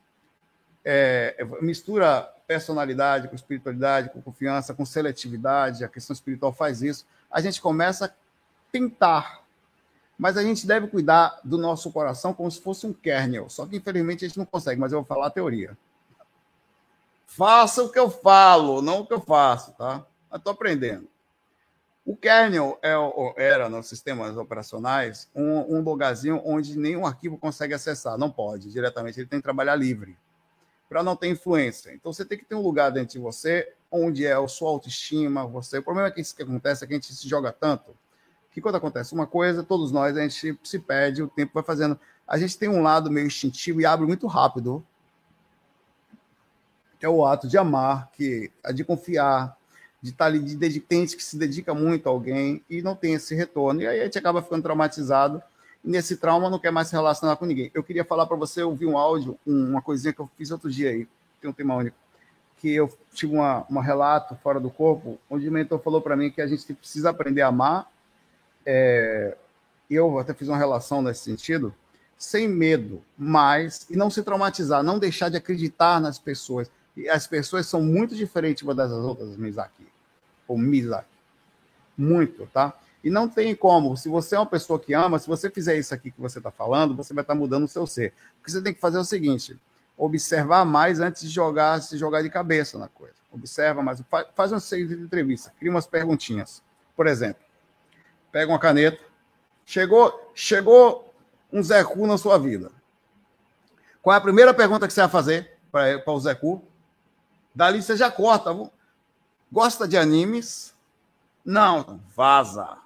é, 0.85 1.37
mistura 1.61 2.23
personalidade 2.47 3.29
com 3.29 3.37
espiritualidade, 3.37 4.11
com 4.11 4.21
confiança, 4.21 4.75
com 4.75 4.85
seletividade. 4.85 5.85
A 5.85 5.89
questão 5.89 6.13
espiritual 6.13 6.53
faz 6.53 6.83
isso. 6.83 7.07
A 7.31 7.41
gente 7.41 7.61
começa 7.61 8.07
a 8.07 8.11
tentar, 8.73 9.45
mas 10.19 10.37
a 10.37 10.43
gente 10.43 10.67
deve 10.67 10.89
cuidar 10.89 11.41
do 11.45 11.57
nosso 11.57 11.93
coração 11.93 12.35
como 12.35 12.51
se 12.51 12.61
fosse 12.61 12.87
um 12.87 12.93
kernel. 12.93 13.49
Só 13.49 13.67
que 13.67 13.77
infelizmente 13.77 14.25
a 14.25 14.29
gente 14.29 14.39
não 14.39 14.47
consegue. 14.47 14.81
Mas 14.81 14.93
eu 14.93 14.99
vou 14.99 15.07
falar 15.07 15.29
a 15.29 15.31
teoria. 15.31 15.79
Faça 17.25 17.85
o 17.85 17.89
que 17.89 17.99
eu 17.99 18.11
falo, 18.11 18.83
não 18.83 19.01
o 19.01 19.07
que 19.07 19.15
eu 19.15 19.21
faço, 19.21 19.71
tá? 19.73 20.05
Estou 20.33 20.53
aprendendo. 20.53 21.09
O 22.05 22.17
kernel 22.17 22.79
é, 22.83 22.95
era 23.37 23.69
nos 23.69 23.87
sistemas 23.87 24.37
operacionais 24.37 25.29
um, 25.35 25.77
um 25.77 25.81
lugarzinho 25.81 26.41
onde 26.45 26.79
nenhum 26.79 27.07
arquivo 27.07 27.37
consegue 27.37 27.75
acessar, 27.75 28.17
não 28.17 28.31
pode 28.31 28.71
diretamente, 28.71 29.21
ele 29.21 29.29
tem 29.29 29.39
que 29.39 29.45
trabalhar 29.45 29.77
livre 29.77 30.17
para 30.89 31.03
não 31.03 31.15
ter 31.15 31.29
influência. 31.29 31.93
Então 31.95 32.13
você 32.13 32.25
tem 32.25 32.37
que 32.37 32.45
ter 32.45 32.55
um 32.55 32.63
lugar 32.63 32.91
dentro 32.91 33.13
de 33.13 33.19
você 33.19 33.73
onde 33.91 34.27
é 34.27 34.33
a 34.33 34.49
sua 34.49 34.71
autoestima, 34.71 35.47
você. 35.47 35.79
O 35.79 35.83
problema 35.83 36.09
é 36.09 36.11
que 36.11 36.21
isso 36.21 36.35
que 36.35 36.43
acontece 36.43 36.83
é 36.83 36.87
que 36.87 36.95
a 36.95 36.97
gente 36.97 37.15
se 37.15 37.29
joga 37.29 37.53
tanto 37.53 37.95
que 38.51 38.61
quando 38.61 38.77
acontece 38.77 39.15
uma 39.15 39.27
coisa, 39.27 39.63
todos 39.63 39.93
nós 39.93 40.17
a 40.17 40.23
gente 40.23 40.59
se 40.63 40.79
perde, 40.79 41.23
o 41.23 41.29
tempo 41.29 41.53
vai 41.55 41.63
fazendo. 41.63 41.99
A 42.27 42.37
gente 42.39 42.59
tem 42.59 42.69
um 42.69 42.83
lado 42.83 43.11
meio 43.11 43.27
instintivo 43.27 43.81
e 43.81 43.87
abre 43.87 44.07
muito 44.07 44.27
rápido, 44.27 44.85
que 46.99 47.07
é 47.07 47.09
o 47.09 47.25
ato 47.25 47.49
de 47.49 47.57
amar, 47.57 48.11
que 48.13 48.51
é 48.65 48.73
de 48.73 48.85
confiar, 48.85 49.57
de 50.03 50.11
estar 50.11 50.27
ali, 50.27 50.39
de 50.39 50.57
dedicar, 50.57 50.89
que 50.89 51.23
se 51.23 51.37
dedica 51.37 51.75
muito 51.75 52.09
a 52.09 52.11
alguém 52.11 52.63
e 52.69 52.81
não 52.81 52.95
tem 52.95 53.15
esse 53.15 53.35
retorno. 53.35 53.83
E 53.83 53.87
aí 53.87 54.01
a 54.01 54.05
gente 54.05 54.19
acaba 54.19 54.43
ficando 54.43 54.63
traumatizado. 54.63 55.43
E 55.85 55.91
nesse 55.91 56.17
trauma 56.17 56.51
não 56.51 56.59
quer 56.59 56.71
mais 56.71 56.89
se 56.89 56.95
relacionar 56.95 57.37
com 57.37 57.47
ninguém. 57.47 57.71
Eu 57.75 57.83
queria 57.83 58.05
falar 58.05 58.27
para 58.27 58.37
você, 58.37 58.63
eu 58.63 58.75
vi 58.75 58.87
um 58.87 58.99
áudio, 58.99 59.39
uma 59.47 59.81
coisinha 59.81 60.13
que 60.13 60.21
eu 60.21 60.31
fiz 60.37 60.51
outro 60.51 60.71
dia 60.71 60.91
aí, 60.91 61.09
tem 61.41 61.51
um 61.51 61.55
tema 61.55 61.75
único, 61.75 61.97
que 62.59 62.71
eu 62.71 62.93
tive 63.15 63.35
uma, 63.35 63.67
um 63.71 63.79
relato 63.79 64.37
fora 64.43 64.61
do 64.61 64.71
corpo, 64.71 65.19
onde 65.29 65.49
o 65.49 65.53
mentor 65.53 65.79
falou 65.79 66.03
para 66.03 66.17
mim 66.17 66.31
que 66.31 66.43
a 66.43 66.47
gente 66.47 66.75
precisa 66.75 67.11
aprender 67.11 67.41
a 67.41 67.49
amar. 67.49 67.91
É, 68.65 69.37
eu 69.91 70.19
até 70.19 70.35
fiz 70.35 70.49
uma 70.49 70.59
relação 70.59 71.01
nesse 71.01 71.25
sentido, 71.25 71.75
sem 72.19 72.47
medo, 72.47 73.03
mas 73.17 73.87
e 73.89 73.97
não 73.97 74.11
se 74.11 74.23
traumatizar, 74.23 74.83
não 74.83 74.99
deixar 74.99 75.31
de 75.31 75.39
acreditar 75.39 76.01
nas 76.01 76.19
pessoas. 76.19 76.71
As 77.09 77.27
pessoas 77.27 77.67
são 77.67 77.83
muito 77.83 78.15
diferentes 78.15 78.63
umas 78.63 78.77
das 78.77 78.91
outras, 78.91 79.37
Mizaki. 79.37 79.87
Ou 80.47 80.59
Mizaki. 80.59 81.09
Muito, 81.97 82.47
tá? 82.53 82.75
E 83.03 83.11
não 83.11 83.29
tem 83.29 83.55
como. 83.55 83.97
Se 83.97 84.09
você 84.09 84.37
é 84.37 84.39
uma 84.39 84.47
pessoa 84.47 84.79
que 84.79 84.93
ama, 84.93 85.19
se 85.19 85.27
você 85.27 85.51
fizer 85.51 85.77
isso 85.77 85.95
aqui 85.95 86.11
que 86.11 86.21
você 86.21 86.39
está 86.39 86.51
falando, 86.51 86.95
você 86.95 87.15
vai 87.15 87.23
estar 87.23 87.35
tá 87.35 87.39
mudando 87.39 87.65
o 87.65 87.69
seu 87.69 87.87
ser. 87.87 88.13
O 88.41 88.45
que 88.45 88.51
você 88.51 88.61
tem 88.61 88.75
que 88.75 88.81
fazer 88.81 88.99
é 88.99 89.01
o 89.01 89.05
seguinte: 89.05 89.59
observar 89.97 90.65
mais 90.65 91.01
antes 91.01 91.23
de 91.23 91.29
jogar, 91.29 91.81
se 91.83 91.97
jogar 91.97 92.23
de 92.23 92.31
cabeça 92.31 92.79
na 92.79 92.89
coisa. 92.89 93.15
Observa 93.33 93.83
mais, 93.83 94.03
faz 94.35 94.51
uma 94.51 94.61
série 94.61 94.87
de 94.87 94.95
entrevista, 94.95 95.53
cria 95.59 95.71
umas 95.71 95.87
perguntinhas. 95.87 96.63
Por 96.97 97.07
exemplo, 97.07 97.43
pega 98.33 98.51
uma 98.51 98.59
caneta, 98.59 98.99
chegou, 99.65 100.33
chegou 100.35 101.15
um 101.53 101.63
Zé 101.63 101.85
Cu 101.85 102.07
na 102.07 102.19
sua 102.19 102.39
vida. 102.39 102.71
Qual 104.03 104.15
é 104.15 104.19
a 104.19 104.21
primeira 104.21 104.53
pergunta 104.53 104.87
que 104.87 104.93
você 104.93 105.01
vai 105.01 105.11
fazer 105.11 105.59
para 105.71 106.03
o 106.07 106.21
Zé 106.21 106.35
Cu? 106.35 106.63
Dali 107.55 107.83
você 107.83 107.97
já 107.97 108.11
corta. 108.11 108.51
Gosta 109.51 109.87
de 109.87 109.97
animes? 109.97 110.75
Não, 111.45 112.01
vaza. 112.15 112.79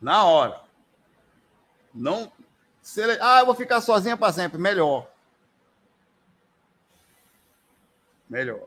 Na 0.00 0.24
hora. 0.24 0.60
Não. 1.94 2.32
Ele, 2.96 3.18
ah, 3.20 3.40
eu 3.40 3.46
vou 3.46 3.54
ficar 3.54 3.80
sozinha 3.80 4.16
para 4.16 4.32
sempre. 4.32 4.58
Melhor. 4.58 5.08
Melhor. 8.28 8.66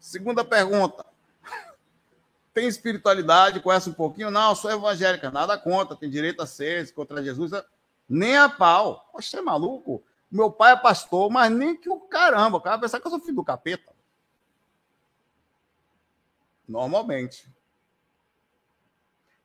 Segunda 0.00 0.44
pergunta. 0.44 1.04
Tem 2.52 2.66
espiritualidade? 2.66 3.60
Conhece 3.60 3.90
um 3.90 3.94
pouquinho? 3.94 4.30
Não, 4.30 4.54
sou 4.54 4.70
evangélica. 4.70 5.30
Nada 5.30 5.58
contra. 5.58 5.96
Tem 5.96 6.10
direito 6.10 6.42
a 6.42 6.46
ser 6.46 6.92
contra 6.92 7.22
Jesus. 7.22 7.52
Nem 8.08 8.36
a 8.36 8.48
pau. 8.48 9.08
Poxa, 9.12 9.38
é 9.38 9.42
maluco? 9.42 10.02
Meu 10.34 10.50
pai 10.50 10.72
é 10.72 10.76
pastor, 10.76 11.30
mas 11.30 11.48
nem 11.48 11.76
que 11.76 11.88
o 11.88 12.00
caramba. 12.00 12.58
O 12.58 12.60
cara 12.60 12.74
vai 12.76 12.82
pensar 12.82 12.98
que 12.98 13.06
eu 13.06 13.10
sou 13.12 13.20
filho 13.20 13.36
do 13.36 13.44
capeta. 13.44 13.94
Normalmente. 16.66 17.48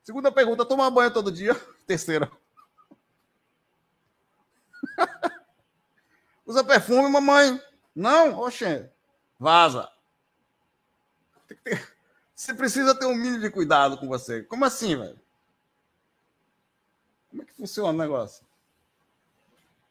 Segunda 0.04 0.32
pergunta: 0.32 0.66
toma 0.66 0.90
banho 0.90 1.14
todo 1.14 1.32
dia? 1.32 1.54
Terceira. 1.86 2.32
Usa 6.44 6.64
perfume, 6.64 7.08
mamãe? 7.08 7.62
Não? 7.96 8.40
Oxê. 8.40 8.90
Vaza. 9.38 9.88
Ter... 11.64 11.88
Você 12.34 12.52
precisa 12.52 12.96
ter 12.96 13.06
um 13.06 13.14
mínimo 13.14 13.42
de 13.42 13.52
cuidado 13.52 13.96
com 13.96 14.08
você. 14.08 14.42
Como 14.42 14.66
assim, 14.66 14.98
velho? 14.98 15.22
Como 17.30 17.44
é 17.44 17.46
que 17.46 17.54
funciona 17.54 17.90
o 17.90 17.94
negócio? 17.94 18.49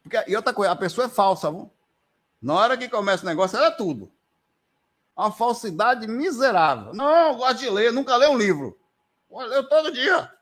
Porque, 0.08 0.30
e 0.30 0.34
outra 0.34 0.54
coisa, 0.54 0.72
a 0.72 0.76
pessoa 0.76 1.06
é 1.06 1.10
falsa, 1.10 1.50
viu? 1.50 1.70
Na 2.40 2.54
hora 2.54 2.78
que 2.78 2.88
começa 2.88 3.24
o 3.24 3.26
negócio, 3.26 3.58
ela 3.58 3.66
é 3.66 3.70
tudo. 3.70 4.10
Uma 5.14 5.30
falsidade 5.30 6.06
miserável. 6.06 6.94
Não, 6.94 7.28
eu 7.28 7.36
gosto 7.36 7.58
de 7.58 7.68
ler, 7.68 7.92
nunca 7.92 8.16
lê 8.16 8.26
um 8.26 8.38
livro. 8.38 8.78
Eu 9.30 9.46
leio 9.46 9.68
todo 9.68 9.92
dia. 9.92 10.32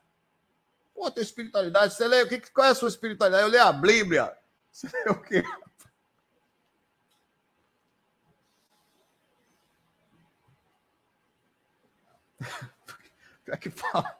Pô, 0.95 1.11
tem 1.11 1.21
espiritualidade. 1.21 1.93
Você 1.93 2.07
lê 2.07 2.23
o 2.23 2.29
que? 2.29 2.39
Qual 2.51 2.65
é 2.65 2.69
a 2.69 2.75
sua 2.75 2.87
espiritualidade? 2.87 3.43
Eu 3.43 3.49
leio 3.49 3.63
a 3.63 3.73
Bíblia. 3.73 4.37
Você 4.71 4.87
lê 4.87 5.11
o 5.11 5.21
quê? 5.21 5.43
É 13.49 13.55
que 13.55 13.69
fala. 13.69 14.16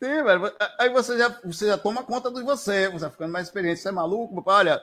Tem, 0.00 0.24
velho. 0.24 0.50
Aí 0.78 0.88
você 0.88 1.18
já, 1.18 1.28
você 1.44 1.66
já 1.66 1.76
toma 1.76 2.02
conta 2.02 2.30
de 2.30 2.42
você, 2.42 2.88
você 2.88 3.00
vai 3.00 3.10
ficando 3.10 3.32
mais 3.32 3.46
experiente. 3.46 3.80
Você 3.80 3.88
é 3.90 3.92
maluco? 3.92 4.42
Olha, 4.46 4.82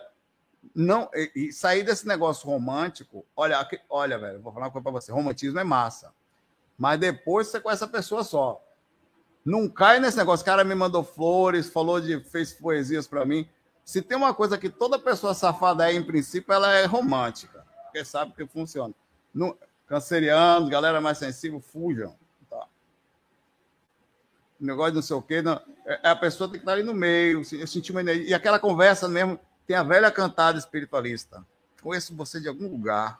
não, 0.75 1.09
e, 1.11 1.31
e 1.35 1.51
sair 1.51 1.81
desse 1.81 2.07
negócio 2.07 2.47
romântico, 2.47 3.25
olha, 3.35 3.67
olha, 3.89 4.19
velho, 4.19 4.39
vou 4.39 4.53
falar 4.53 4.67
uma 4.67 4.71
coisa 4.71 4.83
para 4.83 4.91
você: 4.91 5.11
romantismo 5.11 5.59
é 5.59 5.63
massa. 5.63 6.13
Mas 6.77 6.99
depois 6.99 7.47
você 7.47 7.59
conhece 7.59 7.83
a 7.83 7.87
pessoa 7.87 8.23
só. 8.23 8.63
Não 9.43 9.67
cai 9.67 9.99
nesse 9.99 10.17
negócio. 10.17 10.43
O 10.43 10.45
cara 10.45 10.63
me 10.63 10.75
mandou 10.75 11.03
flores, 11.03 11.67
falou 11.67 11.99
de. 11.99 12.19
fez 12.19 12.53
poesias 12.53 13.07
para 13.07 13.25
mim. 13.25 13.49
Se 13.83 14.03
tem 14.03 14.15
uma 14.15 14.35
coisa 14.35 14.55
que 14.55 14.69
toda 14.69 14.99
pessoa 14.99 15.33
safada 15.33 15.89
é, 15.89 15.95
em 15.95 16.03
princípio, 16.03 16.53
ela 16.53 16.71
é 16.75 16.85
romântica. 16.85 17.65
Porque 17.85 18.05
sabe 18.05 18.33
que 18.33 18.45
funciona. 18.45 18.93
No, 19.33 19.57
canceriano, 19.87 20.69
galera 20.69 21.01
mais 21.01 21.17
sensível, 21.17 21.59
fujam. 21.59 22.15
Negócio 24.59 24.91
de 24.91 24.95
não 24.95 25.01
sei 25.01 25.15
o 25.15 25.21
quê. 25.21 25.41
Não, 25.41 25.61
é, 25.85 26.09
a 26.09 26.15
pessoa 26.15 26.49
tem 26.49 26.59
que 26.59 26.63
estar 26.63 26.73
ali 26.73 26.83
no 26.83 26.93
meio. 26.93 27.41
Eu 27.51 27.67
senti 27.67 27.91
uma 27.91 28.01
energia. 28.01 28.29
E 28.29 28.33
aquela 28.33 28.59
conversa 28.59 29.07
mesmo 29.07 29.39
tem 29.65 29.75
a 29.75 29.83
velha 29.83 30.11
cantada 30.11 30.57
espiritualista. 30.57 31.45
Conheço 31.81 32.15
você 32.15 32.39
de 32.39 32.47
algum 32.47 32.67
lugar. 32.67 33.19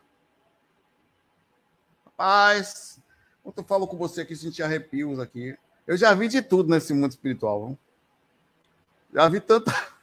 Rapaz, 2.06 3.00
quando 3.44 3.60
eu 3.60 3.64
falo 3.64 3.88
com 3.88 3.98
você 3.98 4.22
aqui, 4.22 4.36
senti 4.36 4.64
arrepios 4.64 5.20
aqui. 5.20 5.58
Eu 5.86 5.96
já 5.96 6.14
vi 6.14 6.28
de 6.28 6.42
tudo 6.42 6.70
nesse 6.70 6.94
mundo 6.94 7.12
espiritual. 7.12 7.68
Viu? 7.68 7.78
Já 9.14 9.30
vi 9.30 9.40
tanta. 9.40 9.72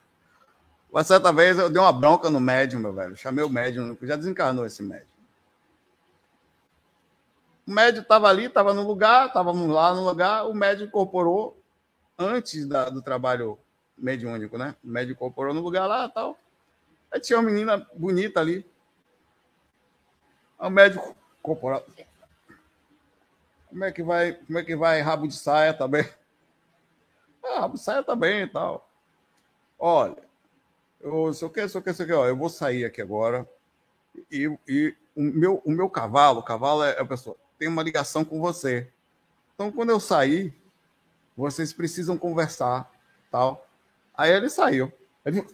Uma 0.90 1.02
certa 1.02 1.32
vez 1.32 1.58
eu 1.58 1.68
dei 1.68 1.82
uma 1.82 1.92
bronca 1.92 2.30
no 2.30 2.38
médium, 2.38 2.78
meu 2.78 2.92
velho. 2.92 3.16
Chamei 3.16 3.44
o 3.44 3.50
médium, 3.50 3.98
já 4.00 4.14
desencarnou 4.14 4.64
esse 4.64 4.80
médium. 4.80 5.08
O 7.66 7.70
médium 7.70 8.02
estava 8.02 8.28
ali, 8.28 8.46
estava 8.46 8.74
no 8.74 8.86
lugar, 8.86 9.28
estávamos 9.28 9.68
lá 9.68 9.94
no 9.94 10.04
lugar, 10.04 10.46
o 10.46 10.54
médium 10.54 10.86
incorporou 10.86 11.58
antes 12.18 12.66
da, 12.66 12.90
do 12.90 13.00
trabalho 13.00 13.58
mediúnico, 13.96 14.58
né? 14.58 14.74
O 14.84 14.88
médico 14.88 15.12
incorporou 15.12 15.54
no 15.54 15.60
lugar 15.60 15.86
lá 15.86 16.08
tal. 16.08 16.38
Aí 17.10 17.20
tinha 17.20 17.38
uma 17.38 17.48
menina 17.48 17.86
bonita 17.94 18.40
ali. 18.40 18.66
O 20.58 20.68
médico 20.68 21.16
corporal. 21.42 21.84
Como 23.68 23.84
é 23.84 23.92
que 23.92 24.02
vai, 24.02 24.34
como 24.34 24.58
é 24.58 24.64
que 24.64 24.76
vai 24.76 25.00
rabo 25.00 25.26
de 25.26 25.34
saia 25.34 25.74
também? 25.74 26.08
Ah, 27.42 27.60
rabo 27.60 27.74
de 27.74 27.80
saia 27.80 28.02
também 28.02 28.42
e 28.42 28.46
tal. 28.46 28.88
Olha, 29.78 30.16
eu 31.00 31.32
só 31.34 31.48
quero, 31.48 31.68
só 31.68 31.80
quero, 31.80 31.96
só 31.96 32.04
quero, 32.04 32.24
eu 32.24 32.36
vou 32.36 32.48
sair 32.48 32.84
aqui 32.84 33.02
agora 33.02 33.48
e, 34.30 34.50
e 34.66 34.94
o, 35.14 35.22
meu, 35.22 35.62
o 35.64 35.70
meu 35.70 35.90
cavalo, 35.90 36.40
o 36.40 36.42
cavalo 36.42 36.82
é 36.82 36.98
a 36.98 37.04
pessoa, 37.04 37.36
tem 37.64 37.68
uma 37.68 37.82
ligação 37.82 38.26
com 38.26 38.38
você. 38.40 38.92
Então, 39.54 39.72
quando 39.72 39.88
eu 39.88 39.98
sair, 39.98 40.54
vocês 41.34 41.72
precisam 41.72 42.18
conversar, 42.18 42.92
tal. 43.30 43.66
Aí 44.12 44.30
ele 44.30 44.50
saiu. 44.50 44.92
Ele 45.24 45.46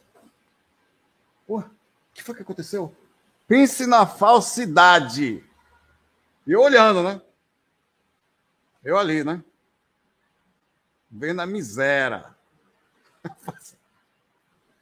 o 1.47 1.63
que 2.13 2.23
foi 2.23 2.35
que 2.35 2.43
aconteceu? 2.43 2.95
Pense 3.47 3.87
na 3.87 4.07
falsidade. 4.07 5.45
E 6.45 6.57
olhando, 6.57 7.03
né? 7.05 7.23
Eu 8.85 8.99
ali, 8.99 9.23
né? 9.23 9.43
Vendo 11.09 11.41
a 11.41 11.47
miséria. 11.47 12.35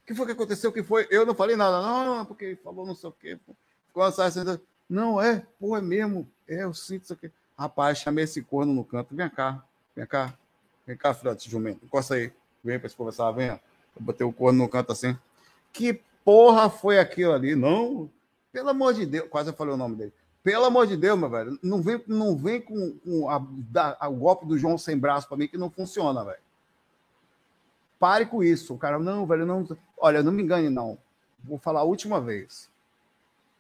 O 0.00 0.08
que 0.08 0.14
foi 0.14 0.24
que 0.24 0.32
aconteceu? 0.32 0.70
O 0.70 0.72
que 0.72 0.82
foi? 0.82 1.06
Eu 1.10 1.26
não 1.26 1.34
falei 1.34 1.54
nada, 1.54 1.82
não, 1.82 2.24
porque 2.24 2.56
falou 2.64 2.86
não 2.86 2.94
sei 2.94 3.10
o 3.10 3.12
quê. 3.12 3.38
Ficou 3.88 4.02
assim, 4.02 4.22
não, 4.88 5.20
é, 5.20 5.44
pô, 5.60 5.76
é 5.76 5.80
mesmo. 5.80 6.28
É, 6.48 6.64
eu 6.64 6.72
sinto 6.72 7.04
isso 7.04 7.12
aqui. 7.12 7.30
Rapaz, 7.58 7.98
chamei 7.98 8.24
esse 8.24 8.40
corno 8.42 8.72
no 8.72 8.84
canto. 8.84 9.14
Vem 9.14 9.28
cá, 9.28 9.62
vem 9.94 10.06
cá. 10.06 10.34
Vem 10.86 10.96
cá, 10.96 11.12
filhote 11.12 11.44
de 11.44 11.50
jumento. 11.50 11.84
Encosta 11.84 12.14
aí. 12.14 12.32
Vem 12.64 12.78
para 12.78 12.88
se 12.88 12.96
conversar, 12.96 13.30
vem. 13.32 13.48
Eu 13.48 13.60
botei 13.98 14.26
o 14.26 14.32
corno 14.32 14.62
no 14.62 14.68
canto 14.68 14.92
assim. 14.92 15.16
Que 15.72 16.00
porra 16.24 16.70
foi 16.70 16.98
aquilo 16.98 17.32
ali? 17.32 17.54
Não, 17.54 18.10
pelo 18.52 18.70
amor 18.70 18.94
de 18.94 19.04
Deus. 19.04 19.28
Quase 19.28 19.50
eu 19.50 19.54
falei 19.54 19.74
o 19.74 19.76
nome 19.76 19.96
dele. 19.96 20.12
Pelo 20.42 20.64
amor 20.64 20.86
de 20.86 20.96
Deus, 20.96 21.18
meu 21.18 21.28
velho. 21.28 21.58
Não 21.62 21.82
vem, 21.82 22.02
não 22.06 22.36
vem 22.36 22.60
com, 22.60 22.96
com 23.04 23.28
a, 23.28 23.44
da, 23.70 23.96
a, 24.00 24.08
o 24.08 24.16
golpe 24.16 24.46
do 24.46 24.56
João 24.56 24.78
sem 24.78 24.96
braço 24.96 25.28
para 25.28 25.36
mim 25.36 25.46
que 25.46 25.58
não 25.58 25.68
funciona, 25.68 26.24
velho. 26.24 26.38
Pare 27.98 28.24
com 28.24 28.42
isso. 28.42 28.72
O 28.72 28.78
cara, 28.78 28.98
não, 28.98 29.26
velho, 29.26 29.44
não. 29.44 29.68
Olha, 29.98 30.22
não 30.22 30.32
me 30.32 30.42
engane, 30.42 30.70
não. 30.70 30.96
Vou 31.44 31.58
falar 31.58 31.80
a 31.80 31.84
última 31.84 32.20
vez. 32.20 32.70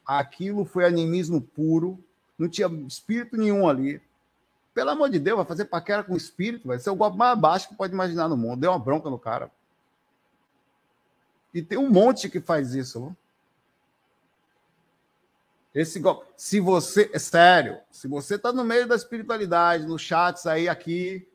Aquilo 0.08 0.64
foi 0.64 0.86
animismo 0.86 1.38
puro. 1.38 2.02
Não 2.38 2.48
tinha 2.48 2.66
espírito 2.86 3.36
nenhum 3.36 3.68
ali. 3.68 4.00
Pelo 4.72 4.88
amor 4.90 5.10
de 5.10 5.18
Deus, 5.18 5.36
vai 5.36 5.44
fazer 5.44 5.66
paquera 5.66 6.02
com 6.02 6.16
espírito, 6.16 6.68
vai 6.68 6.78
ser 6.78 6.88
o 6.88 6.96
golpe 6.96 7.18
mais 7.18 7.38
baixo 7.38 7.68
que 7.68 7.74
pode 7.74 7.92
imaginar 7.92 8.26
no 8.26 8.36
mundo. 8.36 8.60
Deu 8.60 8.70
uma 8.70 8.78
bronca 8.78 9.10
no 9.10 9.18
cara. 9.18 9.50
E 11.52 11.60
tem 11.60 11.76
um 11.76 11.90
monte 11.90 12.30
que 12.30 12.40
faz 12.40 12.74
isso. 12.74 13.14
Esse 15.74 16.00
golpe. 16.00 16.26
Se 16.36 16.58
você. 16.58 17.10
É 17.12 17.18
sério, 17.18 17.78
se 17.90 18.08
você 18.08 18.36
está 18.36 18.50
no 18.50 18.64
meio 18.64 18.88
da 18.88 18.96
espiritualidade, 18.96 19.86
no 19.86 19.98
chat, 19.98 20.48
aí 20.48 20.70
aqui. 20.70 21.28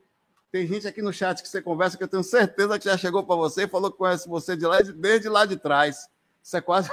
Tem 0.50 0.66
gente 0.66 0.88
aqui 0.88 1.02
no 1.02 1.12
chat 1.12 1.42
que 1.42 1.48
você 1.48 1.62
conversa 1.62 1.96
que 1.96 2.02
eu 2.02 2.08
tenho 2.08 2.24
certeza 2.24 2.78
que 2.78 2.84
já 2.86 2.96
chegou 2.96 3.24
para 3.24 3.36
você 3.36 3.64
e 3.64 3.68
falou 3.68 3.90
que 3.90 3.98
conhece 3.98 4.28
você 4.28 4.56
de 4.56 4.66
lá, 4.66 4.80
desde 4.80 5.28
lá 5.28 5.44
de 5.44 5.56
trás. 5.56 6.08
Isso 6.42 6.56
é 6.56 6.60
quase 6.60 6.88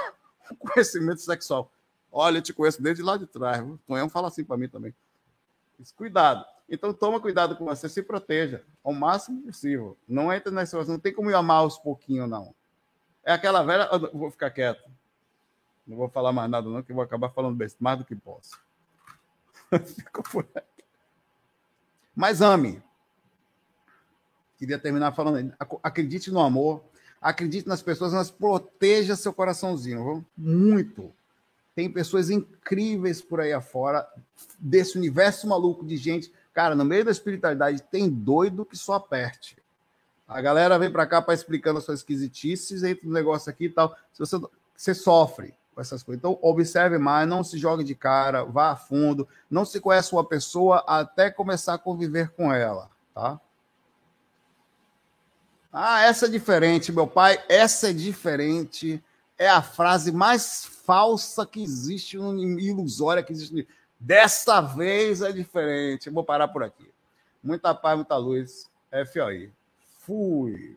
conhecimento 0.58 1.20
sexual. 1.20 1.70
Olha, 2.10 2.38
eu 2.38 2.42
te 2.42 2.52
conheço 2.52 2.82
desde 2.82 3.02
lá 3.02 3.16
de 3.16 3.26
trás. 3.26 3.62
O 3.62 3.78
Tonhão 3.86 4.08
fala 4.08 4.28
assim 4.28 4.44
para 4.44 4.56
mim 4.56 4.68
também. 4.68 4.94
Cuidado. 5.96 6.44
Então 6.68 6.92
toma 6.92 7.20
cuidado 7.20 7.56
com 7.56 7.64
você, 7.64 7.88
se 7.88 8.02
proteja 8.02 8.64
ao 8.84 8.92
máximo 8.92 9.42
possível. 9.42 9.96
Não 10.06 10.32
entra 10.32 10.52
nessa 10.52 10.70
situação, 10.70 10.94
não 10.94 11.00
tem 11.00 11.12
como 11.12 11.34
amar 11.34 11.58
aos 11.58 11.78
pouquinhos, 11.78 12.28
não. 12.28 12.54
É 13.24 13.32
aquela 13.32 13.62
velha. 13.62 13.88
Vou 14.12 14.30
ficar 14.30 14.50
quieto. 14.50 14.88
Não 15.86 15.96
vou 15.96 16.08
falar 16.08 16.32
mais 16.32 16.50
nada, 16.50 16.68
não, 16.68 16.82
que 16.82 16.92
vou 16.92 17.02
acabar 17.02 17.30
falando 17.30 17.58
mais 17.80 17.98
do 17.98 18.04
que 18.04 18.14
posso. 18.14 18.60
Mas 22.14 22.40
ame. 22.40 22.82
Queria 24.56 24.78
terminar 24.78 25.12
falando. 25.12 25.52
Acredite 25.82 26.30
no 26.30 26.40
amor, 26.40 26.84
acredite 27.22 27.68
nas 27.68 27.80
pessoas, 27.80 28.12
mas 28.12 28.30
proteja 28.30 29.14
seu 29.14 29.32
coraçãozinho. 29.32 30.02
Viu? 30.02 30.24
Muito. 30.36 31.12
Tem 31.74 31.90
pessoas 31.90 32.28
incríveis 32.28 33.22
por 33.22 33.40
aí 33.40 33.52
afora, 33.52 34.06
desse 34.58 34.98
universo 34.98 35.46
maluco 35.46 35.86
de 35.86 35.96
gente. 35.96 36.32
Cara, 36.52 36.74
no 36.74 36.84
meio 36.84 37.04
da 37.04 37.10
espiritualidade 37.10 37.82
tem 37.84 38.10
doido 38.10 38.64
que 38.64 38.76
só 38.76 38.94
aperte. 38.94 39.56
A 40.26 40.40
galera 40.40 40.78
vem 40.78 40.90
para 40.90 41.06
cá 41.06 41.22
para 41.22 41.34
explicando 41.34 41.78
as 41.78 41.84
suas 41.84 42.00
esquisitices, 42.00 42.82
entra 42.82 43.06
no 43.06 43.12
negócio 43.12 43.50
aqui 43.50 43.66
e 43.66 43.70
tal. 43.70 43.96
Se 44.12 44.18
você, 44.18 44.40
você 44.76 44.94
sofre 44.94 45.54
com 45.74 45.80
essas 45.80 46.02
coisas. 46.02 46.18
Então, 46.18 46.38
observe 46.42 46.98
mais, 46.98 47.28
não 47.28 47.42
se 47.42 47.56
jogue 47.58 47.84
de 47.84 47.94
cara, 47.94 48.44
vá 48.44 48.72
a 48.72 48.76
fundo, 48.76 49.26
não 49.50 49.64
se 49.64 49.80
conhece 49.80 50.12
uma 50.12 50.24
pessoa 50.24 50.84
até 50.86 51.30
começar 51.30 51.74
a 51.74 51.78
conviver 51.78 52.30
com 52.30 52.52
ela, 52.52 52.90
tá? 53.14 53.40
Ah, 55.72 56.02
essa 56.02 56.26
é 56.26 56.28
diferente, 56.28 56.92
meu 56.92 57.06
pai, 57.06 57.42
essa 57.48 57.88
é 57.90 57.92
diferente. 57.92 59.02
É 59.38 59.48
a 59.48 59.62
frase 59.62 60.12
mais 60.12 60.64
falsa 60.64 61.46
que 61.46 61.62
existe, 61.62 62.16
ilusória 62.16 63.22
que 63.22 63.32
existe. 63.32 63.66
Dessa 63.98 64.60
vez 64.60 65.22
é 65.22 65.32
diferente. 65.32 66.10
Vou 66.10 66.22
parar 66.22 66.48
por 66.48 66.62
aqui. 66.62 66.92
Muita 67.42 67.74
paz, 67.74 67.96
muita 67.96 68.16
luz. 68.16 68.70
FOI. 69.12 69.50
Fui. 70.00 70.76